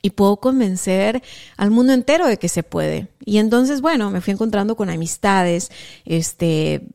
Y 0.01 0.11
puedo 0.11 0.37
convencer 0.37 1.21
al 1.57 1.71
mundo 1.71 1.93
entero 1.93 2.27
de 2.27 2.37
que 2.37 2.47
se 2.47 2.63
puede. 2.63 3.09
Y 3.25 3.37
entonces, 3.37 3.81
bueno, 3.81 4.11
me 4.11 4.21
fui 4.21 4.33
encontrando 4.33 4.75
con 4.77 4.89
amistades, 4.89 5.71
este, 6.05 6.87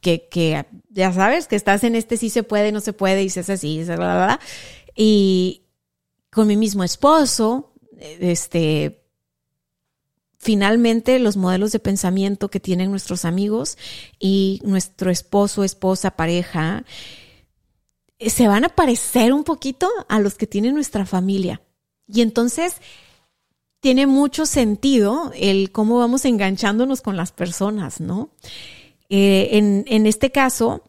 que, 0.00 0.28
que 0.28 0.66
ya 0.90 1.12
sabes, 1.12 1.46
que 1.46 1.56
estás 1.56 1.84
en 1.84 1.94
este 1.94 2.16
sí 2.16 2.30
se 2.30 2.42
puede, 2.42 2.72
no 2.72 2.80
se 2.80 2.92
puede, 2.92 3.22
y 3.22 3.30
se 3.30 3.40
así, 3.40 3.84
bla, 3.84 3.96
bla, 3.96 4.24
bla. 4.24 4.40
Y 4.96 5.62
con 6.30 6.48
mi 6.48 6.56
mismo 6.56 6.82
esposo, 6.82 7.72
este, 7.98 9.04
finalmente 10.38 11.18
los 11.18 11.36
modelos 11.36 11.72
de 11.72 11.78
pensamiento 11.78 12.48
que 12.48 12.60
tienen 12.60 12.90
nuestros 12.90 13.24
amigos 13.24 13.76
y 14.18 14.60
nuestro 14.64 15.10
esposo, 15.10 15.64
esposa, 15.64 16.12
pareja, 16.12 16.84
se 18.18 18.48
van 18.48 18.64
a 18.64 18.68
parecer 18.68 19.32
un 19.32 19.44
poquito 19.44 19.88
a 20.08 20.20
los 20.20 20.34
que 20.34 20.46
tiene 20.46 20.72
nuestra 20.72 21.06
familia. 21.06 21.60
Y 22.12 22.22
entonces 22.22 22.76
tiene 23.80 24.06
mucho 24.06 24.46
sentido 24.46 25.32
el 25.34 25.70
cómo 25.70 25.98
vamos 25.98 26.24
enganchándonos 26.24 27.00
con 27.00 27.16
las 27.16 27.32
personas, 27.32 28.00
¿no? 28.00 28.30
Eh, 29.08 29.50
en, 29.52 29.84
en, 29.86 30.06
este 30.06 30.30
caso, 30.30 30.82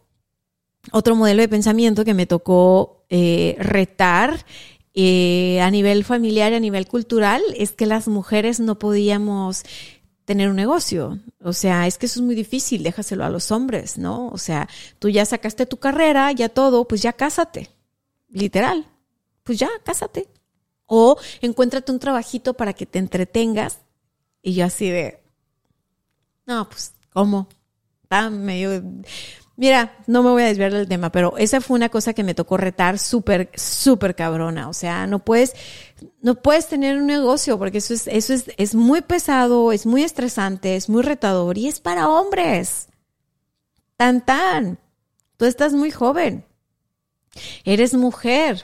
otro 0.92 1.16
modelo 1.16 1.42
de 1.42 1.48
pensamiento 1.48 2.04
que 2.04 2.14
me 2.14 2.26
tocó 2.26 3.06
eh, 3.10 3.56
retar 3.60 4.46
eh, 4.94 5.62
a 5.62 5.72
nivel 5.72 6.04
familiar 6.04 6.54
a 6.54 6.60
nivel 6.60 6.88
cultural 6.88 7.42
es 7.56 7.72
que 7.72 7.86
las 7.86 8.08
mujeres 8.08 8.60
no 8.60 8.80
podíamos 8.80 9.64
tener 10.26 10.50
un 10.50 10.56
negocio. 10.56 11.20
O 11.42 11.54
sea, 11.54 11.88
es 11.88 11.98
que 11.98 12.08
eso 12.08 12.20
es 12.20 12.26
muy 12.26 12.36
difícil, 12.36 12.84
déjaselo 12.84 13.24
a 13.24 13.30
los 13.30 13.52
hombres, 13.52 13.98
¿no? 13.98 14.28
O 14.28 14.38
sea, 14.38 14.68
tú 15.00 15.10
ya 15.10 15.26
sacaste 15.26 15.66
tu 15.66 15.78
carrera, 15.78 16.32
ya 16.32 16.50
todo, 16.50 16.88
pues 16.88 17.02
ya 17.02 17.14
cásate. 17.14 17.70
Literal. 18.30 18.86
Pues 19.44 19.58
ya, 19.58 19.70
cásate. 19.84 20.28
O 20.90 21.18
encuéntrate 21.42 21.92
un 21.92 22.00
trabajito 22.00 22.56
para 22.56 22.74
que 22.74 22.86
te 22.86 23.00
entretengas. 23.00 23.80
Y 24.42 24.56
yo 24.56 24.66
así 24.66 24.90
de, 24.90 25.22
no, 26.50 26.68
pues, 26.68 26.94
¿cómo? 27.14 27.48
Está 28.04 28.30
medio... 28.32 28.84
Mira, 29.56 29.98
no 30.08 30.24
me 30.24 30.30
voy 30.30 30.42
a 30.42 30.48
desviar 30.48 30.72
del 30.74 30.88
tema, 30.88 31.12
pero 31.12 31.38
esa 31.38 31.62
fue 31.62 31.76
una 31.76 31.90
cosa 31.90 32.14
que 32.14 32.24
me 32.24 32.34
tocó 32.34 32.58
retar 32.58 32.98
súper, 32.98 33.52
súper 33.54 34.16
cabrona. 34.16 34.68
O 34.68 34.74
sea, 34.74 35.06
no 35.06 35.20
puedes, 35.20 35.54
no 36.22 36.36
puedes 36.36 36.68
tener 36.68 36.98
un 36.98 37.06
negocio 37.06 37.60
porque 37.60 37.80
eso 37.80 37.94
es, 37.94 38.08
eso 38.08 38.34
es, 38.34 38.46
es 38.58 38.74
muy 38.74 39.02
pesado, 39.02 39.72
es 39.74 39.86
muy 39.86 40.04
estresante, 40.04 40.76
es 40.76 40.90
muy 40.90 41.04
retador 41.04 41.58
y 41.58 41.68
es 41.68 41.82
para 41.82 42.08
hombres. 42.08 42.88
Tan, 43.98 44.26
tan. 44.26 44.80
Tú 45.38 45.46
estás 45.46 45.74
muy 45.74 45.92
joven. 45.92 46.46
Eres 47.64 47.94
mujer. 47.94 48.64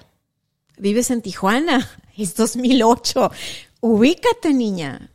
Vives 0.77 1.11
en 1.11 1.21
Tijuana. 1.21 1.87
Es 2.17 2.35
2008. 2.35 3.31
Ubícate, 3.81 4.53
niña. 4.53 5.11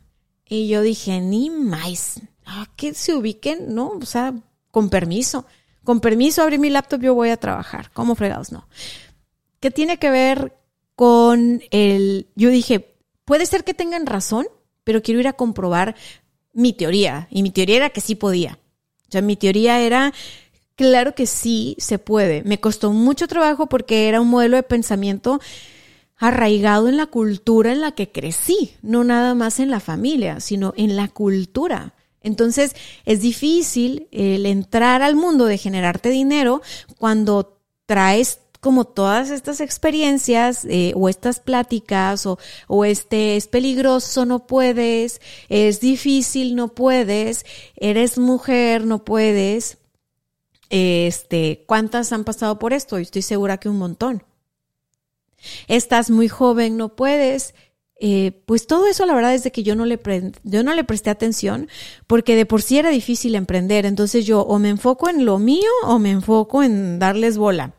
Y 0.47 0.67
yo 0.67 0.81
dije, 0.81 1.19
ni 1.21 1.49
más. 1.49 2.21
Ah, 2.45 2.67
que 2.75 2.93
se 2.93 3.15
ubiquen, 3.15 3.73
¿no? 3.73 3.89
O 4.01 4.05
sea, 4.05 4.33
con 4.69 4.89
permiso. 4.89 5.45
Con 5.83 5.99
permiso, 5.99 6.43
abrí 6.43 6.57
mi 6.57 6.69
laptop, 6.69 7.01
yo 7.01 7.15
voy 7.15 7.29
a 7.29 7.37
trabajar. 7.37 7.91
¿Cómo 7.93 8.15
fregados? 8.15 8.51
No. 8.51 8.67
¿Qué 9.59 9.71
tiene 9.71 9.97
que 9.97 10.09
ver 10.09 10.57
con 10.95 11.61
el... 11.71 12.27
Yo 12.35 12.49
dije, 12.49 12.95
puede 13.25 13.45
ser 13.45 13.63
que 13.63 13.73
tengan 13.73 14.05
razón, 14.05 14.47
pero 14.83 15.01
quiero 15.01 15.19
ir 15.19 15.27
a 15.27 15.33
comprobar 15.33 15.95
mi 16.53 16.73
teoría. 16.73 17.27
Y 17.31 17.43
mi 17.43 17.51
teoría 17.51 17.77
era 17.77 17.89
que 17.89 18.01
sí 18.01 18.15
podía. 18.15 18.59
O 19.07 19.11
sea, 19.11 19.21
mi 19.21 19.35
teoría 19.35 19.79
era, 19.81 20.13
claro 20.75 21.15
que 21.15 21.25
sí 21.25 21.75
se 21.79 21.97
puede. 21.97 22.43
Me 22.43 22.59
costó 22.59 22.91
mucho 22.91 23.27
trabajo 23.27 23.67
porque 23.67 24.07
era 24.07 24.21
un 24.21 24.29
modelo 24.29 24.55
de 24.57 24.63
pensamiento 24.63 25.39
arraigado 26.21 26.87
en 26.87 26.97
la 26.97 27.07
cultura 27.07 27.71
en 27.71 27.81
la 27.81 27.93
que 27.93 28.11
crecí, 28.11 28.75
no 28.83 29.03
nada 29.03 29.33
más 29.33 29.59
en 29.59 29.71
la 29.71 29.79
familia, 29.79 30.39
sino 30.39 30.71
en 30.77 30.95
la 30.95 31.07
cultura. 31.07 31.95
Entonces 32.21 32.75
es 33.05 33.21
difícil 33.21 34.07
el 34.11 34.45
entrar 34.45 35.01
al 35.01 35.15
mundo 35.15 35.45
de 35.45 35.57
generarte 35.57 36.09
dinero 36.09 36.61
cuando 36.99 37.57
traes 37.87 38.39
como 38.59 38.85
todas 38.85 39.31
estas 39.31 39.61
experiencias 39.61 40.63
eh, 40.65 40.93
o 40.95 41.09
estas 41.09 41.39
pláticas 41.39 42.27
o, 42.27 42.37
o, 42.67 42.85
este 42.85 43.35
es 43.35 43.47
peligroso, 43.47 44.27
no 44.27 44.45
puedes, 44.45 45.19
es 45.49 45.79
difícil, 45.79 46.55
no 46.55 46.67
puedes, 46.67 47.47
eres 47.75 48.19
mujer, 48.19 48.85
no 48.85 49.03
puedes. 49.03 49.79
Este, 50.69 51.63
¿cuántas 51.65 52.13
han 52.13 52.23
pasado 52.23 52.59
por 52.59 52.73
esto? 52.73 52.97
Estoy 52.99 53.23
segura 53.23 53.57
que 53.57 53.69
un 53.69 53.79
montón. 53.79 54.23
Estás 55.67 56.09
muy 56.09 56.27
joven, 56.27 56.77
no 56.77 56.95
puedes. 56.95 57.53
Eh, 58.03 58.41
pues 58.47 58.65
todo 58.65 58.87
eso 58.87 59.05
la 59.05 59.13
verdad 59.13 59.35
es 59.35 59.43
de 59.43 59.51
que 59.51 59.61
yo 59.61 59.75
no, 59.75 59.85
le 59.85 59.99
yo 60.43 60.63
no 60.63 60.73
le 60.73 60.83
presté 60.83 61.11
atención 61.11 61.69
porque 62.07 62.35
de 62.35 62.47
por 62.47 62.63
sí 62.63 62.79
era 62.79 62.89
difícil 62.89 63.35
emprender. 63.35 63.85
Entonces 63.85 64.25
yo 64.25 64.41
o 64.41 64.59
me 64.59 64.69
enfoco 64.69 65.09
en 65.09 65.25
lo 65.25 65.37
mío 65.39 65.69
o 65.85 65.99
me 65.99 66.11
enfoco 66.11 66.63
en 66.63 66.99
darles 66.99 67.37
bola. 67.37 67.73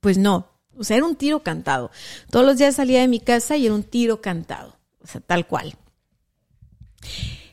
Pues 0.00 0.18
no, 0.18 0.48
o 0.76 0.84
sea, 0.84 0.96
era 0.96 1.06
un 1.06 1.16
tiro 1.16 1.42
cantado. 1.42 1.90
Todos 2.30 2.46
los 2.46 2.58
días 2.58 2.76
salía 2.76 3.00
de 3.00 3.08
mi 3.08 3.20
casa 3.20 3.56
y 3.56 3.66
era 3.66 3.74
un 3.74 3.82
tiro 3.82 4.20
cantado, 4.20 4.76
o 5.02 5.06
sea, 5.06 5.20
tal 5.20 5.46
cual. 5.46 5.76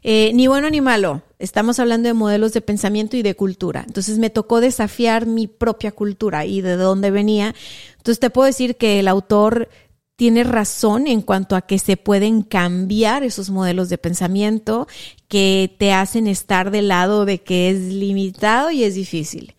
Eh, 0.03 0.31
ni 0.33 0.47
bueno 0.47 0.69
ni 0.69 0.81
malo, 0.81 1.21
estamos 1.37 1.79
hablando 1.79 2.07
de 2.07 2.13
modelos 2.13 2.53
de 2.53 2.61
pensamiento 2.61 3.17
y 3.17 3.21
de 3.21 3.35
cultura. 3.35 3.83
Entonces 3.85 4.17
me 4.17 4.29
tocó 4.29 4.59
desafiar 4.59 5.25
mi 5.25 5.47
propia 5.47 5.91
cultura 5.91 6.45
y 6.45 6.61
de 6.61 6.75
dónde 6.75 7.11
venía. 7.11 7.53
Entonces 7.97 8.19
te 8.19 8.29
puedo 8.29 8.47
decir 8.47 8.77
que 8.77 8.99
el 8.99 9.07
autor 9.07 9.69
tiene 10.15 10.43
razón 10.43 11.07
en 11.07 11.21
cuanto 11.21 11.55
a 11.55 11.61
que 11.61 11.79
se 11.79 11.97
pueden 11.97 12.43
cambiar 12.43 13.23
esos 13.23 13.49
modelos 13.49 13.89
de 13.89 13.97
pensamiento 13.97 14.87
que 15.27 15.75
te 15.79 15.93
hacen 15.93 16.27
estar 16.27 16.69
del 16.69 16.89
lado 16.89 17.25
de 17.25 17.39
que 17.39 17.69
es 17.71 17.79
limitado 17.79 18.71
y 18.71 18.83
es 18.83 18.95
difícil. 18.95 19.55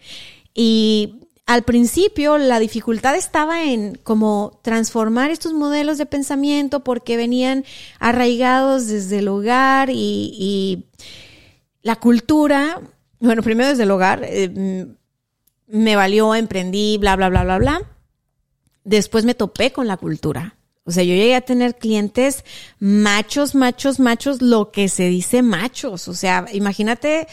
Y 0.55 1.22
al 1.53 1.63
principio 1.63 2.39
la 2.39 2.59
dificultad 2.59 3.15
estaba 3.15 3.65
en 3.65 3.97
como 4.03 4.61
transformar 4.63 5.31
estos 5.31 5.53
modelos 5.53 5.99
de 5.99 6.07
pensamiento 6.07 6.81
porque 6.85 7.17
venían 7.17 7.65
arraigados 7.99 8.87
desde 8.87 9.19
el 9.19 9.29
hogar 9.29 9.91
y, 9.91 10.85
la 11.83 11.97
cultura, 11.97 12.81
bueno, 13.19 13.43
primero 13.43 13.69
desde 13.69 13.83
el 13.83 13.91
hogar, 13.91 14.21
eh, 14.23 14.87
me 15.67 15.97
valió, 15.97 16.35
emprendí, 16.35 16.97
bla, 16.97 17.17
bla, 17.17 17.29
bla, 17.29 17.43
bla, 17.43 17.59
bla 17.59 17.83
después 18.85 19.25
me 19.25 19.35
topé 19.35 19.73
con 19.73 19.87
la 19.87 19.97
cultura. 19.97 20.57
O 20.85 20.91
sea, 20.91 21.05
yo 21.05 21.15
llegué 21.15 21.37
a 21.37 21.43
tener 21.43 21.77
clientes 21.77 22.45
machos, 22.81 23.55
machos, 23.55 24.01
machos, 24.01 24.43
lo 24.43 24.73
que 24.73 24.89
se 24.89 25.09
dice 25.09 25.43
machos. 25.43 26.09
O 26.09 26.15
sea, 26.15 26.47
imagínate, 26.53 27.29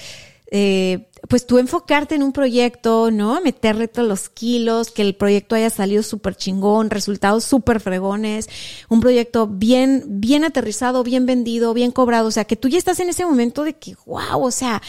eh, 0.52 1.09
pues 1.28 1.46
tú 1.46 1.58
enfocarte 1.58 2.16
en 2.16 2.24
un 2.24 2.32
proyecto, 2.32 3.12
¿no? 3.12 3.42
Meterle 3.42 3.88
todos 3.88 4.08
los 4.08 4.30
kilos, 4.30 4.92
que 4.92 5.02
el 5.02 5.16
proyecto 5.16 5.56
haya 5.56 5.70
salido 5.70 6.04
súper 6.04 6.36
chingón, 6.36 6.90
resultados 6.90 7.44
súper 7.44 7.80
fregones, 7.80 8.50
un 8.90 9.02
proyecto 9.02 9.48
bien, 9.48 10.04
bien 10.08 10.44
aterrizado, 10.44 11.04
bien 11.04 11.26
vendido, 11.26 11.74
bien 11.74 11.92
cobrado. 11.92 12.28
O 12.28 12.32
sea, 12.32 12.46
que 12.46 12.56
tú 12.56 12.68
ya 12.68 12.78
estás 12.78 13.00
en 13.00 13.10
ese 13.10 13.26
momento 13.26 13.64
de 13.64 13.74
que, 13.74 13.96
wow, 14.06 14.44
o 14.44 14.52
sea, 14.52 14.82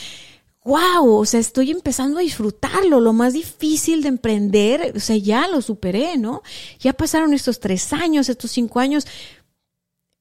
wow, 0.65 1.15
o 1.17 1.25
sea, 1.25 1.41
estoy 1.41 1.71
empezando 1.71 2.19
a 2.19 2.23
disfrutarlo, 2.23 3.01
lo 3.01 3.13
más 3.13 3.33
difícil 3.33 4.03
de 4.03 4.09
emprender, 4.09 4.93
o 4.95 5.01
sea, 5.01 5.17
ya 5.17 5.49
lo 5.49 5.63
superé, 5.63 6.19
¿no? 6.19 6.43
Ya 6.79 6.93
pasaron 6.93 7.33
estos 7.33 7.61
tres 7.61 7.93
años, 7.93 8.29
estos 8.29 8.51
cinco 8.51 8.79
años, 8.79 9.07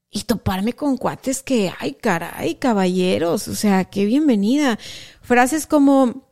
y 0.09 0.23
toparme 0.23 0.73
con 0.73 0.97
cuates 0.97 1.43
que, 1.43 1.71
ay, 1.79 1.93
caray, 1.93 2.55
caballeros, 2.55 3.47
o 3.47 3.55
sea, 3.55 3.85
qué 3.85 4.05
bienvenida. 4.05 4.79
Frases 5.21 5.67
como, 5.67 6.29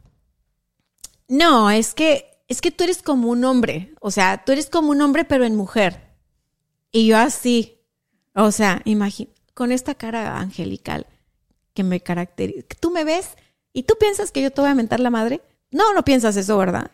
no, 1.27 1.69
es 1.69 1.93
que, 1.93 2.25
es 2.47 2.61
que 2.61 2.71
tú 2.71 2.83
eres 2.83 3.01
como 3.01 3.29
un 3.29 3.43
hombre, 3.45 3.93
o 4.01 4.11
sea, 4.11 4.43
tú 4.45 4.51
eres 4.51 4.69
como 4.69 4.91
un 4.91 5.01
hombre, 5.01 5.25
pero 5.25 5.45
en 5.45 5.55
mujer. 5.55 6.15
Y 6.91 7.07
yo 7.07 7.17
así, 7.17 7.81
o 8.33 8.51
sea, 8.51 8.81
imagina, 8.85 9.31
con 9.53 9.71
esta 9.71 9.95
cara 9.95 10.39
angelical 10.39 11.05
que 11.73 11.83
me 11.83 11.99
caracteriza, 11.99 12.65
tú 12.79 12.89
me 12.91 13.03
ves 13.03 13.35
¿Y 13.77 13.83
tú 13.83 13.93
piensas 13.99 14.31
que 14.31 14.41
yo 14.41 14.49
te 14.49 14.59
voy 14.59 14.71
a 14.71 14.73
mentar 14.73 14.99
la 14.99 15.11
madre? 15.11 15.39
No, 15.69 15.93
no 15.93 16.03
piensas 16.03 16.35
eso, 16.35 16.57
¿verdad? 16.57 16.89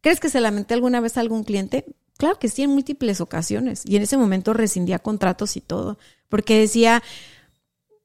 ¿Crees 0.00 0.18
que 0.18 0.30
se 0.30 0.40
lamenté 0.40 0.72
alguna 0.72 0.98
vez 0.98 1.18
a 1.18 1.20
algún 1.20 1.44
cliente? 1.44 1.84
Claro 2.20 2.38
que 2.38 2.50
sí, 2.50 2.62
en 2.62 2.72
múltiples 2.72 3.22
ocasiones. 3.22 3.80
Y 3.86 3.96
en 3.96 4.02
ese 4.02 4.18
momento 4.18 4.52
rescindía 4.52 4.98
contratos 4.98 5.56
y 5.56 5.62
todo. 5.62 5.96
Porque 6.28 6.58
decía, 6.60 7.02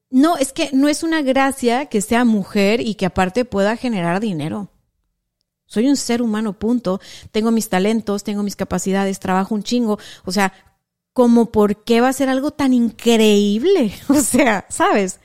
no, 0.08 0.38
es 0.38 0.54
que 0.54 0.70
no 0.72 0.88
es 0.88 1.02
una 1.02 1.20
gracia 1.20 1.84
que 1.90 2.00
sea 2.00 2.24
mujer 2.24 2.80
y 2.80 2.94
que 2.94 3.04
aparte 3.04 3.44
pueda 3.44 3.76
generar 3.76 4.20
dinero. 4.20 4.70
Soy 5.66 5.86
un 5.86 5.96
ser 5.96 6.22
humano, 6.22 6.58
punto. 6.58 6.98
Tengo 7.30 7.50
mis 7.50 7.68
talentos, 7.68 8.24
tengo 8.24 8.42
mis 8.42 8.56
capacidades, 8.56 9.20
trabajo 9.20 9.54
un 9.54 9.62
chingo. 9.62 9.98
O 10.24 10.32
sea, 10.32 10.54
como 11.12 11.52
por 11.52 11.84
qué 11.84 12.00
va 12.00 12.08
a 12.08 12.14
ser 12.14 12.30
algo 12.30 12.52
tan 12.52 12.72
increíble. 12.72 13.92
O 14.08 14.22
sea, 14.22 14.64
¿sabes? 14.70 15.20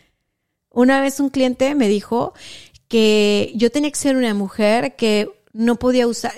Una 0.69 0.99
vez 0.99 1.21
un 1.21 1.29
cliente 1.29 1.75
me 1.75 1.87
dijo 1.87 2.33
que 2.89 3.53
yo 3.55 3.71
tenía 3.71 3.89
que 3.89 3.97
ser 3.97 4.17
una 4.17 4.33
mujer 4.33 4.97
que 4.97 5.29
no 5.53 5.77
podía 5.77 6.07
usar. 6.07 6.33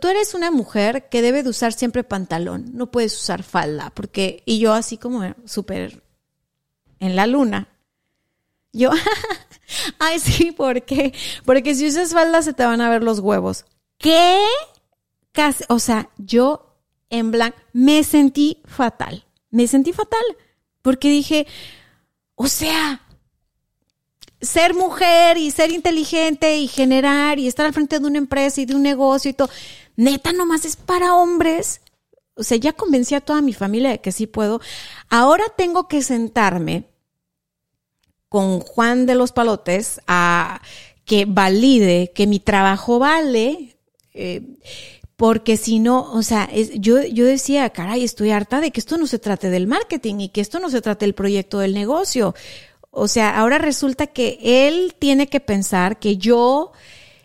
tú 0.00 0.08
eres 0.08 0.34
una 0.34 0.50
mujer 0.50 1.08
que 1.08 1.22
debe 1.22 1.42
de 1.42 1.50
usar 1.50 1.72
siempre 1.72 2.04
pantalón, 2.04 2.70
no 2.74 2.90
puedes 2.90 3.14
usar 3.14 3.42
falda, 3.42 3.90
porque, 3.94 4.42
y 4.46 4.58
yo 4.58 4.72
así 4.72 4.96
como 4.96 5.34
súper 5.44 6.02
en 7.00 7.16
la 7.16 7.26
luna. 7.26 7.68
Yo, 8.72 8.90
ay, 9.98 10.18
sí, 10.18 10.52
¿por 10.52 10.82
qué? 10.84 11.14
Porque 11.44 11.74
si 11.74 11.86
usas 11.86 12.12
falda 12.12 12.42
se 12.42 12.54
te 12.54 12.64
van 12.64 12.80
a 12.80 12.90
ver 12.90 13.02
los 13.02 13.20
huevos. 13.20 13.66
¿Qué? 13.98 14.42
Casi, 15.32 15.64
o 15.68 15.78
sea, 15.78 16.10
yo 16.18 16.76
en 17.10 17.30
blanco 17.30 17.56
me 17.72 18.02
sentí 18.02 18.62
fatal. 18.64 19.24
Me 19.50 19.68
sentí 19.68 19.92
fatal. 19.92 20.24
Porque 20.82 21.08
dije, 21.08 21.46
o 22.34 22.48
sea, 22.48 23.03
ser 24.44 24.74
mujer 24.74 25.36
y 25.36 25.50
ser 25.50 25.70
inteligente 25.70 26.56
y 26.56 26.68
generar 26.68 27.38
y 27.38 27.46
estar 27.46 27.66
al 27.66 27.72
frente 27.72 27.98
de 27.98 28.06
una 28.06 28.18
empresa 28.18 28.60
y 28.60 28.66
de 28.66 28.74
un 28.74 28.82
negocio 28.82 29.30
y 29.30 29.34
todo, 29.34 29.50
neta 29.96 30.32
nomás 30.32 30.64
es 30.64 30.76
para 30.76 31.14
hombres. 31.14 31.80
O 32.36 32.42
sea, 32.42 32.56
ya 32.56 32.72
convencí 32.72 33.14
a 33.14 33.20
toda 33.20 33.42
mi 33.42 33.52
familia 33.52 33.90
de 33.90 34.00
que 34.00 34.12
sí 34.12 34.26
puedo. 34.26 34.60
Ahora 35.08 35.44
tengo 35.56 35.86
que 35.88 36.02
sentarme 36.02 36.84
con 38.28 38.60
Juan 38.60 39.06
de 39.06 39.14
los 39.14 39.30
Palotes 39.32 40.00
a 40.08 40.60
que 41.04 41.24
valide 41.26 42.10
que 42.12 42.26
mi 42.26 42.40
trabajo 42.40 42.98
vale. 42.98 43.76
Eh, 44.12 44.42
porque 45.16 45.56
si 45.56 45.78
no, 45.78 46.12
o 46.12 46.22
sea, 46.22 46.50
yo, 46.52 47.02
yo 47.04 47.24
decía, 47.24 47.70
caray, 47.70 48.02
estoy 48.02 48.30
harta 48.30 48.60
de 48.60 48.72
que 48.72 48.80
esto 48.80 48.98
no 48.98 49.06
se 49.06 49.20
trate 49.20 49.48
del 49.48 49.68
marketing 49.68 50.16
y 50.18 50.28
que 50.28 50.40
esto 50.40 50.58
no 50.58 50.70
se 50.70 50.80
trate 50.80 51.06
del 51.06 51.14
proyecto 51.14 51.60
del 51.60 51.72
negocio. 51.72 52.34
O 52.96 53.08
sea, 53.08 53.36
ahora 53.36 53.58
resulta 53.58 54.06
que 54.06 54.38
él 54.40 54.94
tiene 54.98 55.26
que 55.26 55.40
pensar 55.40 55.98
que 55.98 56.16
yo 56.16 56.70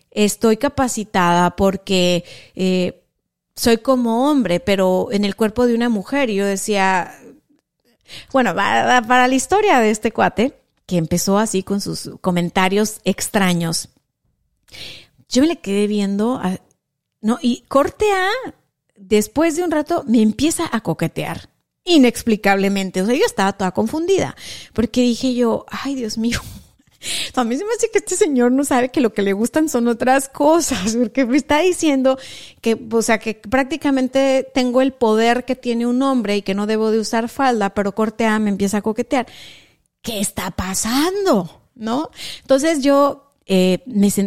estoy 0.09 0.57
capacitada 0.57 1.55
porque 1.55 2.23
eh, 2.55 3.03
soy 3.55 3.77
como 3.77 4.29
hombre, 4.29 4.59
pero 4.59 5.09
en 5.11 5.25
el 5.25 5.35
cuerpo 5.35 5.67
de 5.67 5.75
una 5.75 5.87
mujer. 5.87 6.31
Y 6.31 6.35
yo 6.35 6.45
decía, 6.45 7.13
bueno, 8.31 8.55
para, 8.55 9.03
para 9.03 9.27
la 9.27 9.35
historia 9.35 9.79
de 9.79 9.91
este 9.91 10.11
cuate, 10.11 10.59
que 10.87 10.97
empezó 10.97 11.37
así 11.37 11.61
con 11.61 11.81
sus 11.81 12.09
comentarios 12.19 12.99
extraños, 13.03 13.89
yo 15.29 15.43
me 15.43 15.49
le 15.49 15.59
quedé 15.59 15.85
viendo, 15.85 16.41
no, 17.21 17.37
y 17.43 17.63
corte 17.67 18.11
A, 18.11 18.29
después 18.95 19.55
de 19.55 19.63
un 19.63 19.69
rato, 19.69 20.03
me 20.07 20.23
empieza 20.23 20.67
a 20.71 20.81
coquetear 20.81 21.49
inexplicablemente. 21.83 23.01
O 23.01 23.05
sea, 23.05 23.15
yo 23.15 23.25
estaba 23.25 23.53
toda 23.53 23.71
confundida, 23.71 24.35
porque 24.73 25.01
dije 25.01 25.33
yo, 25.33 25.65
ay 25.69 25.95
Dios 25.95 26.17
mío, 26.17 26.39
a 27.35 27.43
mí 27.43 27.57
se 27.57 27.65
me 27.65 27.71
hace 27.71 27.89
que 27.91 27.99
este 27.99 28.15
señor 28.15 28.51
no 28.51 28.63
sabe 28.63 28.89
que 28.89 29.01
lo 29.01 29.13
que 29.13 29.21
le 29.21 29.33
gustan 29.33 29.69
son 29.69 29.87
otras 29.87 30.29
cosas, 30.29 30.95
porque 30.95 31.25
me 31.25 31.37
está 31.37 31.59
diciendo 31.59 32.17
que, 32.61 32.77
o 32.91 33.01
sea, 33.01 33.19
que 33.19 33.35
prácticamente 33.35 34.47
tengo 34.53 34.81
el 34.81 34.93
poder 34.93 35.45
que 35.45 35.55
tiene 35.55 35.85
un 35.85 36.01
hombre 36.01 36.37
y 36.37 36.41
que 36.41 36.53
no 36.53 36.67
debo 36.67 36.91
de 36.91 36.99
usar 36.99 37.29
falda, 37.29 37.73
pero 37.73 37.95
cortea 37.95 38.39
me 38.39 38.49
empieza 38.49 38.77
a 38.77 38.81
coquetear. 38.81 39.27
¿Qué 40.01 40.19
está 40.19 40.51
pasando? 40.51 41.61
¿No? 41.75 42.09
Entonces 42.41 42.81
yo 42.81 43.28
eh, 43.51 43.83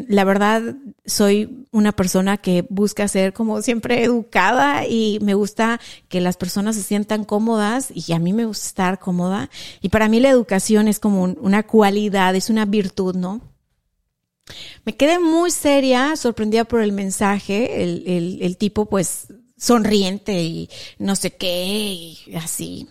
la 0.09 0.25
verdad, 0.25 0.75
soy 1.07 1.64
una 1.70 1.93
persona 1.93 2.39
que 2.39 2.66
busca 2.68 3.07
ser 3.07 3.33
como 3.33 3.62
siempre 3.62 4.03
educada 4.03 4.85
y 4.85 5.20
me 5.23 5.35
gusta 5.35 5.81
que 6.09 6.20
las 6.20 6.37
personas 6.37 6.75
se 6.75 6.83
sientan 6.83 7.25
cómodas 7.25 7.93
y 7.95 8.12
a 8.14 8.18
mí 8.18 8.33
me 8.33 8.47
gusta 8.47 8.66
estar 8.66 8.99
cómoda. 8.99 9.49
Y 9.81 9.91
para 9.91 10.09
mí 10.09 10.18
la 10.18 10.29
educación 10.29 10.89
es 10.89 10.99
como 10.99 11.23
una 11.23 11.62
cualidad, 11.62 12.35
es 12.35 12.51
una 12.51 12.64
virtud, 12.64 13.14
¿no? 13.14 13.41
Me 14.85 14.97
quedé 14.97 15.20
muy 15.20 15.53
seria, 15.53 16.16
sorprendida 16.16 16.64
por 16.64 16.81
el 16.81 16.91
mensaje, 16.91 17.85
el, 17.85 18.03
el, 18.09 18.43
el 18.43 18.57
tipo 18.57 18.87
pues 18.87 19.29
sonriente 19.57 20.43
y 20.43 20.68
no 20.99 21.14
sé 21.14 21.37
qué, 21.37 21.55
y 21.93 22.18
así. 22.35 22.89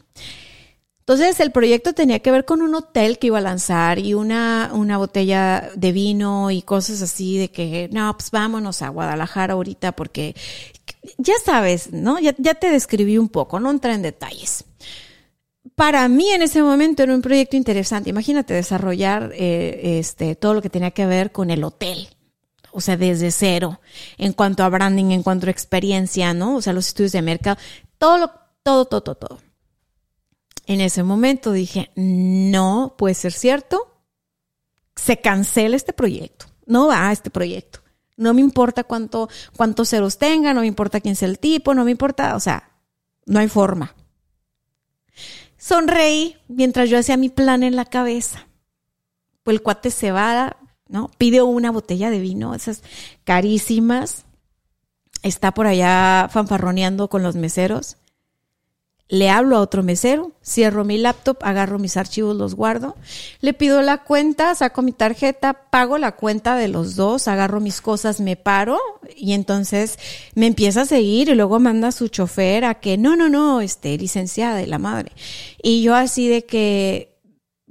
Entonces 1.02 1.40
el 1.40 1.52
proyecto 1.52 1.94
tenía 1.94 2.20
que 2.20 2.32
ver 2.32 2.46
con 2.46 2.62
un 2.62 2.76
hotel 2.76 3.18
que 3.18 3.28
iba 3.28 3.40
a 3.40 3.42
lanzar 3.42 4.00
y 4.00 4.14
una, 4.14 4.70
una 4.74 4.98
botella 4.98 5.72
de 5.76 5.92
vino 5.92 6.52
y 6.52 6.62
cosas 6.62 7.02
así 7.02 7.38
de 7.38 7.52
que, 7.52 7.90
no, 7.92 8.16
pues 8.16 8.30
vámonos 8.32 8.82
a 8.82 8.90
Guadalajara 8.90 9.54
ahorita 9.54 9.94
porque 9.94 10.36
ya 11.18 11.34
sabes, 11.44 11.92
¿no? 11.92 12.20
Ya, 12.20 12.36
ya 12.38 12.54
te 12.54 12.70
describí 12.70 13.18
un 13.18 13.30
poco, 13.30 13.60
no 13.60 13.72
entra 13.72 13.96
en 13.96 14.04
detalles. 14.04 14.64
Para 15.76 16.08
mí 16.08 16.30
en 16.30 16.44
ese 16.44 16.62
momento 16.62 17.02
era 17.02 17.16
un 17.16 17.22
proyecto 17.22 17.58
interesante. 17.58 18.12
Imagínate 18.12 18.54
desarrollar 18.54 19.32
eh, 19.34 20.00
este, 20.00 20.36
todo 20.36 20.54
lo 20.54 20.62
que 20.62 20.70
tenía 20.70 20.92
que 20.92 21.08
ver 21.08 21.32
con 21.32 21.50
el 21.50 21.64
hotel 21.64 22.08
o 22.72 22.82
sea, 22.82 22.98
desde 22.98 23.32
cero, 23.32 23.80
en 24.18 24.34
cuanto 24.34 24.64
a 24.64 24.70
branding, 24.70 25.12
en 25.12 25.24
cuanto 25.24 25.48
a 25.48 25.50
experiencia, 25.52 26.34
¿no? 26.34 26.56
O 26.56 26.62
sea, 26.62 26.74
los 26.74 26.88
estudios 26.88 27.12
de 27.12 27.22
mercado, 27.22 27.58
todo, 27.98 28.32
todo, 28.64 28.86
todo, 28.86 29.02
todo, 29.02 29.16
todo. 29.16 29.51
En 30.66 30.82
ese 30.82 31.04
momento 31.04 31.52
dije, 31.52 31.92
no 31.96 32.96
puede 32.98 33.16
ser 33.16 33.34
cierto, 33.34 33.92
se 34.96 35.18
cancela 35.18 35.76
este 35.76 35.94
proyecto, 35.94 36.46
no 36.66 36.88
va 36.88 37.12
este 37.12 37.30
proyecto. 37.30 37.80
No 38.18 38.34
me 38.34 38.42
importa 38.42 38.84
cuánto, 38.84 39.30
cuántos 39.58 39.90
ceros 39.90 40.18
tenga, 40.20 40.54
no 40.54 40.62
me 40.62 40.68
importa 40.68 41.02
quién 41.02 41.16
sea 41.16 41.28
el 41.28 41.40
tipo, 41.40 41.74
no 41.74 41.84
me 41.84 41.92
importa, 41.92 42.36
o 42.36 42.40
sea, 42.40 42.72
no 43.26 43.40
hay 43.40 43.48
forma. 43.48 43.96
Sonreí 45.58 46.38
mientras 46.48 46.90
yo 46.90 47.00
hacía 47.00 47.18
mi 47.18 47.30
plan 47.30 47.64
en 47.64 47.76
la 47.76 47.86
cabeza. 47.86 48.48
Pues 49.44 49.56
el 49.56 49.64
cuate 49.64 49.90
se 49.90 50.12
va, 50.12 50.58
¿no? 50.88 51.10
Pide 51.18 51.42
una 51.42 51.72
botella 51.72 52.10
de 52.12 52.20
vino, 52.20 52.54
esas 52.54 52.84
carísimas. 53.24 54.26
Está 55.24 55.54
por 55.54 55.68
allá 55.68 56.30
fanfarroneando 56.32 57.10
con 57.10 57.24
los 57.24 57.36
meseros 57.36 57.98
le 59.12 59.30
hablo 59.30 59.58
a 59.58 59.60
otro 59.60 59.84
mesero, 59.84 60.32
cierro 60.42 60.86
mi 60.86 60.98
laptop, 60.98 61.38
agarro 61.42 61.78
mis 61.80 61.98
archivos, 61.98 62.34
los 62.34 62.56
guardo, 62.56 62.96
le 63.42 63.54
pido 63.54 63.82
la 63.82 63.98
cuenta, 64.04 64.56
saco 64.56 64.82
mi 64.84 64.94
tarjeta, 64.94 65.66
pago 65.70 65.98
la 65.98 66.14
cuenta 66.14 66.56
de 66.56 66.70
los 66.70 66.96
dos, 66.96 67.28
agarro 67.28 67.60
mis 67.60 67.82
cosas, 67.82 68.22
me 68.22 68.38
paro 68.38 68.80
y 69.18 69.34
entonces 69.34 70.00
me 70.34 70.48
empieza 70.48 70.84
a 70.84 70.86
seguir 70.86 71.28
y 71.28 71.36
luego 71.36 71.60
manda 71.60 71.92
su 71.92 72.08
chofer 72.08 72.64
a 72.64 72.76
que 72.76 72.98
no, 72.98 73.18
no, 73.18 73.28
no, 73.28 73.60
este, 73.60 73.98
licenciada 73.98 74.56
de 74.56 74.68
la 74.68 74.80
madre. 74.80 75.12
Y 75.62 75.82
yo 75.82 75.94
así 75.94 76.30
de 76.30 76.46
que, 76.46 77.20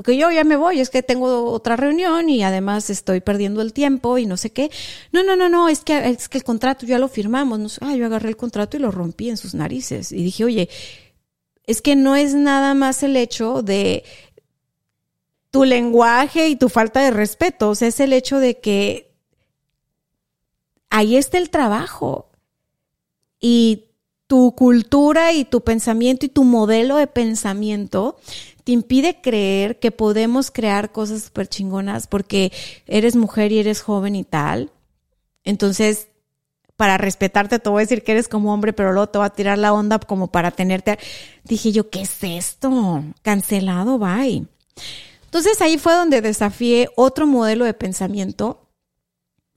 que 0.04 0.18
yo 0.18 0.30
ya 0.30 0.44
me 0.44 0.56
voy, 0.56 0.80
es 0.80 0.90
que 0.90 1.02
tengo 1.02 1.52
otra 1.52 1.74
reunión 1.74 2.28
y 2.28 2.42
además 2.42 2.90
estoy 2.90 3.22
perdiendo 3.22 3.62
el 3.62 3.72
tiempo 3.72 4.18
y 4.18 4.26
no 4.26 4.36
sé 4.36 4.50
qué. 4.50 4.70
No, 5.10 5.22
no, 5.24 5.36
no, 5.36 5.48
no, 5.48 5.70
es 5.70 5.80
que, 5.80 6.06
es 6.06 6.28
que 6.28 6.36
el 6.36 6.44
contrato 6.44 6.84
ya 6.84 6.98
lo 6.98 7.08
firmamos. 7.08 7.58
No, 7.58 7.68
ah, 7.80 7.96
yo 7.96 8.04
agarré 8.04 8.28
el 8.28 8.36
contrato 8.36 8.76
y 8.76 8.80
lo 8.80 8.90
rompí 8.90 9.30
en 9.30 9.38
sus 9.38 9.54
narices 9.54 10.12
y 10.12 10.22
dije, 10.22 10.44
oye, 10.44 10.68
es 11.70 11.82
que 11.82 11.94
no 11.94 12.16
es 12.16 12.34
nada 12.34 12.74
más 12.74 13.04
el 13.04 13.16
hecho 13.16 13.62
de 13.62 14.02
tu 15.52 15.64
lenguaje 15.64 16.48
y 16.48 16.56
tu 16.56 16.68
falta 16.68 17.00
de 17.00 17.12
respeto, 17.12 17.70
o 17.70 17.74
sea, 17.76 17.88
es 17.88 18.00
el 18.00 18.12
hecho 18.12 18.38
de 18.38 18.58
que 18.58 19.12
ahí 20.90 21.16
está 21.16 21.38
el 21.38 21.48
trabajo 21.50 22.28
y 23.40 23.84
tu 24.26 24.54
cultura 24.56 25.32
y 25.32 25.44
tu 25.44 25.60
pensamiento 25.60 26.26
y 26.26 26.28
tu 26.28 26.42
modelo 26.42 26.96
de 26.96 27.06
pensamiento 27.06 28.16
te 28.64 28.72
impide 28.72 29.20
creer 29.20 29.78
que 29.78 29.92
podemos 29.92 30.50
crear 30.50 30.90
cosas 30.90 31.22
súper 31.22 31.48
chingonas 31.48 32.08
porque 32.08 32.52
eres 32.86 33.14
mujer 33.14 33.52
y 33.52 33.60
eres 33.60 33.80
joven 33.80 34.16
y 34.16 34.24
tal. 34.24 34.72
Entonces, 35.44 36.08
para 36.80 36.96
respetarte, 36.96 37.58
te 37.58 37.68
voy 37.68 37.80
a 37.80 37.84
decir 37.84 38.02
que 38.02 38.12
eres 38.12 38.26
como 38.26 38.54
hombre, 38.54 38.72
pero 38.72 38.92
luego 38.92 39.10
te 39.10 39.18
va 39.18 39.26
a 39.26 39.34
tirar 39.34 39.58
la 39.58 39.74
onda 39.74 39.98
como 39.98 40.28
para 40.28 40.50
tenerte. 40.50 40.98
Dije 41.44 41.72
yo, 41.72 41.90
¿qué 41.90 42.00
es 42.00 42.16
esto? 42.22 43.04
Cancelado, 43.20 43.98
bye. 43.98 44.46
Entonces 45.26 45.60
ahí 45.60 45.76
fue 45.76 45.92
donde 45.92 46.22
desafié 46.22 46.88
otro 46.96 47.26
modelo 47.26 47.66
de 47.66 47.74
pensamiento. 47.74 48.66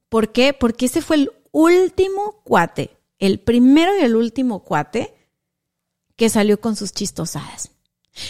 ¿Por 0.09 0.34
qué? 0.34 0.51
Porque 0.51 0.88
ese 0.88 1.01
fue 1.01 1.15
el 1.15 1.32
último 1.53 2.41
cuate, 2.43 2.97
el 3.19 3.39
primero 3.39 3.97
y 3.97 4.01
el 4.01 4.17
último 4.17 4.65
cuate 4.65 5.13
que 6.17 6.28
salió 6.28 6.59
con 6.59 6.76
sus 6.76 6.91
chistosadas. 6.91 7.71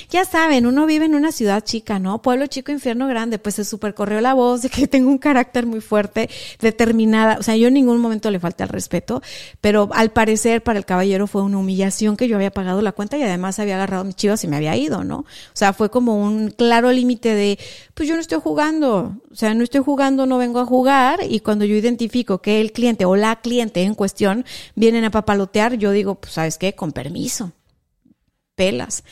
Ya 0.10 0.24
saben, 0.24 0.66
uno 0.66 0.86
vive 0.86 1.06
en 1.06 1.14
una 1.14 1.34
ciudad 1.34 1.62
chica, 1.62 2.00
¿no? 2.00 2.22
Pueblo 2.22 2.48
chico, 2.48 2.72
infierno 2.72 3.06
grande, 3.08 3.38
pues 3.38 3.56
se 3.56 3.66
supercorrió 3.66 4.22
la 4.22 4.34
voz 4.34 4.62
de 4.62 4.70
que 4.70 4.88
tengo 4.88 5.10
un 5.10 5.18
carácter 5.18 5.66
muy 5.66 5.82
fuerte, 5.82 6.30
determinada. 6.62 7.38
O 7.38 7.44
sea, 7.44 7.58
yo 7.58 7.68
en 7.68 7.74
ningún 7.74 8.00
momento 8.00 8.32
le 8.32 8.40
falta 8.40 8.64
el 8.64 8.70
respeto, 8.70 9.22
pero 9.60 9.90
al 9.92 10.12
parecer 10.12 10.64
para 10.64 10.80
el 10.80 10.86
caballero 10.86 11.28
fue 11.28 11.42
una 11.42 11.58
humillación 11.58 12.16
que 12.16 12.30
yo 12.30 12.38
había 12.38 12.52
pagado 12.52 12.82
la 12.82 12.94
cuenta 12.94 13.18
y 13.18 13.24
además 13.24 13.60
había 13.60 13.76
agarrado 13.76 14.06
mis 14.06 14.16
chivas 14.16 14.42
y 14.46 14.48
me 14.48 14.56
había 14.56 14.76
ido, 14.78 15.04
¿no? 15.04 15.18
O 15.18 15.26
sea, 15.54 15.74
fue 15.74 15.92
como 15.92 16.16
un 16.16 16.52
claro 16.52 16.90
límite 16.92 17.36
de, 17.36 17.60
pues 17.94 18.08
yo 18.08 18.16
no 18.16 18.22
estoy 18.22 18.40
jugando, 18.40 19.18
o 19.32 19.36
sea, 19.36 19.54
no 19.54 19.66
estoy 19.66 19.82
jugando, 19.82 20.26
no 20.26 20.38
vengo 20.38 20.60
a 20.60 20.66
jugar 20.66 21.20
y 21.28 21.42
cuando 21.42 21.66
yo 21.66 21.76
identifico 21.76 22.38
que 22.42 22.62
el 22.62 22.72
cliente 22.72 23.04
o 23.04 23.18
la 23.18 23.42
cliente 23.42 23.84
en 23.84 23.96
cuestión 23.96 24.46
vienen 24.76 25.04
a 25.04 25.12
papalotear, 25.12 25.74
yo 25.76 25.92
digo, 25.92 26.16
pues 26.16 26.34
sabes 26.34 26.58
qué, 26.58 26.74
con 26.74 26.94
permiso, 26.94 27.52
pelas. 28.56 29.04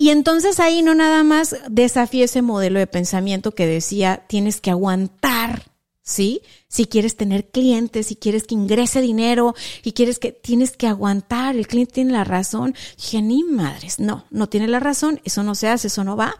Y 0.00 0.08
entonces 0.08 0.60
ahí 0.60 0.80
no 0.80 0.94
nada 0.94 1.22
más 1.24 1.54
desafío 1.68 2.24
ese 2.24 2.40
modelo 2.40 2.78
de 2.78 2.86
pensamiento 2.86 3.50
que 3.50 3.66
decía, 3.66 4.24
tienes 4.28 4.62
que 4.62 4.70
aguantar, 4.70 5.70
¿sí? 6.00 6.40
Si 6.68 6.86
quieres 6.86 7.18
tener 7.18 7.50
clientes, 7.50 8.06
si 8.06 8.16
quieres 8.16 8.44
que 8.44 8.54
ingrese 8.54 9.02
dinero 9.02 9.54
y 9.82 9.92
quieres 9.92 10.18
que 10.18 10.32
tienes 10.32 10.74
que 10.74 10.86
aguantar, 10.86 11.54
el 11.54 11.66
cliente 11.66 11.92
tiene 11.92 12.12
la 12.12 12.24
razón. 12.24 12.74
Dije, 12.96 13.20
ni 13.20 13.44
madres, 13.44 13.98
no, 14.00 14.24
no 14.30 14.48
tiene 14.48 14.68
la 14.68 14.80
razón, 14.80 15.20
eso 15.24 15.42
no 15.42 15.54
se 15.54 15.68
hace, 15.68 15.88
eso 15.88 16.02
no 16.02 16.16
va. 16.16 16.34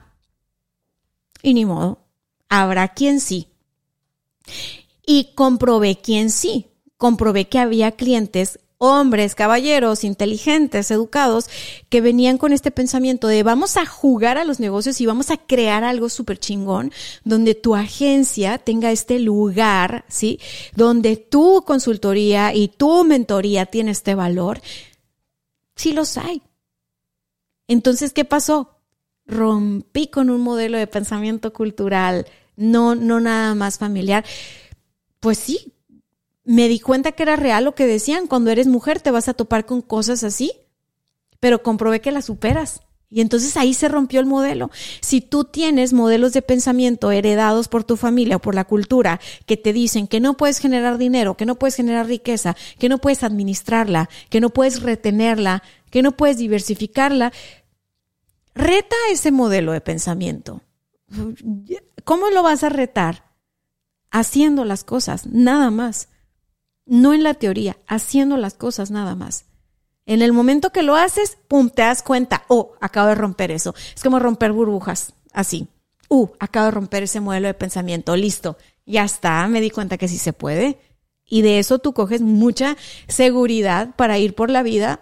Y 1.43 1.53
ni 1.53 1.67
modo, 1.67 1.99
habrá 2.49 2.89
quien 2.89 3.21
sí. 3.21 3.49
Y 5.05 5.35
comprobé 5.35 6.01
quién 6.01 6.31
sí. 6.31 6.69
Comprobé 6.97 7.51
que 7.51 7.59
había 7.59 7.93
clientes 7.93 8.59
hombres, 8.83 9.35
caballeros, 9.35 10.05
inteligentes, 10.05 10.91
educados, 10.91 11.51
que 11.91 12.01
venían 12.01 12.39
con 12.39 12.55
este 12.55 12.71
pensamiento 12.71 13.29
de 13.29 13.43
vamos 13.43 13.77
a 13.77 13.85
jugar 13.85 14.39
a 14.39 14.45
los 14.47 14.59
negocios 14.59 15.03
y 15.03 15.07
vamos 15.07 15.31
a 15.31 15.37
crear 15.37 15.85
algo 15.85 16.09
súper 16.09 16.39
chingón, 16.39 16.91
donde 17.23 17.55
tu 17.55 17.77
agencia 17.77 18.57
tenga 18.57 18.91
este 18.91 19.19
lugar, 19.19 20.07
¿sí? 20.09 20.41
Donde 20.75 21.17
tu 21.17 21.63
consultoría 21.67 22.55
y 22.55 22.69
tu 22.69 23.05
mentoría 23.05 23.67
tiene 23.67 23.91
este 23.91 24.15
valor. 24.15 24.63
Sí 25.77 25.93
los 25.93 26.17
hay. 26.17 26.43
Entonces, 27.69 28.15
¿qué 28.15 28.25
pasó? 28.25 28.79
Rompí 29.27 30.07
con 30.07 30.31
un 30.31 30.41
modelo 30.41 30.79
de 30.79 30.87
pensamiento 30.87 31.53
cultural, 31.53 32.27
no, 32.57 32.95
no 32.95 33.21
nada 33.21 33.55
más 33.55 33.77
familiar. 33.77 34.25
Pues 35.21 35.37
sí, 35.37 35.75
me 36.51 36.67
di 36.67 36.81
cuenta 36.81 37.13
que 37.13 37.23
era 37.23 37.37
real 37.37 37.63
lo 37.63 37.77
que 37.77 37.87
decían, 37.87 38.27
cuando 38.27 38.51
eres 38.51 38.67
mujer 38.67 39.01
te 39.01 39.13
vas 39.13 39.29
a 39.29 39.35
topar 39.35 39.67
con 39.67 39.83
cosas 39.83 40.25
así, 40.25 40.53
pero 41.39 41.63
comprobé 41.63 42.01
que 42.01 42.11
las 42.11 42.25
superas. 42.25 42.81
Y 43.09 43.21
entonces 43.21 43.57
ahí 43.57 43.73
se 43.73 43.87
rompió 43.87 44.19
el 44.19 44.27
modelo. 44.27 44.69
Si 45.01 45.21
tú 45.21 45.45
tienes 45.45 45.93
modelos 45.93 46.33
de 46.33 46.43
pensamiento 46.43 47.13
heredados 47.13 47.69
por 47.69 47.85
tu 47.85 47.97
familia 47.97 48.35
o 48.35 48.41
por 48.41 48.57
la 48.57 48.65
cultura 48.65 49.21
que 49.47 49.57
te 49.57 49.73
dicen 49.73 50.09
que 50.09 50.19
no 50.19 50.37
puedes 50.37 50.59
generar 50.59 50.99
dinero, 50.99 51.37
que 51.37 51.47
no 51.47 51.55
puedes 51.55 51.77
generar 51.77 52.07
riqueza, 52.07 52.57
que 52.81 52.89
no 52.89 52.99
puedes 52.99 53.23
administrarla, 53.23 54.09
que 54.29 54.41
no 54.41 54.51
puedes 54.51 54.83
retenerla, 54.83 55.63
que 55.89 56.03
no 56.03 56.17
puedes 56.17 56.37
diversificarla, 56.37 57.33
reta 58.57 58.97
ese 59.13 59.31
modelo 59.31 59.71
de 59.71 59.83
pensamiento. 59.83 60.63
¿Cómo 62.03 62.31
lo 62.31 62.43
vas 62.43 62.65
a 62.65 62.71
retar? 62.71 63.31
Haciendo 64.11 64.65
las 64.65 64.83
cosas, 64.83 65.27
nada 65.27 65.71
más 65.71 66.09
no 66.91 67.15
en 67.15 67.23
la 67.23 67.35
teoría, 67.35 67.77
haciendo 67.87 68.37
las 68.37 68.55
cosas 68.55 68.91
nada 68.91 69.15
más. 69.15 69.45
En 70.07 70.23
el 70.23 70.33
momento 70.33 70.71
que 70.71 70.83
lo 70.83 70.97
haces, 70.97 71.39
pum, 71.47 71.71
te 71.71 71.83
das 71.83 72.03
cuenta, 72.03 72.43
oh, 72.49 72.73
acabo 72.81 73.07
de 73.07 73.15
romper 73.15 73.53
eso. 73.53 73.77
Es 73.95 74.03
como 74.03 74.19
romper 74.19 74.51
burbujas, 74.51 75.13
así. 75.33 75.69
Uh, 76.09 76.27
acabo 76.41 76.65
de 76.65 76.73
romper 76.73 77.05
ese 77.05 77.21
modelo 77.21 77.47
de 77.47 77.55
pensamiento, 77.55 78.17
listo, 78.17 78.57
ya 78.87 79.05
está, 79.05 79.47
me 79.47 79.61
di 79.61 79.71
cuenta 79.71 79.99
que 79.99 80.09
sí 80.09 80.19
se 80.19 80.33
puede. 80.33 80.81
Y 81.25 81.43
de 81.43 81.61
eso 81.61 81.79
tú 81.79 81.93
coges 81.93 82.23
mucha 82.23 82.77
seguridad 83.07 83.95
para 83.95 84.19
ir 84.19 84.35
por 84.35 84.51
la 84.51 84.65
vida 84.65 85.01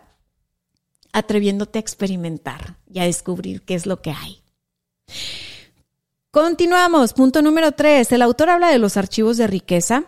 atreviéndote 1.12 1.78
a 1.78 1.80
experimentar 1.80 2.76
y 2.86 2.98
a 2.98 3.04
descubrir 3.04 3.62
qué 3.62 3.74
es 3.74 3.86
lo 3.86 4.02
que 4.02 4.10
hay. 4.10 4.42
Continuamos. 6.30 7.14
Punto 7.14 7.40
número 7.40 7.72
tres. 7.72 8.12
El 8.12 8.20
autor 8.20 8.50
habla 8.50 8.68
de 8.68 8.78
los 8.78 8.98
archivos 8.98 9.38
de 9.38 9.46
riqueza 9.46 10.04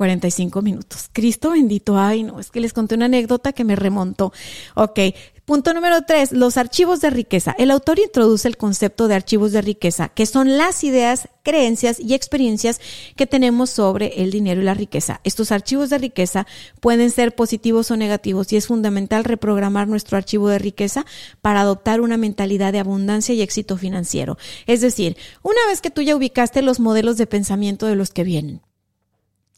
45 0.00 0.62
minutos. 0.62 1.10
Cristo 1.12 1.50
bendito. 1.50 1.98
Ay, 1.98 2.22
no, 2.22 2.40
es 2.40 2.50
que 2.50 2.60
les 2.60 2.72
conté 2.72 2.94
una 2.94 3.04
anécdota 3.04 3.52
que 3.52 3.64
me 3.64 3.76
remontó. 3.76 4.32
Ok. 4.74 4.98
Punto 5.44 5.74
número 5.74 6.02
tres, 6.06 6.32
los 6.32 6.56
archivos 6.56 7.02
de 7.02 7.10
riqueza. 7.10 7.54
El 7.58 7.70
autor 7.70 7.98
introduce 7.98 8.48
el 8.48 8.56
concepto 8.56 9.08
de 9.08 9.16
archivos 9.16 9.52
de 9.52 9.60
riqueza, 9.60 10.08
que 10.08 10.24
son 10.24 10.56
las 10.56 10.84
ideas, 10.84 11.28
creencias 11.42 12.00
y 12.00 12.14
experiencias 12.14 12.80
que 13.14 13.26
tenemos 13.26 13.68
sobre 13.68 14.22
el 14.22 14.30
dinero 14.30 14.62
y 14.62 14.64
la 14.64 14.72
riqueza. 14.72 15.20
Estos 15.22 15.52
archivos 15.52 15.90
de 15.90 15.98
riqueza 15.98 16.46
pueden 16.80 17.10
ser 17.10 17.34
positivos 17.34 17.90
o 17.90 17.98
negativos 17.98 18.50
y 18.54 18.56
es 18.56 18.68
fundamental 18.68 19.24
reprogramar 19.24 19.86
nuestro 19.86 20.16
archivo 20.16 20.48
de 20.48 20.60
riqueza 20.60 21.04
para 21.42 21.60
adoptar 21.60 22.00
una 22.00 22.16
mentalidad 22.16 22.72
de 22.72 22.78
abundancia 22.78 23.34
y 23.34 23.42
éxito 23.42 23.76
financiero. 23.76 24.38
Es 24.66 24.80
decir, 24.80 25.18
una 25.42 25.60
vez 25.68 25.82
que 25.82 25.90
tú 25.90 26.00
ya 26.00 26.16
ubicaste 26.16 26.62
los 26.62 26.80
modelos 26.80 27.18
de 27.18 27.26
pensamiento 27.26 27.84
de 27.84 27.96
los 27.96 28.12
que 28.12 28.24
vienen, 28.24 28.62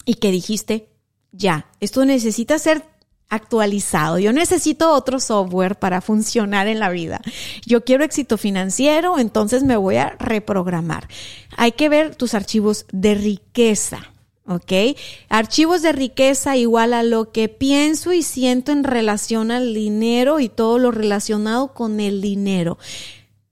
y 0.04 0.14
que 0.14 0.30
dijiste, 0.30 0.88
ya, 1.32 1.66
esto 1.80 2.04
necesita 2.04 2.58
ser 2.58 2.84
actualizado. 3.28 4.18
Yo 4.18 4.32
necesito 4.32 4.92
otro 4.92 5.18
software 5.18 5.76
para 5.76 6.02
funcionar 6.02 6.68
en 6.68 6.78
la 6.78 6.90
vida. 6.90 7.22
Yo 7.64 7.82
quiero 7.82 8.04
éxito 8.04 8.36
financiero, 8.36 9.18
entonces 9.18 9.64
me 9.64 9.76
voy 9.76 9.96
a 9.96 10.10
reprogramar. 10.18 11.08
Hay 11.56 11.72
que 11.72 11.88
ver 11.88 12.14
tus 12.14 12.34
archivos 12.34 12.84
de 12.92 13.14
riqueza. 13.14 14.12
¿ok? 14.46 14.96
Archivos 15.30 15.82
de 15.82 15.92
riqueza 15.92 16.56
igual 16.56 16.92
a 16.92 17.02
lo 17.02 17.32
que 17.32 17.48
pienso 17.48 18.12
y 18.12 18.22
siento 18.22 18.70
en 18.70 18.84
relación 18.84 19.50
al 19.50 19.72
dinero 19.72 20.40
y 20.40 20.48
todo 20.48 20.78
lo 20.78 20.90
relacionado 20.90 21.72
con 21.72 22.00
el 22.00 22.20
dinero 22.20 22.76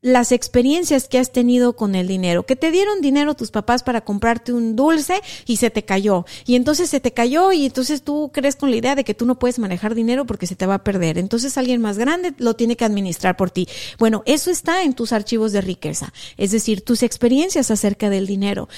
las 0.03 0.33
experiencias 0.33 1.09
que 1.09 1.19
has 1.19 1.31
tenido 1.31 1.75
con 1.75 1.95
el 1.95 2.09
dinero, 2.09 2.45
que 2.45 2.57
te 2.57 2.71
dieron 2.71 3.01
dinero 3.01 3.35
tus 3.35 3.51
papás 3.51 3.83
para 3.83 4.01
comprarte 4.01 4.53
un 4.53 4.77
dulce 4.77 5.21
y 5.47 5.57
se 5.57 5.71
te 5.71 5.85
cayó. 5.85 6.25
Y 6.47 6.57
entonces 6.57 6.89
se 6.89 7.01
te 7.01 7.13
cayó 7.13 7.53
y 7.53 7.67
entonces 7.67 8.03
tú 8.03 8.31
crees 8.33 8.57
con 8.57 8.71
la 8.71 8.77
idea 8.77 8.95
de 8.95 9.05
que 9.05 9.15
tú 9.15 9.27
no 9.27 9.39
puedes 9.39 9.59
manejar 9.59 9.95
dinero 9.95 10.25
porque 10.25 10.47
se 10.47 10.57
te 10.57 10.67
va 10.67 10.75
a 10.75 10.85
perder. 10.85 11.19
Entonces 11.19 11.59
alguien 11.59 11.81
más 11.81 11.99
grande 11.99 12.33
lo 12.39 12.55
tiene 12.55 12.77
que 12.77 12.85
administrar 12.85 13.37
por 13.37 13.51
ti. 13.51 13.69
Bueno, 13.99 14.23
eso 14.27 14.51
está 14.51 14.83
en 14.83 14.95
tus 14.95 15.13
archivos 15.13 15.53
de 15.53 15.61
riqueza, 15.61 16.13
es 16.37 16.51
decir, 16.51 16.83
tus 16.83 17.03
experiencias 17.03 17.71
acerca 17.71 18.09
del 18.09 18.27
dinero. 18.27 18.69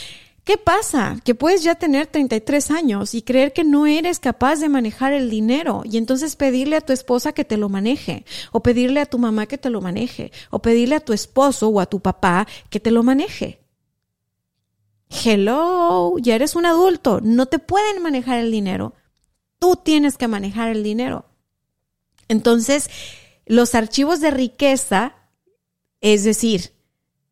¿Qué 0.45 0.59
pasa? 0.59 1.19
Que 1.25 1.37
puedes 1.37 1.63
ya 1.63 1.77
tener 1.77 2.09
33 2.09 2.73
años 2.73 3.15
y 3.15 3.23
creer 3.23 3.53
que 3.53 3.63
no 3.63 3.87
eres 3.87 4.19
capaz 4.19 4.57
de 4.57 4.69
manejar 4.69 5.13
el 5.13 5.31
dinero 5.31 5.83
y 5.85 5.99
entonces 5.99 6.35
pedirle 6.35 6.77
a 6.77 6.81
tu 6.81 6.93
esposa 6.93 7.33
que 7.33 7.45
te 7.45 7.57
lo 7.57 7.69
maneje 7.69 8.25
o 8.51 8.61
pedirle 8.61 9.01
a 9.01 9.07
tu 9.07 9.19
mamá 9.19 9.47
que 9.47 9.57
te 9.57 9.71
lo 9.71 9.81
maneje 9.81 10.33
o 10.51 10.61
pedirle 10.61 10.97
a 10.97 11.01
tu 11.01 11.13
esposo 11.13 11.69
o 11.69 11.79
a 11.79 11.87
tu 11.87 12.01
papá 12.01 12.49
que 12.71 12.81
te 12.81 12.91
lo 12.91 13.05
maneje. 13.05 13.61
Hello, 15.25 16.19
ya 16.19 16.35
eres 16.35 16.57
un 16.57 16.67
adulto, 16.67 17.21
no 17.23 17.47
te 17.47 17.61
pueden 17.61 18.03
manejar 18.03 18.39
el 18.39 18.51
dinero. 18.51 18.95
Tú 19.61 19.77
tienes 19.77 20.17
que 20.17 20.27
manejar 20.27 20.71
el 20.71 20.83
dinero. 20.83 21.27
Entonces, 22.27 22.91
los 23.47 23.77
archivos 23.77 24.21
de 24.21 24.33
riqueza, 24.33 25.15
es 26.01 26.25
decir, 26.25 26.73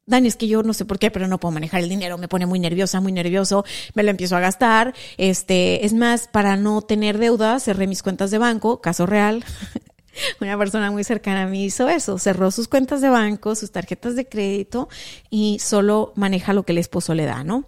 Dani, 0.06 0.28
es 0.28 0.36
que 0.36 0.48
yo 0.48 0.62
no 0.62 0.72
sé 0.72 0.84
por 0.84 0.98
qué, 0.98 1.10
pero 1.10 1.28
no 1.28 1.38
puedo 1.38 1.52
manejar 1.52 1.82
el 1.82 1.88
dinero, 1.88 2.18
me 2.18 2.26
pone 2.26 2.46
muy 2.46 2.58
nerviosa, 2.58 3.00
muy 3.00 3.12
nervioso, 3.12 3.64
me 3.94 4.02
lo 4.02 4.10
empiezo 4.10 4.36
a 4.36 4.40
gastar. 4.40 4.94
Este, 5.18 5.86
es 5.86 5.92
más, 5.92 6.26
para 6.26 6.56
no 6.56 6.82
tener 6.82 7.18
deuda, 7.18 7.60
cerré 7.60 7.86
mis 7.86 8.02
cuentas 8.02 8.30
de 8.30 8.38
banco, 8.38 8.80
caso 8.80 9.06
real. 9.06 9.44
Una 10.40 10.58
persona 10.58 10.90
muy 10.90 11.04
cercana 11.04 11.44
a 11.44 11.46
mí 11.46 11.64
hizo 11.64 11.88
eso, 11.88 12.18
cerró 12.18 12.50
sus 12.50 12.66
cuentas 12.66 13.00
de 13.00 13.08
banco, 13.08 13.54
sus 13.54 13.70
tarjetas 13.70 14.16
de 14.16 14.28
crédito 14.28 14.88
y 15.30 15.58
solo 15.60 16.12
maneja 16.16 16.52
lo 16.52 16.64
que 16.64 16.72
el 16.72 16.78
esposo 16.78 17.14
le 17.14 17.24
da, 17.24 17.44
¿no? 17.44 17.66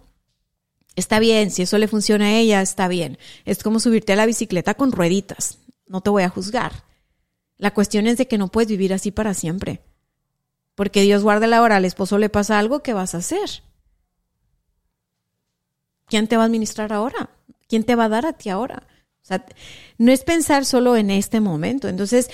Está 0.95 1.19
bien, 1.19 1.49
si 1.49 1.63
eso 1.63 1.77
le 1.77 1.87
funciona 1.87 2.25
a 2.25 2.33
ella, 2.33 2.61
está 2.61 2.87
bien. 2.87 3.17
Es 3.45 3.63
como 3.63 3.79
subirte 3.79 4.13
a 4.13 4.15
la 4.15 4.25
bicicleta 4.25 4.75
con 4.75 4.91
rueditas. 4.91 5.59
No 5.87 6.01
te 6.01 6.09
voy 6.09 6.23
a 6.23 6.29
juzgar. 6.29 6.83
La 7.57 7.73
cuestión 7.73 8.05
es 8.05 8.17
de 8.17 8.27
que 8.27 8.37
no 8.37 8.49
puedes 8.49 8.69
vivir 8.69 8.93
así 8.93 9.11
para 9.11 9.33
siempre. 9.33 9.81
Porque 10.75 11.01
Dios 11.01 11.23
guarde 11.23 11.47
la 11.47 11.61
hora, 11.61 11.75
al 11.75 11.85
esposo 11.85 12.17
le 12.17 12.29
pasa 12.29 12.57
algo, 12.57 12.81
¿qué 12.81 12.93
vas 12.93 13.13
a 13.13 13.19
hacer? 13.19 13.63
¿Quién 16.07 16.27
te 16.27 16.37
va 16.37 16.43
a 16.43 16.45
administrar 16.45 16.93
ahora? 16.93 17.29
¿Quién 17.67 17.83
te 17.83 17.95
va 17.95 18.05
a 18.05 18.09
dar 18.09 18.25
a 18.25 18.33
ti 18.33 18.49
ahora? 18.49 18.83
O 19.23 19.25
sea, 19.25 19.45
no 19.97 20.11
es 20.11 20.23
pensar 20.23 20.65
solo 20.65 20.97
en 20.97 21.09
este 21.09 21.39
momento. 21.39 21.87
Entonces, 21.87 22.29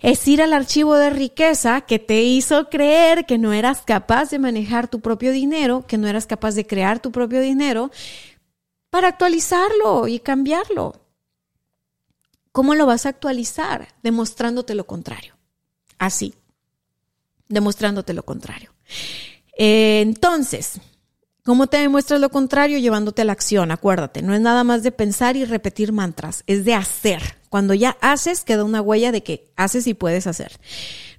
es 0.00 0.28
ir 0.28 0.42
al 0.42 0.52
archivo 0.52 0.94
de 0.96 1.08
riqueza 1.08 1.80
que 1.82 1.98
te 1.98 2.22
hizo 2.22 2.68
creer 2.68 3.24
que 3.24 3.38
no 3.38 3.52
eras 3.52 3.82
capaz 3.82 4.30
de 4.30 4.38
manejar 4.38 4.88
tu 4.88 5.00
propio 5.00 5.32
dinero, 5.32 5.86
que 5.86 5.96
no 5.96 6.06
eras 6.06 6.26
capaz 6.26 6.54
de 6.54 6.66
crear 6.66 7.00
tu 7.00 7.12
propio 7.12 7.40
dinero, 7.40 7.90
para 8.90 9.08
actualizarlo 9.08 10.06
y 10.06 10.20
cambiarlo. 10.20 11.00
¿Cómo 12.52 12.74
lo 12.74 12.86
vas 12.86 13.06
a 13.06 13.08
actualizar? 13.08 13.88
Demostrándote 14.02 14.74
lo 14.74 14.86
contrario. 14.86 15.34
Así 15.98 16.34
demostrándote 17.48 18.14
lo 18.14 18.24
contrario. 18.24 18.72
Eh, 19.56 20.00
entonces, 20.00 20.80
¿cómo 21.44 21.66
te 21.66 21.78
demuestras 21.78 22.20
lo 22.20 22.30
contrario? 22.30 22.78
Llevándote 22.78 23.22
a 23.22 23.24
la 23.24 23.32
acción, 23.32 23.70
acuérdate, 23.70 24.22
no 24.22 24.34
es 24.34 24.40
nada 24.40 24.64
más 24.64 24.82
de 24.82 24.92
pensar 24.92 25.36
y 25.36 25.44
repetir 25.44 25.92
mantras, 25.92 26.42
es 26.46 26.64
de 26.64 26.74
hacer. 26.74 27.36
Cuando 27.48 27.72
ya 27.72 27.96
haces, 28.00 28.42
queda 28.42 28.64
una 28.64 28.80
huella 28.80 29.12
de 29.12 29.22
que 29.22 29.52
haces 29.54 29.86
y 29.86 29.94
puedes 29.94 30.26
hacer. 30.26 30.58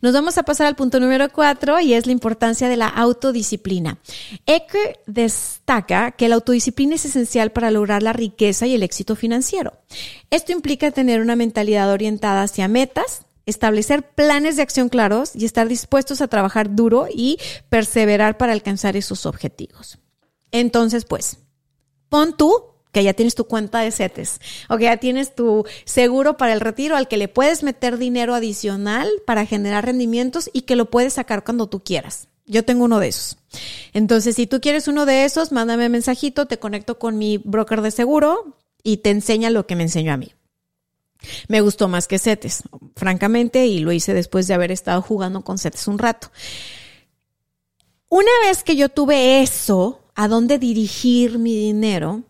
Nos 0.02 0.14
vamos 0.14 0.38
a 0.38 0.44
pasar 0.44 0.68
al 0.68 0.76
punto 0.76 1.00
número 1.00 1.30
cuatro 1.30 1.80
y 1.80 1.94
es 1.94 2.06
la 2.06 2.12
importancia 2.12 2.68
de 2.68 2.76
la 2.76 2.90
autodisciplina. 2.90 3.98
Ecker 4.46 5.00
destaca 5.08 6.12
que 6.12 6.28
la 6.28 6.36
autodisciplina 6.36 6.96
es 6.96 7.06
esencial 7.06 7.52
para 7.52 7.72
lograr 7.72 8.04
la 8.04 8.12
riqueza 8.14 8.68
y 8.68 8.76
el 8.76 8.84
éxito 8.84 9.16
financiero. 9.16 9.74
Esto 10.30 10.52
implica 10.52 10.92
tener 10.92 11.22
una 11.22 11.38
mentalidad 11.38 11.90
orientada 11.90 12.44
hacia 12.44 12.68
metas, 12.68 13.26
establecer 13.46 14.04
planes 14.04 14.56
de 14.56 14.62
acción 14.62 14.90
claros 14.90 15.32
y 15.36 15.46
estar 15.46 15.68
dispuestos 15.68 16.22
a 16.22 16.28
trabajar 16.28 16.76
duro 16.76 17.08
y 17.12 17.38
perseverar 17.70 18.38
para 18.38 18.54
alcanzar 18.54 18.98
esos 18.98 19.26
objetivos. 19.26 20.00
Entonces, 20.52 21.06
pues, 21.06 21.40
pon 22.10 22.36
tú 22.38 22.76
que 22.92 23.04
ya 23.04 23.14
tienes 23.14 23.36
tu 23.36 23.46
cuenta 23.46 23.82
de 23.82 23.92
CETES 23.92 24.40
o 24.70 24.78
que 24.78 24.86
ya 24.86 24.96
tienes 24.98 25.36
tu 25.36 25.66
seguro 25.84 26.38
para 26.38 26.54
el 26.54 26.62
retiro 26.62 26.96
al 26.96 27.10
que 27.10 27.18
le 27.18 27.28
puedes 27.28 27.62
meter 27.62 27.98
dinero 27.98 28.34
adicional 28.34 29.10
para 29.26 29.46
generar 29.46 29.86
rendimientos 29.86 30.50
y 30.54 30.62
que 30.62 30.78
lo 30.78 30.90
puedes 30.90 31.14
sacar 31.14 31.44
cuando 31.44 31.68
tú 31.68 31.84
quieras. 31.84 32.30
Yo 32.46 32.64
tengo 32.64 32.86
uno 32.86 33.00
de 33.00 33.10
esos. 33.10 33.38
Entonces, 33.92 34.36
si 34.36 34.48
tú 34.48 34.62
quieres 34.62 34.88
uno 34.88 35.06
de 35.06 35.26
esos, 35.26 35.52
mándame 35.52 35.88
un 35.88 35.92
mensajito, 35.92 36.46
te 36.46 36.58
conecto 36.58 36.98
con 36.98 37.18
mi 37.18 37.38
broker 37.38 37.82
de 37.82 37.92
seguro 37.92 38.56
y 38.82 38.98
te 38.98 39.10
enseña 39.10 39.50
lo 39.50 39.68
que 39.68 39.76
me 39.76 39.84
enseñó 39.84 40.14
a 40.14 40.18
mí. 40.18 40.35
Me 41.48 41.62
gustó 41.62 41.88
más 41.88 42.08
que 42.08 42.20
CETES, 42.20 42.64
francamente, 42.96 43.66
y 43.68 43.80
lo 43.80 43.92
hice 43.92 44.14
después 44.14 44.48
de 44.48 44.54
haber 44.54 44.72
estado 44.72 45.02
jugando 45.02 45.44
con 45.44 45.58
CETES 45.58 45.88
un 45.88 46.00
rato. 46.00 46.32
Una 48.10 48.32
vez 48.48 48.64
que 48.64 48.76
yo 48.76 48.90
tuve 48.90 49.42
eso, 49.42 50.02
a 50.16 50.28
dónde 50.28 50.58
dirigir 50.58 51.38
mi 51.38 51.56
dinero, 51.56 52.24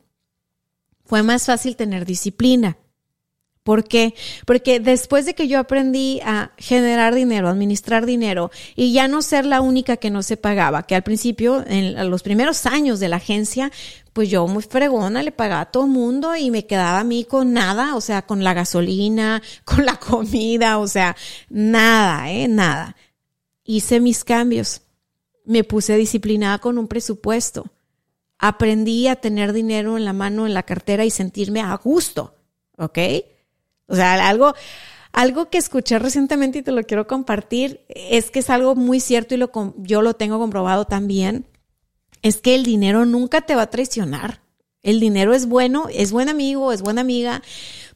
fue 1.06 1.24
más 1.24 1.46
fácil 1.46 1.76
tener 1.76 2.06
disciplina. 2.06 2.78
¿Por 3.64 3.84
qué? 3.84 4.14
Porque 4.46 4.80
después 4.80 5.26
de 5.26 5.34
que 5.34 5.48
yo 5.48 5.60
aprendí 5.60 6.22
a 6.24 6.52
generar 6.58 7.16
dinero, 7.16 7.50
administrar 7.50 8.06
dinero 8.06 8.52
y 8.76 8.94
ya 8.94 9.08
no 9.08 9.24
ser 9.24 9.44
la 9.44 9.62
única 9.62 9.98
que 9.98 10.12
no 10.12 10.22
se 10.22 10.38
pagaba, 10.38 10.84
que 10.84 10.94
al 10.94 11.02
principio, 11.02 11.64
en 11.68 12.12
los 12.12 12.22
primeros 12.22 12.68
años 12.68 13.00
de 13.00 13.10
la 13.10 13.16
agencia, 13.16 13.72
pues 14.16 14.30
yo 14.30 14.48
muy 14.48 14.64
fregona 14.64 15.22
le 15.24 15.34
pagaba 15.34 15.60
a 15.60 15.72
todo 15.72 15.88
mundo 15.88 16.38
y 16.38 16.50
me 16.50 16.66
quedaba 16.66 17.02
a 17.02 17.04
mí 17.04 17.26
con 17.26 17.52
nada, 17.52 17.98
o 17.98 18.02
sea, 18.02 18.22
con 18.22 18.46
la 18.46 18.54
gasolina, 18.54 19.42
con 19.66 19.86
la 19.86 20.00
comida, 20.00 20.78
o 20.78 20.88
sea, 20.88 21.18
nada, 21.50 22.32
¿eh? 22.32 22.48
Nada. 22.48 22.96
Hice 23.66 24.00
mis 24.00 24.24
cambios. 24.24 24.84
Me 25.44 25.66
puse 25.66 25.98
disciplinada 25.98 26.60
con 26.60 26.78
un 26.78 26.88
presupuesto. 26.88 27.66
Aprendí 28.40 29.10
a 29.10 29.18
tener 29.18 29.52
dinero 29.52 29.98
en 29.98 30.06
la 30.06 30.14
mano, 30.14 30.46
en 30.46 30.54
la 30.54 30.64
cartera 30.64 31.04
y 31.04 31.10
sentirme 31.10 31.60
a 31.60 31.76
gusto, 31.76 32.36
¿ok? 32.78 32.98
O 33.88 33.96
sea, 33.98 34.30
algo, 34.30 34.54
algo 35.12 35.50
que 35.50 35.58
escuché 35.58 36.00
recientemente 36.00 36.60
y 36.60 36.64
te 36.64 36.72
lo 36.72 36.84
quiero 36.84 37.06
compartir 37.06 37.84
es 37.90 38.32
que 38.32 38.40
es 38.40 38.50
algo 38.50 38.76
muy 38.76 39.02
cierto 39.02 39.36
y 39.36 39.40
lo, 39.40 39.52
yo 39.76 40.02
lo 40.02 40.14
tengo 40.14 40.40
comprobado 40.40 40.86
también, 40.86 41.46
es 42.26 42.42
que 42.42 42.56
el 42.56 42.64
dinero 42.64 43.06
nunca 43.06 43.42
te 43.42 43.54
va 43.54 43.62
a 43.62 43.70
traicionar. 43.70 44.42
El 44.82 45.00
dinero 45.00 45.36
es 45.36 45.46
bueno, 45.46 45.90
es 45.94 46.12
buen 46.12 46.28
amigo, 46.28 46.72
es 46.72 46.82
buena 46.82 47.02
amiga. 47.02 47.44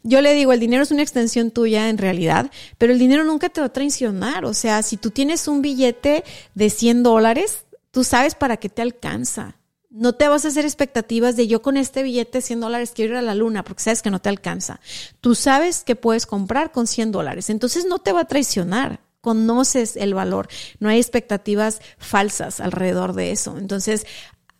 Yo 0.03 0.21
le 0.21 0.35
digo, 0.35 0.53
el 0.53 0.59
dinero 0.59 0.83
es 0.83 0.91
una 0.91 1.01
extensión 1.01 1.49
tuya 1.49 1.89
en 1.89 1.97
realidad, 1.97 2.51
pero 2.77 2.93
el 2.93 2.99
dinero 2.99 3.23
nunca 3.23 3.49
te 3.49 3.59
va 3.59 3.65
a 3.65 3.73
traicionar. 3.73 4.45
O 4.45 4.53
sea, 4.53 4.83
si 4.83 4.97
tú 4.97 5.09
tienes 5.09 5.47
un 5.47 5.63
billete 5.63 6.23
de 6.53 6.69
100 6.69 7.01
dólares, 7.01 7.65
tú 7.89 8.03
sabes 8.03 8.35
para 8.35 8.57
qué 8.57 8.69
te 8.69 8.83
alcanza. 8.83 9.55
No 9.89 10.13
te 10.13 10.27
vas 10.27 10.45
a 10.45 10.49
hacer 10.49 10.63
expectativas 10.63 11.35
de 11.35 11.47
yo 11.47 11.63
con 11.63 11.75
este 11.75 12.03
billete 12.03 12.37
de 12.37 12.41
100 12.43 12.59
dólares 12.59 12.91
quiero 12.93 13.13
ir 13.13 13.17
a 13.17 13.23
la 13.23 13.33
luna 13.33 13.63
porque 13.63 13.81
sabes 13.81 14.03
que 14.03 14.11
no 14.11 14.21
te 14.21 14.29
alcanza. 14.29 14.79
Tú 15.21 15.33
sabes 15.33 15.83
que 15.83 15.95
puedes 15.95 16.27
comprar 16.27 16.71
con 16.71 16.85
100 16.85 17.11
dólares. 17.11 17.49
Entonces 17.49 17.87
no 17.87 17.97
te 17.97 18.11
va 18.11 18.21
a 18.21 18.27
traicionar. 18.27 18.99
Conoces 19.29 19.95
el 19.95 20.15
valor. 20.15 20.47
No 20.79 20.89
hay 20.89 20.97
expectativas 20.97 21.81
falsas 21.99 22.59
alrededor 22.59 23.13
de 23.13 23.29
eso. 23.29 23.59
Entonces, 23.59 24.07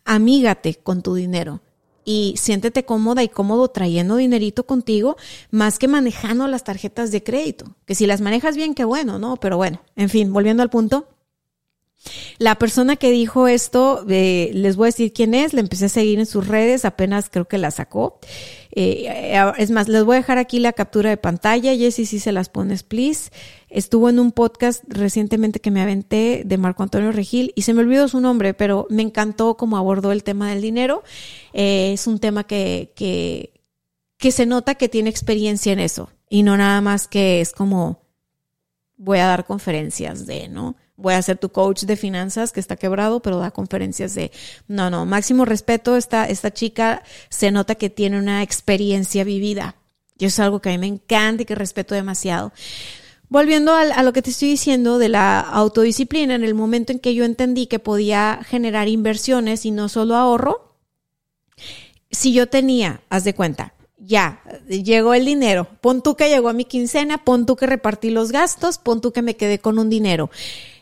amígate 0.06 0.76
con 0.76 1.02
tu 1.02 1.16
dinero 1.16 1.64
y 2.06 2.36
siéntete 2.38 2.86
cómoda 2.86 3.24
y 3.24 3.30
cómodo 3.30 3.70
trayendo 3.70 4.18
dinerito 4.18 4.68
contigo 4.68 5.18
más 5.50 5.80
que 5.80 5.88
manejando 5.88 6.48
las 6.48 6.64
tarjetas 6.64 7.10
de 7.10 7.24
crédito. 7.24 7.78
Que 7.88 7.96
si 7.96 8.06
las 8.06 8.22
manejas 8.22 8.56
bien, 8.56 8.76
qué 8.76 8.84
bueno, 8.84 9.18
¿no? 9.18 9.38
Pero 9.38 9.58
bueno, 9.58 9.82
en 9.96 10.10
fin, 10.10 10.32
volviendo 10.32 10.62
al 10.62 10.70
punto. 10.70 11.08
La 12.38 12.56
persona 12.56 12.96
que 12.96 13.12
dijo 13.12 13.48
esto, 13.48 14.06
eh, 14.10 14.52
les 14.54 14.78
voy 14.78 14.86
a 14.86 14.88
decir 14.88 15.12
quién 15.12 15.34
es, 15.34 15.54
le 15.54 15.60
empecé 15.60 15.86
a 15.86 15.90
seguir 15.90 16.20
en 16.20 16.26
sus 16.26 16.48
redes, 16.48 16.86
apenas 16.86 17.30
creo 17.30 17.46
que 17.46 17.58
la 17.58 17.72
sacó. 17.72 18.20
Eh, 18.72 19.06
eh, 19.08 19.52
es 19.58 19.72
más, 19.72 19.90
les 19.90 20.04
voy 20.06 20.16
a 20.16 20.20
dejar 20.20 20.38
aquí 20.38 20.60
la 20.60 20.74
captura 20.74 21.10
de 21.10 21.18
pantalla, 21.18 21.76
Jessy, 21.76 22.06
si 22.06 22.20
se 22.20 22.32
las 22.32 22.48
pones, 22.50 22.84
please. 22.84 23.32
Estuvo 23.70 24.10
en 24.10 24.20
un 24.20 24.32
podcast 24.32 24.84
recientemente 24.88 25.60
que 25.60 25.72
me 25.72 25.82
aventé 25.82 26.44
de 26.46 26.58
Marco 26.58 26.84
Antonio 26.84 27.12
Regil 27.12 27.52
y 27.56 27.64
se 27.64 27.74
me 27.74 27.82
olvidó 27.82 28.08
su 28.08 28.22
nombre, 28.22 28.54
pero 28.54 28.88
me 28.90 29.02
encantó 29.02 29.58
cómo 29.58 29.78
abordó 29.78 30.12
el 30.12 30.24
tema 30.24 30.50
del 30.50 30.62
dinero. 30.62 31.04
es 31.54 32.08
un 32.08 32.20
tema 32.20 32.46
que, 32.46 32.94
que, 32.96 33.54
que 34.18 34.32
se 34.32 34.46
nota 34.46 34.76
que 34.76 34.90
tiene 34.90 35.10
experiencia 35.10 35.74
en 35.74 35.80
eso 35.80 36.10
y 36.30 36.44
no 36.44 36.56
nada 36.56 36.80
más 36.82 37.08
que 37.08 37.42
es 37.42 37.52
como 37.52 38.02
voy 38.98 39.20
a 39.20 39.28
dar 39.28 39.46
conferencias 39.46 40.26
de, 40.26 40.48
¿no? 40.50 40.76
Voy 41.00 41.14
a 41.14 41.22
ser 41.22 41.38
tu 41.38 41.50
coach 41.50 41.84
de 41.84 41.96
finanzas 41.96 42.52
que 42.52 42.60
está 42.60 42.76
quebrado, 42.76 43.22
pero 43.22 43.40
da 43.40 43.52
conferencias 43.52 44.14
de, 44.16 44.32
no, 44.68 44.90
no, 44.90 45.06
máximo 45.06 45.46
respeto, 45.46 45.96
esta, 45.96 46.26
esta 46.26 46.52
chica 46.52 47.04
se 47.30 47.52
nota 47.52 47.76
que 47.76 47.90
tiene 47.90 48.20
una 48.20 48.44
experiencia 48.44 49.24
vivida. 49.24 49.76
Y 50.18 50.26
eso 50.26 50.42
es 50.42 50.46
algo 50.46 50.60
que 50.60 50.70
a 50.70 50.72
mí 50.74 50.78
me 50.78 50.88
encanta 50.88 51.44
y 51.44 51.46
que 51.46 51.56
respeto 51.56 51.96
demasiado. 51.96 52.52
Volviendo 53.30 53.74
a, 53.74 53.82
a, 53.82 54.04
lo 54.04 54.12
que 54.12 54.22
te 54.22 54.32
estoy 54.32 54.50
diciendo 54.50 54.98
de 54.98 55.08
la 55.08 55.40
autodisciplina, 55.40 56.36
en 56.36 56.44
el 56.44 56.56
momento 56.56 56.92
en 56.92 57.00
que 57.00 57.14
yo 57.14 57.24
entendí 57.24 57.68
que 57.68 57.80
podía 57.80 58.42
generar 58.46 58.88
inversiones 58.88 59.66
y 59.66 59.72
no 59.72 59.88
solo 59.88 60.16
ahorro, 60.16 60.76
si 62.12 62.34
yo 62.34 62.50
tenía, 62.50 63.02
haz 63.10 63.24
de 63.24 63.36
cuenta, 63.36 63.74
ya, 63.98 64.42
llegó 64.68 65.14
el 65.14 65.26
dinero, 65.26 65.68
pon 65.82 66.02
tú 66.02 66.16
que 66.16 66.30
llegó 66.30 66.50
a 66.50 66.54
mi 66.54 66.66
quincena, 66.66 67.24
pon 67.24 67.46
tú 67.46 67.56
que 67.56 67.68
repartí 67.68 68.10
los 68.10 68.32
gastos, 68.32 68.78
pon 68.80 69.02
tú 69.02 69.12
que 69.12 69.22
me 69.22 69.36
quedé 69.36 69.60
con 69.60 69.78
un 69.78 69.90
dinero 69.90 70.32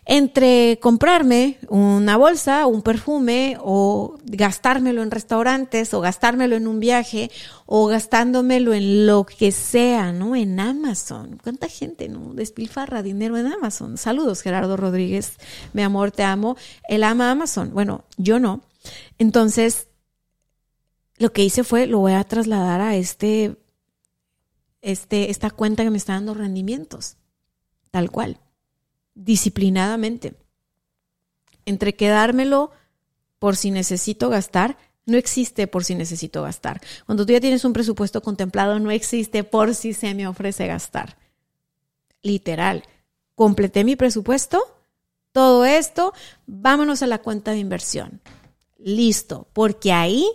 entre 0.10 0.80
comprarme 0.82 1.60
una 1.68 2.16
bolsa, 2.16 2.66
un 2.66 2.82
perfume 2.82 3.58
o 3.60 4.18
gastármelo 4.24 5.04
en 5.04 5.12
restaurantes 5.12 5.94
o 5.94 6.00
gastármelo 6.00 6.56
en 6.56 6.66
un 6.66 6.80
viaje 6.80 7.30
o 7.66 7.88
gastándomelo 7.88 8.74
en 8.74 9.06
lo 9.06 9.26
que 9.26 9.52
sea, 9.52 10.14
¿no? 10.14 10.38
En 10.38 10.62
Amazon. 10.62 11.38
¿Cuánta 11.44 11.68
gente, 11.68 12.08
no? 12.08 12.34
Despilfarra 12.34 13.04
dinero 13.04 13.38
en 13.38 13.48
Amazon. 13.48 13.98
Saludos, 13.98 14.42
Gerardo 14.42 14.78
Rodríguez. 14.78 15.34
Mi 15.74 15.82
amor, 15.82 16.12
te 16.12 16.24
amo. 16.24 16.56
Él 16.88 17.04
ama 17.04 17.30
Amazon. 17.30 17.72
Bueno, 17.74 18.06
yo 18.16 18.40
no. 18.40 18.62
Entonces, 19.18 19.90
lo 21.18 21.34
que 21.34 21.44
hice 21.44 21.66
fue, 21.66 21.86
lo 21.86 22.00
voy 22.00 22.14
a 22.14 22.24
trasladar 22.24 22.80
a 22.80 22.96
este, 22.96 23.58
este, 24.82 25.32
esta 25.32 25.50
cuenta 25.50 25.84
que 25.84 25.92
me 25.92 25.98
está 25.98 26.14
dando 26.14 26.34
rendimientos. 26.34 27.18
Tal 27.92 28.10
cual 28.10 28.40
disciplinadamente. 29.18 30.36
Entre 31.66 31.96
quedármelo 31.96 32.72
por 33.40 33.56
si 33.56 33.72
necesito 33.72 34.30
gastar, 34.30 34.78
no 35.06 35.18
existe 35.18 35.68
por 35.68 35.84
si 35.84 35.96
necesito 35.96 36.44
gastar. 36.44 36.82
Cuando 37.06 37.26
tú 37.26 37.34
ya 37.34 37.40
tienes 37.40 37.66
un 37.66 37.74
presupuesto 37.74 38.22
contemplado, 38.22 38.80
no 38.80 38.92
existe 38.92 39.44
por 39.44 39.74
si 39.74 39.94
se 39.94 40.14
me 40.14 40.28
ofrece 40.28 40.68
gastar. 40.68 41.18
Literal. 42.22 42.84
Completé 43.36 43.84
mi 43.84 43.96
presupuesto, 43.96 44.64
todo 45.32 45.66
esto, 45.66 46.14
vámonos 46.46 47.04
a 47.04 47.08
la 47.08 47.20
cuenta 47.20 47.52
de 47.52 47.60
inversión. 47.60 48.22
Listo, 48.78 49.48
porque 49.54 49.94
ahí 49.94 50.28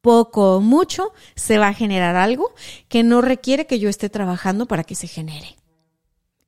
poco 0.00 0.56
o 0.56 0.60
mucho 0.60 1.12
se 1.34 1.58
va 1.58 1.68
a 1.68 1.74
generar 1.74 2.16
algo 2.16 2.54
que 2.88 3.02
no 3.02 3.20
requiere 3.20 3.66
que 3.66 3.78
yo 3.78 3.88
esté 3.88 4.08
trabajando 4.08 4.66
para 4.66 4.84
que 4.84 4.94
se 4.94 5.08
genere. 5.08 5.59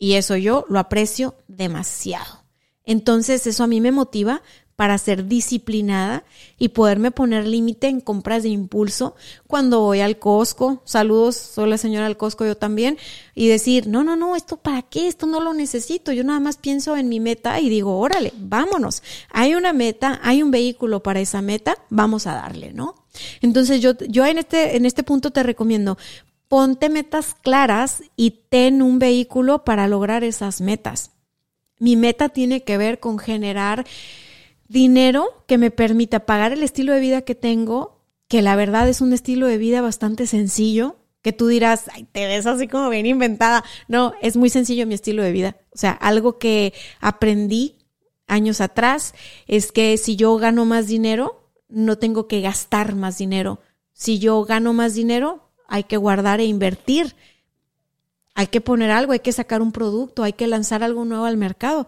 Y 0.02 0.14
eso 0.14 0.36
yo 0.36 0.64
lo 0.68 0.80
aprecio 0.80 1.36
demasiado. 1.46 2.42
Entonces 2.84 3.46
eso 3.46 3.62
a 3.62 3.68
mí 3.68 3.80
me 3.80 3.92
motiva 3.92 4.42
para 4.74 4.98
ser 4.98 5.28
disciplinada 5.28 6.24
y 6.58 6.70
poderme 6.70 7.12
poner 7.12 7.46
límite 7.46 7.86
en 7.86 8.00
compras 8.00 8.42
de 8.42 8.48
impulso 8.48 9.14
cuando 9.46 9.78
voy 9.78 10.00
al 10.00 10.18
Costco. 10.18 10.82
Saludos, 10.84 11.36
soy 11.36 11.70
la 11.70 11.78
señora 11.78 12.06
del 12.06 12.16
Costco 12.16 12.44
yo 12.44 12.56
también. 12.56 12.98
Y 13.36 13.46
decir, 13.46 13.86
no, 13.86 14.02
no, 14.02 14.16
no, 14.16 14.34
esto 14.34 14.56
para 14.56 14.82
qué, 14.82 15.06
esto 15.06 15.26
no 15.26 15.40
lo 15.40 15.54
necesito. 15.54 16.10
Yo 16.10 16.24
nada 16.24 16.40
más 16.40 16.56
pienso 16.56 16.96
en 16.96 17.08
mi 17.08 17.20
meta 17.20 17.60
y 17.60 17.68
digo, 17.68 17.96
órale, 18.00 18.32
vámonos. 18.38 19.04
Hay 19.30 19.54
una 19.54 19.72
meta, 19.72 20.18
hay 20.24 20.42
un 20.42 20.50
vehículo 20.50 21.04
para 21.04 21.20
esa 21.20 21.42
meta, 21.42 21.78
vamos 21.90 22.26
a 22.26 22.34
darle, 22.34 22.72
¿no? 22.72 22.96
Entonces 23.40 23.80
yo, 23.80 23.92
yo 24.08 24.26
en 24.26 24.38
este, 24.38 24.76
en 24.76 24.84
este 24.84 25.04
punto 25.04 25.30
te 25.30 25.44
recomiendo, 25.44 25.96
ponte 26.52 26.90
metas 26.90 27.32
claras 27.32 28.02
y 28.14 28.42
ten 28.50 28.82
un 28.82 28.98
vehículo 28.98 29.64
para 29.64 29.88
lograr 29.88 30.22
esas 30.22 30.60
metas. 30.60 31.12
Mi 31.78 31.96
meta 31.96 32.28
tiene 32.28 32.62
que 32.62 32.76
ver 32.76 33.00
con 33.00 33.18
generar 33.18 33.86
dinero 34.68 35.44
que 35.48 35.56
me 35.56 35.70
permita 35.70 36.26
pagar 36.26 36.52
el 36.52 36.62
estilo 36.62 36.92
de 36.92 37.00
vida 37.00 37.22
que 37.22 37.34
tengo, 37.34 38.02
que 38.28 38.42
la 38.42 38.54
verdad 38.54 38.86
es 38.86 39.00
un 39.00 39.14
estilo 39.14 39.46
de 39.46 39.56
vida 39.56 39.80
bastante 39.80 40.26
sencillo, 40.26 40.96
que 41.22 41.32
tú 41.32 41.46
dirás, 41.46 41.84
ay, 41.94 42.06
te 42.12 42.26
ves 42.26 42.44
así 42.44 42.68
como 42.68 42.90
bien 42.90 43.06
inventada. 43.06 43.64
No, 43.88 44.12
es 44.20 44.36
muy 44.36 44.50
sencillo 44.50 44.86
mi 44.86 44.92
estilo 44.92 45.22
de 45.22 45.32
vida. 45.32 45.56
O 45.74 45.78
sea, 45.78 45.92
algo 45.92 46.36
que 46.38 46.74
aprendí 47.00 47.78
años 48.26 48.60
atrás 48.60 49.14
es 49.46 49.72
que 49.72 49.96
si 49.96 50.16
yo 50.16 50.36
gano 50.36 50.66
más 50.66 50.86
dinero, 50.86 51.48
no 51.70 51.96
tengo 51.96 52.28
que 52.28 52.42
gastar 52.42 52.94
más 52.94 53.16
dinero. 53.16 53.60
Si 53.94 54.18
yo 54.18 54.44
gano 54.44 54.74
más 54.74 54.94
dinero, 54.94 55.48
hay 55.72 55.84
que 55.84 55.96
guardar 55.96 56.38
e 56.40 56.44
invertir. 56.44 57.16
hay 58.34 58.48
que 58.48 58.60
poner 58.60 58.90
algo, 58.90 59.12
hay 59.12 59.20
que 59.20 59.32
sacar 59.32 59.62
un 59.62 59.72
producto, 59.72 60.22
hay 60.22 60.34
que 60.34 60.46
lanzar 60.46 60.82
algo 60.82 61.06
nuevo 61.06 61.24
al 61.24 61.38
mercado. 61.38 61.86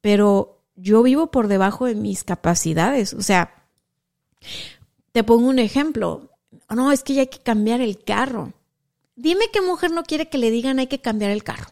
Pero 0.00 0.62
yo 0.76 1.02
vivo 1.02 1.32
por 1.32 1.48
debajo 1.48 1.86
de 1.86 1.96
mis 1.96 2.22
capacidades. 2.22 3.14
O 3.14 3.22
sea, 3.22 3.66
te 5.10 5.24
pongo 5.24 5.48
un 5.48 5.58
ejemplo. 5.58 6.30
No, 6.70 6.92
es 6.92 7.02
que 7.02 7.14
ya 7.14 7.22
hay 7.22 7.26
que 7.26 7.40
cambiar 7.40 7.80
el 7.80 8.02
carro. 8.02 8.52
Dime 9.16 9.46
qué 9.52 9.60
mujer 9.60 9.90
no 9.90 10.04
quiere 10.04 10.28
que 10.28 10.38
le 10.38 10.52
digan 10.52 10.78
hay 10.78 10.86
que 10.86 11.00
cambiar 11.00 11.32
el 11.32 11.42
carro. 11.42 11.66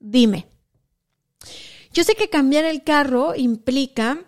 Dime. 0.00 0.46
Yo 1.92 2.02
sé 2.02 2.14
que 2.14 2.30
cambiar 2.30 2.64
el 2.64 2.82
carro 2.82 3.34
implica 3.36 4.24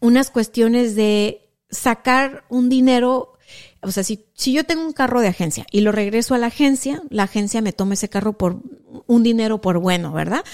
unas 0.00 0.32
cuestiones 0.32 0.96
de 0.96 1.52
sacar 1.70 2.44
un 2.48 2.68
dinero 2.68 3.35
o 3.82 3.90
sea, 3.90 4.02
si, 4.02 4.26
si 4.34 4.52
yo 4.52 4.64
tengo 4.64 4.84
un 4.84 4.92
carro 4.92 5.20
de 5.20 5.28
agencia 5.28 5.66
y 5.70 5.80
lo 5.80 5.92
regreso 5.92 6.34
a 6.34 6.38
la 6.38 6.48
agencia, 6.48 7.02
la 7.10 7.24
agencia 7.24 7.62
me 7.62 7.72
toma 7.72 7.94
ese 7.94 8.08
carro 8.08 8.34
por 8.34 8.60
un 9.06 9.22
dinero 9.22 9.60
por 9.60 9.78
bueno, 9.78 10.12
¿verdad? 10.12 10.44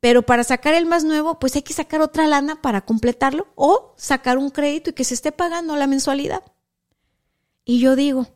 Pero 0.00 0.22
para 0.22 0.44
sacar 0.44 0.74
el 0.74 0.86
más 0.86 1.04
nuevo, 1.04 1.38
pues 1.38 1.56
hay 1.56 1.62
que 1.62 1.72
sacar 1.72 2.00
otra 2.00 2.26
lana 2.26 2.62
para 2.62 2.82
completarlo 2.82 3.48
o 3.54 3.94
sacar 3.96 4.38
un 4.38 4.50
crédito 4.50 4.90
y 4.90 4.92
que 4.94 5.04
se 5.04 5.14
esté 5.14 5.32
pagando 5.32 5.76
la 5.76 5.86
mensualidad. 5.86 6.42
Y 7.64 7.80
yo 7.80 7.96
digo, 7.96 8.28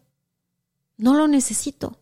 no 0.96 1.14
lo 1.14 1.26
necesito. 1.26 1.98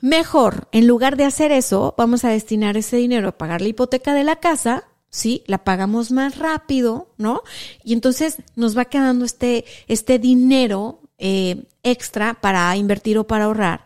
Mejor, 0.00 0.68
en 0.72 0.86
lugar 0.86 1.16
de 1.16 1.24
hacer 1.24 1.52
eso, 1.52 1.94
vamos 1.96 2.24
a 2.24 2.30
destinar 2.30 2.76
ese 2.76 2.96
dinero 2.96 3.28
a 3.28 3.38
pagar 3.38 3.60
la 3.60 3.68
hipoteca 3.68 4.14
de 4.14 4.24
la 4.24 4.36
casa 4.36 4.88
¿sí? 5.10 5.42
La 5.46 5.64
pagamos 5.64 6.10
más 6.10 6.38
rápido, 6.38 7.14
¿no? 7.16 7.42
Y 7.82 7.92
entonces 7.92 8.36
nos 8.56 8.76
va 8.76 8.86
quedando 8.86 9.24
este, 9.24 9.64
este 9.86 10.18
dinero 10.18 11.00
eh, 11.18 11.64
extra 11.82 12.40
para 12.40 12.74
invertir 12.76 13.18
o 13.18 13.26
para 13.26 13.44
ahorrar. 13.44 13.84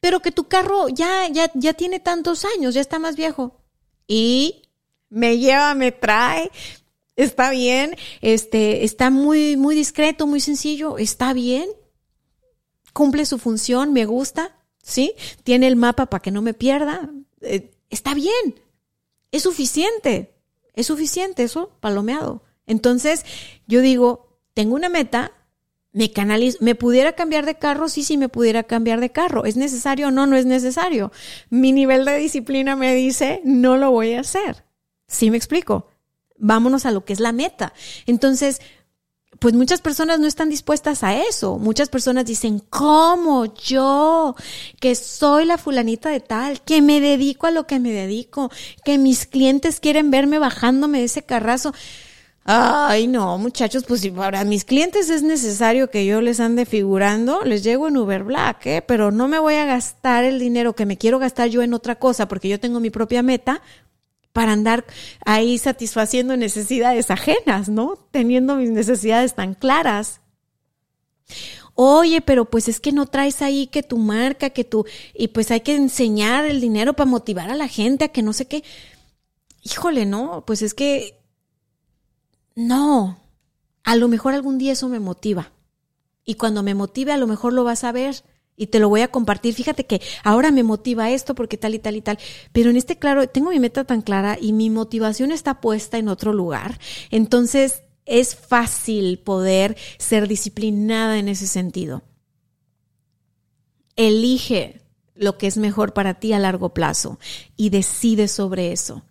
Pero 0.00 0.20
que 0.20 0.32
tu 0.32 0.48
carro 0.48 0.88
ya, 0.88 1.28
ya, 1.28 1.50
ya 1.54 1.74
tiene 1.74 2.00
tantos 2.00 2.44
años, 2.44 2.74
ya 2.74 2.80
está 2.80 2.98
más 2.98 3.16
viejo. 3.16 3.60
Y 4.06 4.62
me 5.08 5.38
lleva, 5.38 5.74
me 5.74 5.92
trae, 5.92 6.50
está 7.16 7.50
bien, 7.50 7.96
este, 8.20 8.84
está 8.84 9.10
muy, 9.10 9.56
muy 9.56 9.74
discreto, 9.74 10.26
muy 10.26 10.40
sencillo, 10.40 10.98
está 10.98 11.32
bien, 11.32 11.68
cumple 12.92 13.26
su 13.26 13.38
función, 13.38 13.92
me 13.92 14.06
gusta, 14.06 14.58
¿sí? 14.82 15.14
Tiene 15.44 15.68
el 15.68 15.76
mapa 15.76 16.06
para 16.06 16.22
que 16.22 16.30
no 16.30 16.42
me 16.42 16.54
pierda, 16.54 17.10
eh, 17.42 17.70
está 17.90 18.14
bien, 18.14 18.60
es 19.30 19.42
suficiente, 19.42 20.34
es 20.74 20.86
suficiente 20.86 21.42
eso, 21.42 21.76
palomeado. 21.80 22.42
Entonces, 22.66 23.24
yo 23.66 23.80
digo, 23.80 24.38
tengo 24.54 24.74
una 24.74 24.88
meta, 24.88 25.32
me 25.92 26.10
canalizo, 26.10 26.58
me 26.60 26.74
pudiera 26.74 27.12
cambiar 27.12 27.44
de 27.44 27.56
carro, 27.56 27.88
sí, 27.88 28.02
sí 28.02 28.16
me 28.16 28.28
pudiera 28.28 28.62
cambiar 28.62 29.00
de 29.00 29.10
carro. 29.10 29.44
¿Es 29.44 29.56
necesario 29.56 30.08
o 30.08 30.10
no? 30.10 30.26
No 30.26 30.36
es 30.36 30.46
necesario. 30.46 31.12
Mi 31.50 31.72
nivel 31.72 32.04
de 32.04 32.16
disciplina 32.16 32.76
me 32.76 32.94
dice, 32.94 33.40
no 33.44 33.76
lo 33.76 33.90
voy 33.90 34.14
a 34.14 34.20
hacer. 34.20 34.64
¿Sí 35.06 35.30
me 35.30 35.36
explico? 35.36 35.88
Vámonos 36.38 36.86
a 36.86 36.90
lo 36.90 37.04
que 37.04 37.12
es 37.12 37.20
la 37.20 37.32
meta. 37.32 37.74
Entonces, 38.06 38.60
pues 39.38 39.54
muchas 39.54 39.80
personas 39.80 40.20
no 40.20 40.26
están 40.26 40.48
dispuestas 40.48 41.02
a 41.02 41.14
eso. 41.20 41.58
Muchas 41.58 41.88
personas 41.88 42.24
dicen, 42.24 42.60
¿cómo 42.70 43.52
yo? 43.54 44.34
Que 44.80 44.94
soy 44.94 45.44
la 45.44 45.58
fulanita 45.58 46.10
de 46.10 46.20
tal, 46.20 46.62
que 46.62 46.80
me 46.80 47.00
dedico 47.00 47.46
a 47.46 47.50
lo 47.50 47.66
que 47.66 47.80
me 47.80 47.90
dedico, 47.90 48.50
que 48.84 48.98
mis 48.98 49.26
clientes 49.26 49.80
quieren 49.80 50.10
verme 50.10 50.38
bajándome 50.38 50.98
de 50.98 51.04
ese 51.04 51.22
carrazo. 51.22 51.74
Ay, 52.44 53.06
no, 53.06 53.38
muchachos, 53.38 53.84
pues 53.86 54.06
para 54.08 54.44
mis 54.44 54.64
clientes 54.64 55.10
es 55.10 55.22
necesario 55.22 55.90
que 55.90 56.04
yo 56.04 56.20
les 56.20 56.40
ande 56.40 56.66
figurando, 56.66 57.42
les 57.42 57.62
llego 57.62 57.86
en 57.86 57.96
Uber 57.96 58.24
Black, 58.24 58.66
¿eh? 58.66 58.82
Pero 58.82 59.12
no 59.12 59.28
me 59.28 59.38
voy 59.38 59.54
a 59.54 59.64
gastar 59.64 60.24
el 60.24 60.40
dinero 60.40 60.74
que 60.74 60.84
me 60.84 60.98
quiero 60.98 61.20
gastar 61.20 61.48
yo 61.48 61.62
en 61.62 61.72
otra 61.72 61.96
cosa 61.96 62.26
porque 62.26 62.48
yo 62.48 62.58
tengo 62.58 62.80
mi 62.80 62.90
propia 62.90 63.22
meta 63.22 63.62
para 64.32 64.52
andar 64.52 64.84
ahí 65.24 65.56
satisfaciendo 65.58 66.36
necesidades 66.36 67.12
ajenas, 67.12 67.68
¿no? 67.68 67.96
Teniendo 68.10 68.56
mis 68.56 68.70
necesidades 68.70 69.34
tan 69.34 69.54
claras. 69.54 70.20
Oye, 71.74 72.22
pero 72.22 72.46
pues 72.50 72.66
es 72.68 72.80
que 72.80 72.90
no 72.90 73.06
traes 73.06 73.40
ahí 73.40 73.68
que 73.68 73.84
tu 73.84 73.98
marca, 73.98 74.50
que 74.50 74.64
tú, 74.64 74.84
y 75.14 75.28
pues 75.28 75.50
hay 75.52 75.60
que 75.60 75.76
enseñar 75.76 76.44
el 76.44 76.60
dinero 76.60 76.94
para 76.94 77.08
motivar 77.08 77.50
a 77.50 77.54
la 77.54 77.68
gente 77.68 78.06
a 78.06 78.08
que 78.08 78.22
no 78.22 78.32
sé 78.32 78.46
qué. 78.46 78.64
Híjole, 79.62 80.06
no, 80.06 80.44
pues 80.44 80.60
es 80.62 80.74
que 80.74 81.21
no. 82.54 83.18
A 83.84 83.96
lo 83.96 84.08
mejor 84.08 84.34
algún 84.34 84.58
día 84.58 84.72
eso 84.72 84.88
me 84.88 85.00
motiva. 85.00 85.52
Y 86.24 86.34
cuando 86.34 86.62
me 86.62 86.74
motive, 86.74 87.12
a 87.12 87.16
lo 87.16 87.26
mejor 87.26 87.52
lo 87.52 87.64
vas 87.64 87.84
a 87.84 87.92
ver 87.92 88.22
y 88.56 88.68
te 88.68 88.78
lo 88.78 88.88
voy 88.88 89.00
a 89.00 89.08
compartir. 89.08 89.54
Fíjate 89.54 89.86
que 89.86 90.00
ahora 90.22 90.50
me 90.50 90.62
motiva 90.62 91.10
esto 91.10 91.34
porque 91.34 91.58
tal 91.58 91.74
y 91.74 91.78
tal 91.78 91.96
y 91.96 92.00
tal. 92.00 92.18
Pero 92.52 92.70
en 92.70 92.76
este 92.76 92.98
claro, 92.98 93.28
tengo 93.28 93.50
mi 93.50 93.58
meta 93.58 93.84
tan 93.84 94.02
clara 94.02 94.38
y 94.40 94.52
mi 94.52 94.70
motivación 94.70 95.32
está 95.32 95.60
puesta 95.60 95.98
en 95.98 96.08
otro 96.08 96.32
lugar. 96.32 96.78
Entonces 97.10 97.82
es 98.04 98.36
fácil 98.36 99.18
poder 99.18 99.76
ser 99.98 100.28
disciplinada 100.28 101.18
en 101.18 101.28
ese 101.28 101.46
sentido. 101.46 102.02
Elige 103.96 104.82
lo 105.14 105.38
que 105.38 105.46
es 105.46 105.56
mejor 105.56 105.92
para 105.92 106.14
ti 106.14 106.32
a 106.32 106.38
largo 106.38 106.72
plazo 106.72 107.18
y 107.56 107.70
decide 107.70 108.28
sobre 108.28 108.72
eso. 108.72 109.02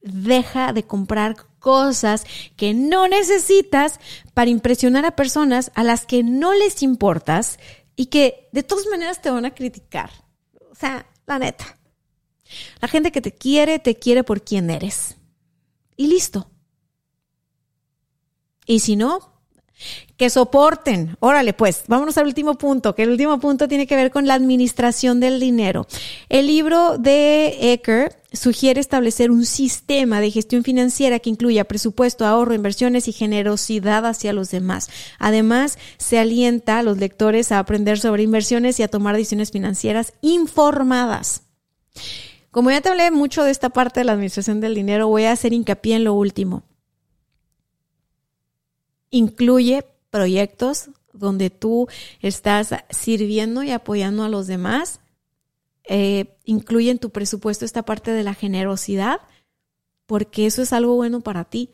Deja 0.00 0.72
de 0.72 0.84
comprar 0.84 1.36
cosas 1.66 2.24
que 2.54 2.74
no 2.74 3.08
necesitas 3.08 3.98
para 4.34 4.50
impresionar 4.50 5.04
a 5.04 5.16
personas 5.16 5.72
a 5.74 5.82
las 5.82 6.06
que 6.06 6.22
no 6.22 6.54
les 6.54 6.80
importas 6.84 7.58
y 7.96 8.06
que 8.06 8.48
de 8.52 8.62
todas 8.62 8.86
maneras 8.86 9.20
te 9.20 9.30
van 9.30 9.46
a 9.46 9.52
criticar. 9.52 10.10
O 10.70 10.76
sea, 10.76 11.06
la 11.26 11.40
neta. 11.40 11.76
La 12.80 12.86
gente 12.86 13.10
que 13.10 13.20
te 13.20 13.32
quiere, 13.32 13.80
te 13.80 13.96
quiere 13.96 14.22
por 14.22 14.44
quien 14.44 14.70
eres. 14.70 15.16
Y 15.96 16.06
listo. 16.06 16.48
Y 18.64 18.78
si 18.78 18.94
no, 18.94 19.42
que 20.16 20.30
soporten. 20.30 21.16
Órale, 21.18 21.52
pues, 21.52 21.82
vámonos 21.88 22.16
al 22.16 22.26
último 22.26 22.54
punto, 22.54 22.94
que 22.94 23.02
el 23.02 23.10
último 23.10 23.40
punto 23.40 23.66
tiene 23.66 23.88
que 23.88 23.96
ver 23.96 24.12
con 24.12 24.28
la 24.28 24.34
administración 24.34 25.18
del 25.18 25.40
dinero. 25.40 25.88
El 26.28 26.46
libro 26.46 26.96
de 26.96 27.72
Ecker 27.72 28.22
sugiere 28.36 28.80
establecer 28.80 29.30
un 29.30 29.44
sistema 29.44 30.20
de 30.20 30.30
gestión 30.30 30.62
financiera 30.62 31.18
que 31.18 31.30
incluya 31.30 31.64
presupuesto, 31.64 32.24
ahorro, 32.24 32.54
inversiones 32.54 33.08
y 33.08 33.12
generosidad 33.12 34.06
hacia 34.06 34.32
los 34.32 34.50
demás. 34.50 34.88
Además, 35.18 35.78
se 35.98 36.18
alienta 36.18 36.78
a 36.78 36.82
los 36.82 36.98
lectores 36.98 37.52
a 37.52 37.58
aprender 37.58 37.98
sobre 37.98 38.22
inversiones 38.22 38.78
y 38.78 38.82
a 38.82 38.88
tomar 38.88 39.16
decisiones 39.16 39.50
financieras 39.50 40.12
informadas. 40.20 41.42
Como 42.50 42.70
ya 42.70 42.80
te 42.80 42.88
hablé 42.88 43.10
mucho 43.10 43.44
de 43.44 43.50
esta 43.50 43.70
parte 43.70 44.00
de 44.00 44.04
la 44.04 44.12
administración 44.12 44.60
del 44.60 44.74
dinero, 44.74 45.08
voy 45.08 45.24
a 45.24 45.32
hacer 45.32 45.52
hincapié 45.52 45.96
en 45.96 46.04
lo 46.04 46.14
último. 46.14 46.62
Incluye 49.10 49.84
proyectos 50.10 50.90
donde 51.12 51.50
tú 51.50 51.88
estás 52.20 52.74
sirviendo 52.90 53.62
y 53.62 53.70
apoyando 53.70 54.24
a 54.24 54.28
los 54.28 54.46
demás 54.46 55.00
eh, 55.88 56.36
incluye 56.44 56.90
en 56.90 56.98
tu 56.98 57.10
presupuesto 57.10 57.64
esta 57.64 57.84
parte 57.84 58.10
de 58.12 58.22
la 58.22 58.34
generosidad, 58.34 59.20
porque 60.06 60.46
eso 60.46 60.62
es 60.62 60.72
algo 60.72 60.94
bueno 60.94 61.20
para 61.20 61.44
ti, 61.44 61.70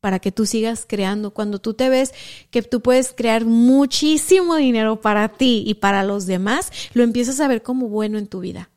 para 0.00 0.18
que 0.18 0.32
tú 0.32 0.46
sigas 0.46 0.84
creando. 0.86 1.32
Cuando 1.32 1.60
tú 1.60 1.74
te 1.74 1.88
ves 1.88 2.12
que 2.50 2.62
tú 2.62 2.80
puedes 2.80 3.12
crear 3.12 3.44
muchísimo 3.44 4.56
dinero 4.56 5.00
para 5.00 5.28
ti 5.28 5.62
y 5.66 5.74
para 5.74 6.02
los 6.04 6.26
demás, 6.26 6.72
lo 6.92 7.02
empiezas 7.02 7.40
a 7.40 7.48
ver 7.48 7.62
como 7.62 7.88
bueno 7.88 8.18
en 8.18 8.26
tu 8.26 8.40
vida. 8.40 8.70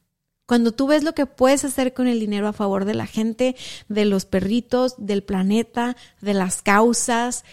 Cuando 0.46 0.72
tú 0.72 0.86
ves 0.86 1.04
lo 1.04 1.16
que 1.16 1.26
puedes 1.26 1.66
hacer 1.66 1.94
con 1.94 2.08
el 2.08 2.20
dinero 2.20 2.48
a 2.48 2.54
favor 2.54 2.86
de 2.86 2.94
la 2.94 3.08
gente, 3.08 3.56
de 3.90 4.06
los 4.06 4.26
perritos, 4.26 4.94
del 5.00 5.24
planeta, 5.24 5.98
de 6.22 6.36
las 6.36 6.62
causas, 6.62 7.44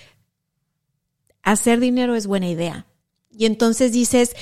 hacer 1.43 1.81
dinero 1.81 2.15
es 2.15 2.27
buena 2.27 2.49
idea. 2.49 2.87
Y 3.31 3.47
entonces 3.47 3.93
dices, 3.93 4.37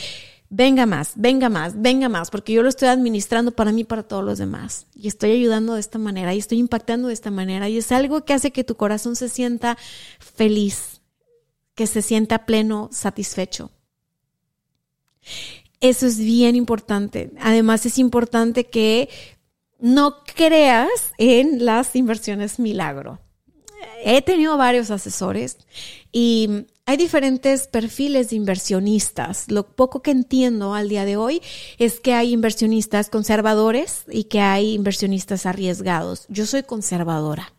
venga 0.51 0.85
más, 0.85 1.13
venga 1.15 1.49
más, 1.49 1.81
venga 1.81 2.09
más, 2.09 2.31
porque 2.31 2.53
yo 2.53 2.63
lo 2.63 2.69
estoy 2.69 2.89
administrando 2.89 3.53
para 3.53 3.73
mí 3.73 3.85
para 3.85 4.03
todos 4.03 4.25
los 4.25 4.39
demás. 4.39 4.87
Y 4.95 5.09
estoy 5.09 5.31
ayudando 5.31 5.75
de 5.75 5.81
esta 5.81 5.99
manera 5.99 6.35
y 6.35 6.39
estoy 6.39 6.59
impactando 6.59 7.09
de 7.09 7.15
esta 7.15 7.31
manera. 7.31 7.69
Y 7.69 7.79
es 7.79 7.91
algo 7.93 8.25
que 8.25 8.35
hace 8.35 8.51
que 8.51 8.65
tu 8.65 8.75
corazón 8.75 9.17
se 9.17 9.29
sienta 9.29 9.79
feliz, 10.19 11.01
que 11.75 11.87
se 11.87 12.03
sienta 12.03 12.45
pleno, 12.45 12.91
satisfecho. 12.93 13.71
Eso 15.81 16.07
es 16.07 16.19
bien 16.19 16.57
importante. 16.57 17.31
Además 17.41 17.87
es 17.87 17.99
importante 17.99 18.65
que 18.65 19.09
no 19.79 20.17
creas 20.37 20.91
en 21.17 21.65
las 21.65 21.97
inversiones 21.97 22.59
milagro. 22.59 23.21
He 24.05 24.21
tenido 24.21 24.57
varios 24.59 24.91
asesores 24.91 25.59
y 26.13 26.67
hay 26.91 26.97
diferentes 26.97 27.69
perfiles 27.69 28.31
de 28.31 28.37
inversionistas. 28.37 29.45
Lo 29.49 29.65
poco 29.65 30.03
que 30.03 30.11
entiendo 30.11 30.75
al 30.75 30.89
día 30.89 31.05
de 31.05 31.17
hoy 31.17 31.41
es 31.79 32.01
que 32.01 32.15
hay 32.15 32.33
inversionistas 32.33 33.11
conservadores 33.11 34.03
y 34.11 34.25
que 34.25 34.41
hay 34.41 34.75
inversionistas 34.75 35.47
arriesgados. 35.47 36.27
Yo 36.29 36.47
soy 36.47 36.65
conservadora. 36.65 37.53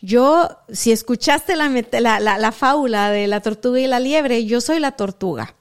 Yo, 0.00 0.48
si 0.70 0.90
escuchaste 0.90 1.54
la, 1.54 1.68
la, 1.68 2.38
la, 2.38 2.52
fábula 2.52 3.10
de 3.10 3.26
la 3.26 3.42
tortuga 3.42 3.78
y 3.78 3.86
la 3.88 4.00
liebre, 4.00 4.46
yo 4.46 4.62
soy 4.62 4.80
la 4.80 4.92
tortuga. 4.92 5.54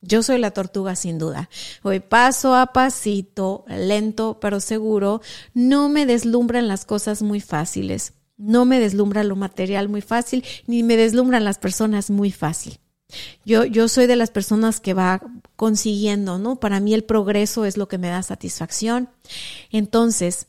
Yo 0.00 0.24
soy 0.24 0.38
la 0.38 0.50
tortuga 0.50 0.96
sin 0.96 1.18
duda. 1.18 1.50
Voy 1.84 2.00
paso 2.00 2.56
a 2.56 2.72
pasito, 2.72 3.64
lento 3.68 4.40
pero 4.40 4.58
seguro. 4.58 5.20
No 5.54 5.88
me 5.88 6.04
deslumbran 6.04 6.66
las 6.66 6.84
cosas 6.84 7.22
muy 7.22 7.40
fáciles. 7.40 8.14
No 8.40 8.64
me 8.64 8.80
deslumbra 8.80 9.22
lo 9.22 9.36
material 9.36 9.88
muy 9.88 10.00
fácil, 10.00 10.44
ni 10.66 10.82
me 10.82 10.96
deslumbran 10.96 11.44
las 11.44 11.58
personas 11.58 12.10
muy 12.10 12.32
fácil. 12.32 12.80
Yo, 13.44 13.64
yo 13.64 13.88
soy 13.88 14.06
de 14.06 14.16
las 14.16 14.30
personas 14.30 14.80
que 14.80 14.94
va 14.94 15.20
consiguiendo, 15.56 16.38
¿no? 16.38 16.58
Para 16.58 16.80
mí 16.80 16.94
el 16.94 17.04
progreso 17.04 17.64
es 17.64 17.76
lo 17.76 17.86
que 17.86 17.98
me 17.98 18.08
da 18.08 18.22
satisfacción. 18.22 19.10
Entonces, 19.70 20.46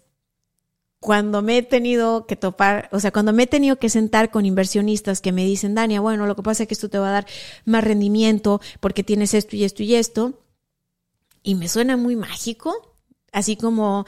cuando 1.02 1.42
me 1.42 1.58
he 1.58 1.64
tenido 1.64 2.28
que 2.28 2.36
topar, 2.36 2.88
o 2.92 3.00
sea, 3.00 3.12
cuando 3.12 3.34
me 3.34 3.44
he 3.44 3.48
tenido 3.48 3.78
que 3.78 3.90
sentar 3.90 4.30
con 4.30 4.46
inversionistas 4.46 5.20
que 5.20 5.32
me 5.32 5.44
dicen, 5.44 5.74
Dania, 5.76 6.00
bueno, 6.00 6.28
lo 6.28 6.36
que 6.36 6.44
pasa 6.44 6.64
es 6.64 6.68
que 6.68 6.76
esto 6.76 6.90
te 6.90 7.00
va 7.00 7.10
a 7.10 7.14
dar 7.14 7.26
más 7.66 7.84
rendimiento 7.84 8.62
porque 8.80 9.04
tienes 9.04 9.34
esto 9.34 9.56
y 9.56 9.64
esto 9.64 9.84
y 9.84 9.96
esto, 9.96 10.40
y 11.44 11.56
me 11.56 11.68
suena 11.68 11.98
muy 11.98 12.16
mágico, 12.16 12.96
así 13.32 13.56
como 13.56 14.06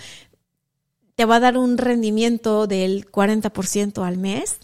te 1.16 1.26
va 1.26 1.38
a 1.38 1.39
dar 1.39 1.57
un 1.57 1.78
rendimiento 1.78 2.68
del 2.68 3.09
40% 3.09 4.05
al 4.05 4.18
mes. 4.18 4.59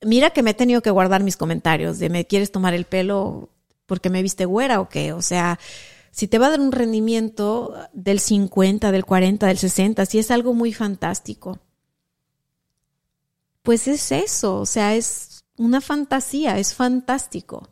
Mira 0.00 0.30
que 0.30 0.42
me 0.42 0.50
he 0.50 0.54
tenido 0.54 0.82
que 0.82 0.90
guardar 0.90 1.22
mis 1.22 1.36
comentarios 1.36 1.98
de 1.98 2.08
me 2.08 2.26
quieres 2.26 2.50
tomar 2.50 2.74
el 2.74 2.84
pelo 2.84 3.50
porque 3.86 4.10
me 4.10 4.22
viste 4.22 4.44
güera 4.44 4.80
o 4.80 4.88
qué, 4.88 5.12
o 5.12 5.22
sea, 5.22 5.58
si 6.10 6.28
te 6.28 6.38
va 6.38 6.46
a 6.46 6.50
dar 6.50 6.60
un 6.60 6.72
rendimiento 6.72 7.74
del 7.92 8.20
50, 8.20 8.92
del 8.92 9.04
40, 9.04 9.46
del 9.46 9.58
60, 9.58 10.06
si 10.06 10.18
es 10.18 10.30
algo 10.30 10.54
muy 10.54 10.72
fantástico, 10.72 11.58
pues 13.62 13.88
es 13.88 14.12
eso, 14.12 14.60
o 14.60 14.66
sea, 14.66 14.94
es 14.94 15.44
una 15.56 15.80
fantasía, 15.80 16.58
es 16.58 16.74
fantástico. 16.74 17.68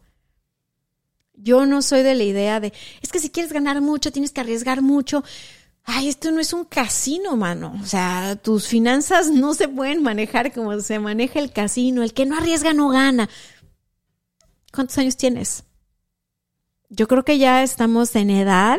Yo 1.35 1.67
no 1.67 1.83
soy 1.83 2.03
de 2.03 2.15
la 2.15 2.25
idea 2.25 2.61
de, 2.61 2.73
es 3.03 3.11
que 3.11 3.19
si 3.19 3.31
quieres 3.31 3.53
ganar 3.53 3.81
mucho, 3.81 4.13
tienes 4.13 4.31
que 4.31 4.41
arriesgar 4.41 4.83
mucho. 4.83 5.25
Ay, 5.93 6.09
esto 6.09 6.31
no 6.31 6.41
es 6.41 6.53
un 6.53 6.65
casino, 6.65 7.37
mano. 7.37 7.75
O 7.83 7.87
sea, 7.87 8.37
tus 8.37 8.69
finanzas 8.69 9.31
no 9.31 9.55
se 9.55 9.69
pueden 9.69 10.03
manejar 10.03 10.53
como 10.53 10.79
se 10.81 10.99
maneja 10.99 11.41
el 11.41 11.53
casino. 11.53 12.03
El 12.03 12.15
que 12.15 12.27
no 12.27 12.37
arriesga 12.37 12.73
no 12.73 12.91
gana. 12.91 13.29
¿Cuántos 14.73 14.99
años 14.99 15.17
tienes? 15.17 15.65
yo 16.91 17.09
creo 17.09 17.25
que 17.25 17.39
ya 17.39 17.63
estamos 17.63 18.15
en 18.17 18.31
edad 18.31 18.79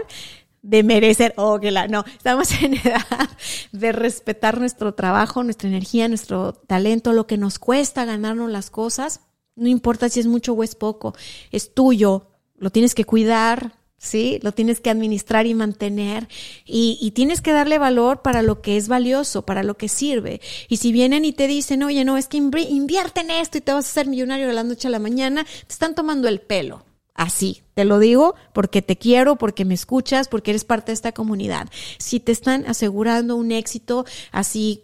de 0.62 0.84
merecer, 0.84 1.34
oh, 1.38 1.59
que 1.59 1.72
la, 1.72 1.88
no, 1.88 2.03
estamos 2.18 2.51
en 2.62 2.76
edad 2.76 3.30
de 3.72 3.91
respetar 3.91 4.59
nuestro 4.59 4.93
trabajo, 4.93 5.43
nuestra 5.43 5.70
energía, 5.70 6.07
nuestro 6.07 6.53
talento, 6.53 7.14
lo 7.14 7.26
que 7.26 7.38
nos 7.38 7.57
cuesta 7.57 8.05
ganarnos 8.05 8.51
las 8.51 8.70
cosas. 8.70 9.22
No 9.55 9.68
importa 9.68 10.09
si 10.09 10.20
es 10.20 10.28
mucho 10.28 10.53
o 10.53 10.64
es 10.64 10.76
poco, 10.76 11.16
es 11.51 11.74
tuyo, 11.74 12.28
lo 12.57 12.70
tienes 12.70 12.93
que 12.93 13.05
cuidar, 13.05 13.74
¿sí? 14.02 14.39
Lo 14.41 14.52
tienes 14.52 14.82
que 14.82 14.89
administrar 14.89 15.45
y 15.45 15.54
mantener 15.54 16.28
y, 16.66 17.12
tienes 17.12 17.41
que 17.41 17.52
darle 17.52 17.78
valor 17.78 18.24
para 18.24 18.41
lo 18.41 18.62
que 18.62 18.76
es 18.76 18.88
valioso, 18.88 19.43
para 19.43 19.62
lo 19.62 19.78
que 19.78 19.89
sirve. 19.89 20.41
Y 20.68 20.78
si 20.78 20.91
vienen 20.91 21.24
y 21.24 21.34
te 21.34 21.47
dicen, 21.47 21.84
oye, 21.84 22.04
no, 22.04 22.18
es 22.18 22.28
que 22.28 22.38
invierte 22.38 23.22
en 23.22 23.30
esto 23.30 23.60
y 23.60 23.62
te 23.62 23.72
vas 23.72 23.86
a 23.86 23.89
hacer 23.89 24.08
millonario 24.08 24.47
de 24.47 24.54
la 24.54 24.64
noche 24.64 24.88
a 24.88 24.91
la 24.91 24.99
mañana, 24.99 25.43
te 25.43 25.74
están 25.74 25.93
tomando 25.93 26.28
el 26.28 26.41
pelo. 26.41 26.84
Así, 27.14 27.62
te 27.76 27.86
lo 27.86 27.99
digo 27.99 28.34
porque 28.54 28.82
te 28.82 28.97
quiero, 28.97 29.36
porque 29.36 29.66
me 29.66 29.76
escuchas, 29.76 30.28
porque 30.28 30.52
eres 30.52 30.66
parte 30.66 30.91
de 30.91 30.95
esta 30.95 31.12
comunidad. 31.12 31.70
Si 31.99 32.20
te 32.20 32.32
están 32.32 32.66
asegurando 32.66 33.36
un 33.36 33.52
éxito 33.52 34.06
así 34.32 34.82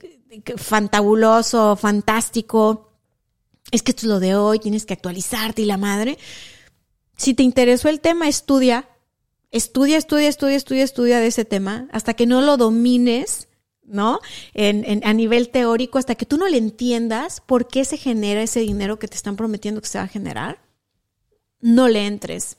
fantabuloso, 0.57 1.75
fantástico, 1.75 2.91
es 3.71 3.81
que 3.81 3.91
esto 3.91 4.01
es 4.01 4.09
lo 4.09 4.19
de 4.19 4.35
hoy, 4.35 4.59
tienes 4.59 4.85
que 4.85 4.93
actualizarte 4.93 5.63
y 5.63 5.65
la 5.65 5.77
madre. 5.77 6.19
Si 7.15 7.33
te 7.33 7.41
interesó 7.41 7.89
el 7.89 7.99
tema, 7.99 8.27
estudia, 8.27 8.87
estudia, 9.51 9.97
estudia, 9.97 10.27
estudia, 10.27 10.55
estudia, 10.55 10.83
estudia 10.83 11.19
de 11.19 11.27
ese 11.27 11.45
tema 11.45 11.87
hasta 11.91 12.13
que 12.13 12.25
no 12.25 12.41
lo 12.41 12.57
domines, 12.57 13.47
¿no? 13.83 14.19
En, 14.53 15.01
a 15.05 15.13
nivel 15.13 15.49
teórico, 15.49 15.97
hasta 15.97 16.15
que 16.15 16.25
tú 16.25 16.37
no 16.37 16.47
le 16.47 16.57
entiendas 16.57 17.41
por 17.41 17.67
qué 17.67 17.85
se 17.85 17.97
genera 17.97 18.41
ese 18.41 18.59
dinero 18.59 18.99
que 18.99 19.07
te 19.07 19.15
están 19.15 19.35
prometiendo 19.35 19.81
que 19.81 19.87
se 19.87 19.97
va 19.97 20.05
a 20.05 20.09
generar 20.09 20.67
no 21.59 21.87
le 21.87 22.05
entres. 22.05 22.57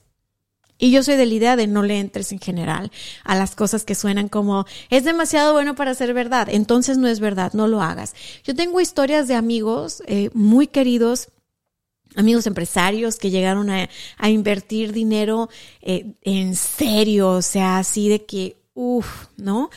Y 0.80 0.92
yo 0.92 1.02
soy 1.02 1.16
de 1.16 1.26
la 1.26 1.34
idea 1.34 1.56
de 1.56 1.66
no 1.66 1.82
le 1.82 1.98
entres 1.98 2.30
en 2.30 2.38
general 2.38 2.92
a 3.24 3.34
las 3.34 3.56
cosas 3.56 3.84
que 3.84 3.96
suenan 3.96 4.28
como 4.28 4.64
es 4.90 5.02
demasiado 5.02 5.52
bueno 5.52 5.74
para 5.74 5.94
ser 5.94 6.14
verdad. 6.14 6.48
Entonces 6.50 6.98
no 6.98 7.08
es 7.08 7.18
verdad, 7.18 7.52
no 7.52 7.66
lo 7.66 7.82
hagas. 7.82 8.14
Yo 8.44 8.54
tengo 8.54 8.80
historias 8.80 9.26
de 9.26 9.34
amigos 9.34 10.02
eh, 10.06 10.30
muy 10.34 10.68
queridos, 10.68 11.30
amigos 12.18 12.48
empresarios 12.48 13.16
que 13.16 13.30
llegaron 13.30 13.70
a, 13.70 13.88
invertir 14.28 14.92
dinero 14.92 15.48
eh, 15.80 16.14
en 16.22 16.56
serio, 16.56 17.30
o 17.30 17.42
sea, 17.42 17.78
así 17.78 18.08
de 18.08 18.24
que, 18.24 18.56
uff, 18.74 19.26
¿no? 19.36 19.70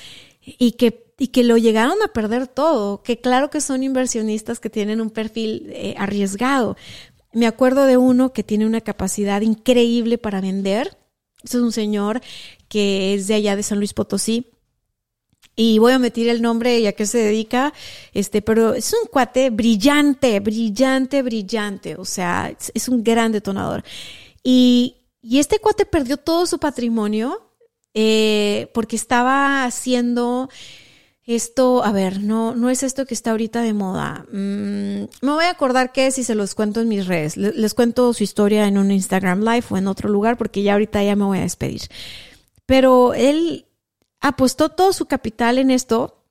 Y 0.44 0.72
que, 0.72 1.14
y 1.20 1.28
que 1.28 1.44
lo 1.44 1.58
llegaron 1.58 2.02
a 2.02 2.08
perder 2.08 2.48
todo, 2.48 3.04
que 3.04 3.22
claro 3.22 3.52
que 3.52 3.62
son 3.62 3.84
inversionistas 3.84 4.60
que 4.60 4.72
tienen 4.72 5.02
un 5.02 5.12
perfil 5.12 5.68
eh, 5.70 5.94
arriesgado, 6.00 6.76
me 7.32 7.46
acuerdo 7.46 7.86
de 7.86 7.98
uno 7.98 8.34
que 8.34 8.44
tiene 8.44 8.66
una 8.66 8.82
capacidad 8.82 9.42
increíble 9.42 10.18
para 10.18 10.42
vender. 10.42 10.98
es 11.44 11.54
un 11.54 11.72
señor 11.72 12.22
que 12.68 13.14
es 13.14 13.28
de 13.28 13.36
allá 13.36 13.56
de 13.56 13.64
San 13.64 13.78
Luis 13.78 13.94
Potosí. 13.94 14.48
Y 15.64 15.78
voy 15.78 15.94
a 15.94 16.00
meter 16.00 16.28
el 16.28 16.42
nombre 16.42 16.80
y 16.80 16.88
a 16.88 16.94
qué 16.94 17.06
se 17.06 17.20
dedica, 17.20 17.72
este, 18.16 18.42
pero 18.42 18.74
es 18.74 18.92
un 18.94 19.08
cuate 19.08 19.52
brillante, 19.52 20.40
brillante, 20.40 21.22
brillante. 21.22 21.96
O 21.98 22.04
sea, 22.04 22.52
es, 22.74 22.90
un 22.90 23.04
gran 23.04 23.32
detonador. 23.32 23.84
Y, 24.44 24.96
y, 25.22 25.38
este 25.38 25.60
cuate 25.60 25.86
perdió 25.86 26.18
todo 26.18 26.48
su 26.48 26.58
patrimonio 26.58 27.52
eh, 27.94 28.72
porque 28.74 28.96
estaba 28.96 29.64
haciendo 29.64 30.50
esto, 31.28 31.84
a 31.84 31.92
ver, 31.92 32.24
no, 32.24 32.56
no 32.56 32.72
es 32.72 32.82
esto 32.82 33.06
que 33.06 33.14
está 33.14 33.30
ahorita 33.30 33.62
de 33.62 33.74
moda. 33.74 34.26
Mm, 34.32 35.04
me 35.22 35.32
voy 35.32 35.46
a 35.46 35.52
acordar 35.52 35.92
qué 35.92 36.08
es 36.08 36.18
y 36.18 36.24
se 36.24 36.34
los 36.34 36.56
cuento 36.56 36.82
en 36.82 36.88
mis 36.88 37.06
redes. 37.06 37.38
Les, 37.38 37.76
cuento 37.76 38.12
su 38.16 38.24
historia 38.24 38.68
en 38.68 38.80
un 38.80 38.90
Instagram 38.90 39.42
Live 39.42 39.66
o 39.70 39.78
en 39.78 39.88
otro 39.88 40.10
lugar 40.10 40.38
porque 40.38 40.64
ya 40.64 40.74
ahorita 40.74 41.04
ya 41.04 41.16
me 41.16 41.26
voy 41.26 41.38
a 41.38 41.42
despedir. 41.42 41.82
Pero 42.66 43.14
él 43.14 43.68
apostó 44.22 44.70
todo 44.70 44.94
su 44.94 45.08
capital 45.08 45.58
en 45.58 45.72
esto, 45.72 46.24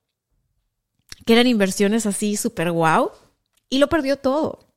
que 1.25 1.33
eran 1.33 1.47
inversiones 1.47 2.05
así 2.05 2.37
súper 2.37 2.71
guau, 2.71 3.11
y 3.69 3.77
lo 3.77 3.89
perdió 3.89 4.17
todo. 4.17 4.67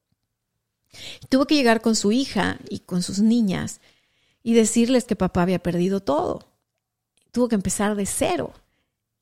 Tuvo 1.28 1.46
que 1.46 1.54
llegar 1.54 1.80
con 1.80 1.96
su 1.96 2.12
hija 2.12 2.58
y 2.68 2.80
con 2.80 3.02
sus 3.02 3.20
niñas 3.20 3.80
y 4.42 4.54
decirles 4.54 5.04
que 5.04 5.16
papá 5.16 5.42
había 5.42 5.58
perdido 5.58 6.00
todo. 6.00 6.46
Tuvo 7.32 7.48
que 7.48 7.56
empezar 7.56 7.96
de 7.96 8.06
cero. 8.06 8.52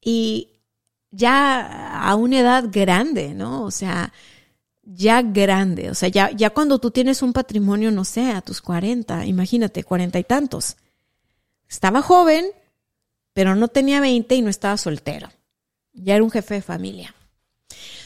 Y 0.00 0.50
ya 1.10 2.02
a 2.02 2.14
una 2.16 2.40
edad 2.40 2.64
grande, 2.70 3.34
¿no? 3.34 3.64
O 3.64 3.70
sea, 3.70 4.12
ya 4.82 5.22
grande, 5.22 5.90
o 5.90 5.94
sea, 5.94 6.08
ya, 6.08 6.30
ya 6.32 6.50
cuando 6.50 6.78
tú 6.78 6.90
tienes 6.90 7.22
un 7.22 7.32
patrimonio, 7.32 7.90
no 7.92 8.04
sé, 8.04 8.32
a 8.32 8.40
tus 8.40 8.60
40, 8.60 9.26
imagínate, 9.26 9.84
cuarenta 9.84 10.18
y 10.18 10.24
tantos. 10.24 10.76
Estaba 11.68 12.02
joven, 12.02 12.46
pero 13.32 13.54
no 13.54 13.68
tenía 13.68 14.00
20 14.00 14.34
y 14.34 14.42
no 14.42 14.50
estaba 14.50 14.76
soltero. 14.76 15.28
Ya 15.92 16.14
era 16.14 16.24
un 16.24 16.30
jefe 16.30 16.54
de 16.54 16.62
familia. 16.62 17.14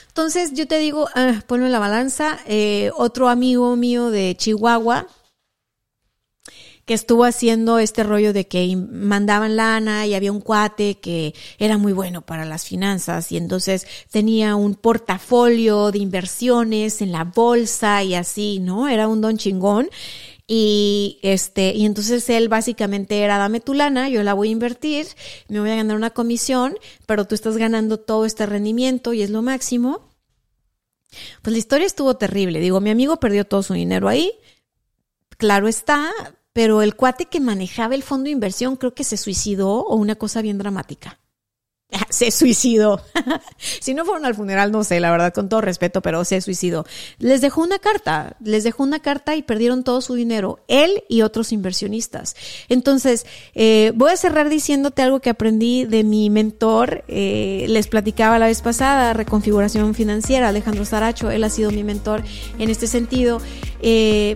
Entonces 0.08 0.52
yo 0.54 0.66
te 0.66 0.78
digo, 0.78 1.08
ah, 1.14 1.42
ponlo 1.46 1.66
en 1.66 1.72
la 1.72 1.78
balanza. 1.78 2.38
Eh, 2.46 2.90
otro 2.96 3.28
amigo 3.28 3.76
mío 3.76 4.10
de 4.10 4.34
Chihuahua, 4.36 5.06
que 6.86 6.94
estuvo 6.94 7.24
haciendo 7.24 7.78
este 7.80 8.04
rollo 8.04 8.32
de 8.32 8.46
que 8.46 8.76
mandaban 8.76 9.56
lana 9.56 10.06
y 10.06 10.14
había 10.14 10.30
un 10.30 10.40
cuate 10.40 10.98
que 11.00 11.34
era 11.58 11.78
muy 11.78 11.92
bueno 11.92 12.22
para 12.22 12.44
las 12.44 12.64
finanzas 12.64 13.32
y 13.32 13.36
entonces 13.36 13.86
tenía 14.10 14.54
un 14.54 14.76
portafolio 14.76 15.90
de 15.90 15.98
inversiones 15.98 17.02
en 17.02 17.10
la 17.10 17.24
bolsa 17.24 18.04
y 18.04 18.14
así, 18.14 18.60
¿no? 18.60 18.88
Era 18.88 19.08
un 19.08 19.20
don 19.20 19.36
chingón. 19.36 19.90
Y 20.48 21.18
este, 21.22 21.72
y 21.74 21.86
entonces 21.86 22.28
él 22.30 22.48
básicamente 22.48 23.20
era 23.20 23.36
dame 23.36 23.60
tu 23.60 23.74
lana, 23.74 24.08
yo 24.08 24.22
la 24.22 24.32
voy 24.32 24.48
a 24.48 24.52
invertir, 24.52 25.06
me 25.48 25.58
voy 25.58 25.70
a 25.70 25.76
ganar 25.76 25.96
una 25.96 26.10
comisión, 26.10 26.78
pero 27.04 27.24
tú 27.24 27.34
estás 27.34 27.56
ganando 27.56 27.98
todo 27.98 28.24
este 28.24 28.46
rendimiento 28.46 29.12
y 29.12 29.22
es 29.22 29.30
lo 29.30 29.42
máximo. 29.42 30.08
Pues 31.42 31.52
la 31.52 31.58
historia 31.58 31.86
estuvo 31.86 32.16
terrible. 32.16 32.60
Digo, 32.60 32.80
mi 32.80 32.90
amigo 32.90 33.18
perdió 33.18 33.44
todo 33.44 33.62
su 33.62 33.74
dinero 33.74 34.08
ahí. 34.08 34.32
Claro 35.36 35.68
está, 35.68 36.12
pero 36.52 36.82
el 36.82 36.94
cuate 36.94 37.26
que 37.26 37.40
manejaba 37.40 37.94
el 37.94 38.02
fondo 38.02 38.24
de 38.24 38.30
inversión 38.30 38.76
creo 38.76 38.94
que 38.94 39.04
se 39.04 39.16
suicidó 39.16 39.80
o 39.80 39.96
una 39.96 40.14
cosa 40.14 40.42
bien 40.42 40.58
dramática. 40.58 41.18
Se 42.10 42.30
suicidó. 42.30 43.00
si 43.56 43.94
no 43.94 44.04
fueron 44.04 44.26
al 44.26 44.34
funeral, 44.34 44.72
no 44.72 44.84
sé, 44.84 45.00
la 45.00 45.10
verdad, 45.10 45.32
con 45.32 45.48
todo 45.48 45.60
respeto, 45.60 46.02
pero 46.02 46.24
se 46.24 46.40
suicidó. 46.40 46.84
Les 47.18 47.40
dejó 47.40 47.62
una 47.62 47.78
carta, 47.78 48.36
les 48.42 48.64
dejó 48.64 48.82
una 48.82 49.00
carta 49.00 49.36
y 49.36 49.42
perdieron 49.42 49.84
todo 49.84 50.00
su 50.00 50.14
dinero, 50.14 50.58
él 50.68 51.04
y 51.08 51.22
otros 51.22 51.52
inversionistas. 51.52 52.34
Entonces, 52.68 53.26
eh, 53.54 53.92
voy 53.94 54.10
a 54.10 54.16
cerrar 54.16 54.48
diciéndote 54.48 55.02
algo 55.02 55.20
que 55.20 55.30
aprendí 55.30 55.84
de 55.84 56.04
mi 56.04 56.30
mentor. 56.30 57.04
Eh, 57.08 57.66
les 57.68 57.86
platicaba 57.86 58.38
la 58.38 58.46
vez 58.46 58.62
pasada, 58.62 59.12
reconfiguración 59.12 59.94
financiera, 59.94 60.48
Alejandro 60.48 60.84
Saracho, 60.84 61.30
él 61.30 61.44
ha 61.44 61.50
sido 61.50 61.70
mi 61.70 61.84
mentor 61.84 62.22
en 62.58 62.70
este 62.70 62.86
sentido. 62.86 63.40
Eh, 63.80 64.34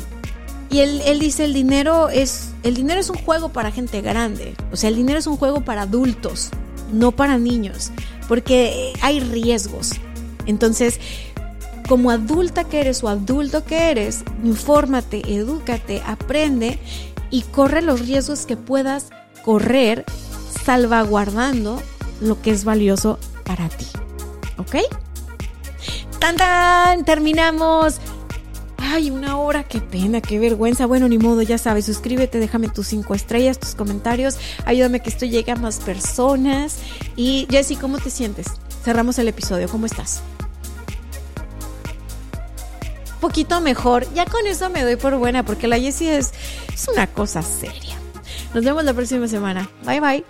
Y 0.71 0.79
él, 0.81 1.03
él 1.05 1.19
dice, 1.19 1.45
el 1.45 1.53
dinero, 1.53 2.11
es, 2.11 2.51
el 2.63 2.75
dinero 2.75 3.01
es 3.01 3.11
un 3.11 3.17
juego 3.19 3.49
para 3.49 3.73
gente 3.73 4.03
grande. 4.03 4.55
O 4.71 4.77
sea, 4.77 4.89
el 4.89 4.95
dinero 4.95 5.19
es 5.19 5.27
un 5.27 5.37
juego 5.37 5.63
para 5.65 5.83
adultos, 5.83 6.51
no 6.93 7.13
para 7.13 7.39
niños. 7.39 7.91
Porque 8.29 8.93
hay 9.01 9.21
riesgos. 9.21 9.93
Entonces, 10.47 11.01
como 11.89 12.11
adulta 12.11 12.65
que 12.65 12.81
eres 12.81 13.03
o 13.03 13.09
adulto 13.09 13.65
que 13.65 13.91
eres, 13.91 14.23
infórmate, 14.45 15.23
edúcate, 15.35 16.03
aprende 16.07 16.79
y 17.31 17.43
corre 17.43 17.83
los 17.83 18.07
riesgos 18.07 18.47
que 18.47 18.57
puedas 18.57 19.11
correr 19.45 20.05
salvaguardando 20.65 21.83
lo 22.21 22.41
que 22.43 22.51
es 22.51 22.65
valioso 22.65 23.19
para 23.45 23.69
ti. 23.69 23.87
¿Ok? 24.59 24.77
¡Tan, 26.19 26.37
tan! 26.37 27.05
Terminamos. 27.05 28.01
Ay, 28.93 29.13
una 29.13 29.37
hora, 29.37 29.63
qué 29.63 29.81
pena, 29.81 30.21
qué 30.21 30.41
vergüenza. 30.41 30.85
Bueno, 30.85 31.09
ni 31.09 31.17
modo, 31.17 31.43
ya 31.43 31.59
sabes, 31.59 31.85
suscríbete, 31.85 32.41
déjame 32.41 32.69
tus 32.69 32.89
cinco 32.89 33.15
estrellas, 33.15 33.61
tus 33.61 33.77
comentarios, 33.77 34.37
ayúdame 34.65 34.99
que 34.99 35.11
esto 35.11 35.27
llegue 35.27 35.53
a 35.53 35.55
más 35.55 35.79
personas. 35.79 36.79
Y 37.15 37.47
Jessy, 37.49 37.77
¿cómo 37.77 37.99
te 37.99 38.11
sientes? 38.11 38.49
Cerramos 38.83 39.17
el 39.21 39.29
episodio, 39.29 39.69
¿cómo 39.69 39.87
estás? 39.87 40.23
Poquito 43.21 43.61
mejor, 43.61 44.13
ya 44.13 44.27
con 44.27 44.45
eso 44.49 44.69
me 44.71 44.83
doy 44.83 44.97
por 44.97 45.17
buena, 45.19 45.45
porque 45.45 45.69
la 45.69 45.79
Jessie 45.79 46.17
es, 46.17 46.33
es 46.75 46.89
una 46.89 47.07
cosa 47.07 47.43
seria. 47.43 47.97
Nos 48.55 48.65
vemos 48.65 48.83
la 48.83 48.93
próxima 48.93 49.29
semana. 49.29 49.71
Bye 49.85 50.01
bye. 50.01 50.25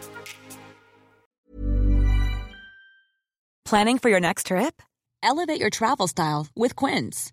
Planning 3.64 3.98
for 3.98 4.10
your 4.10 4.20
next 4.20 4.48
trip? 4.48 4.82
Elevate 5.22 5.60
your 5.60 5.70
travel 5.70 6.06
style 6.06 6.48
with 6.54 6.76
Quince. 6.76 7.32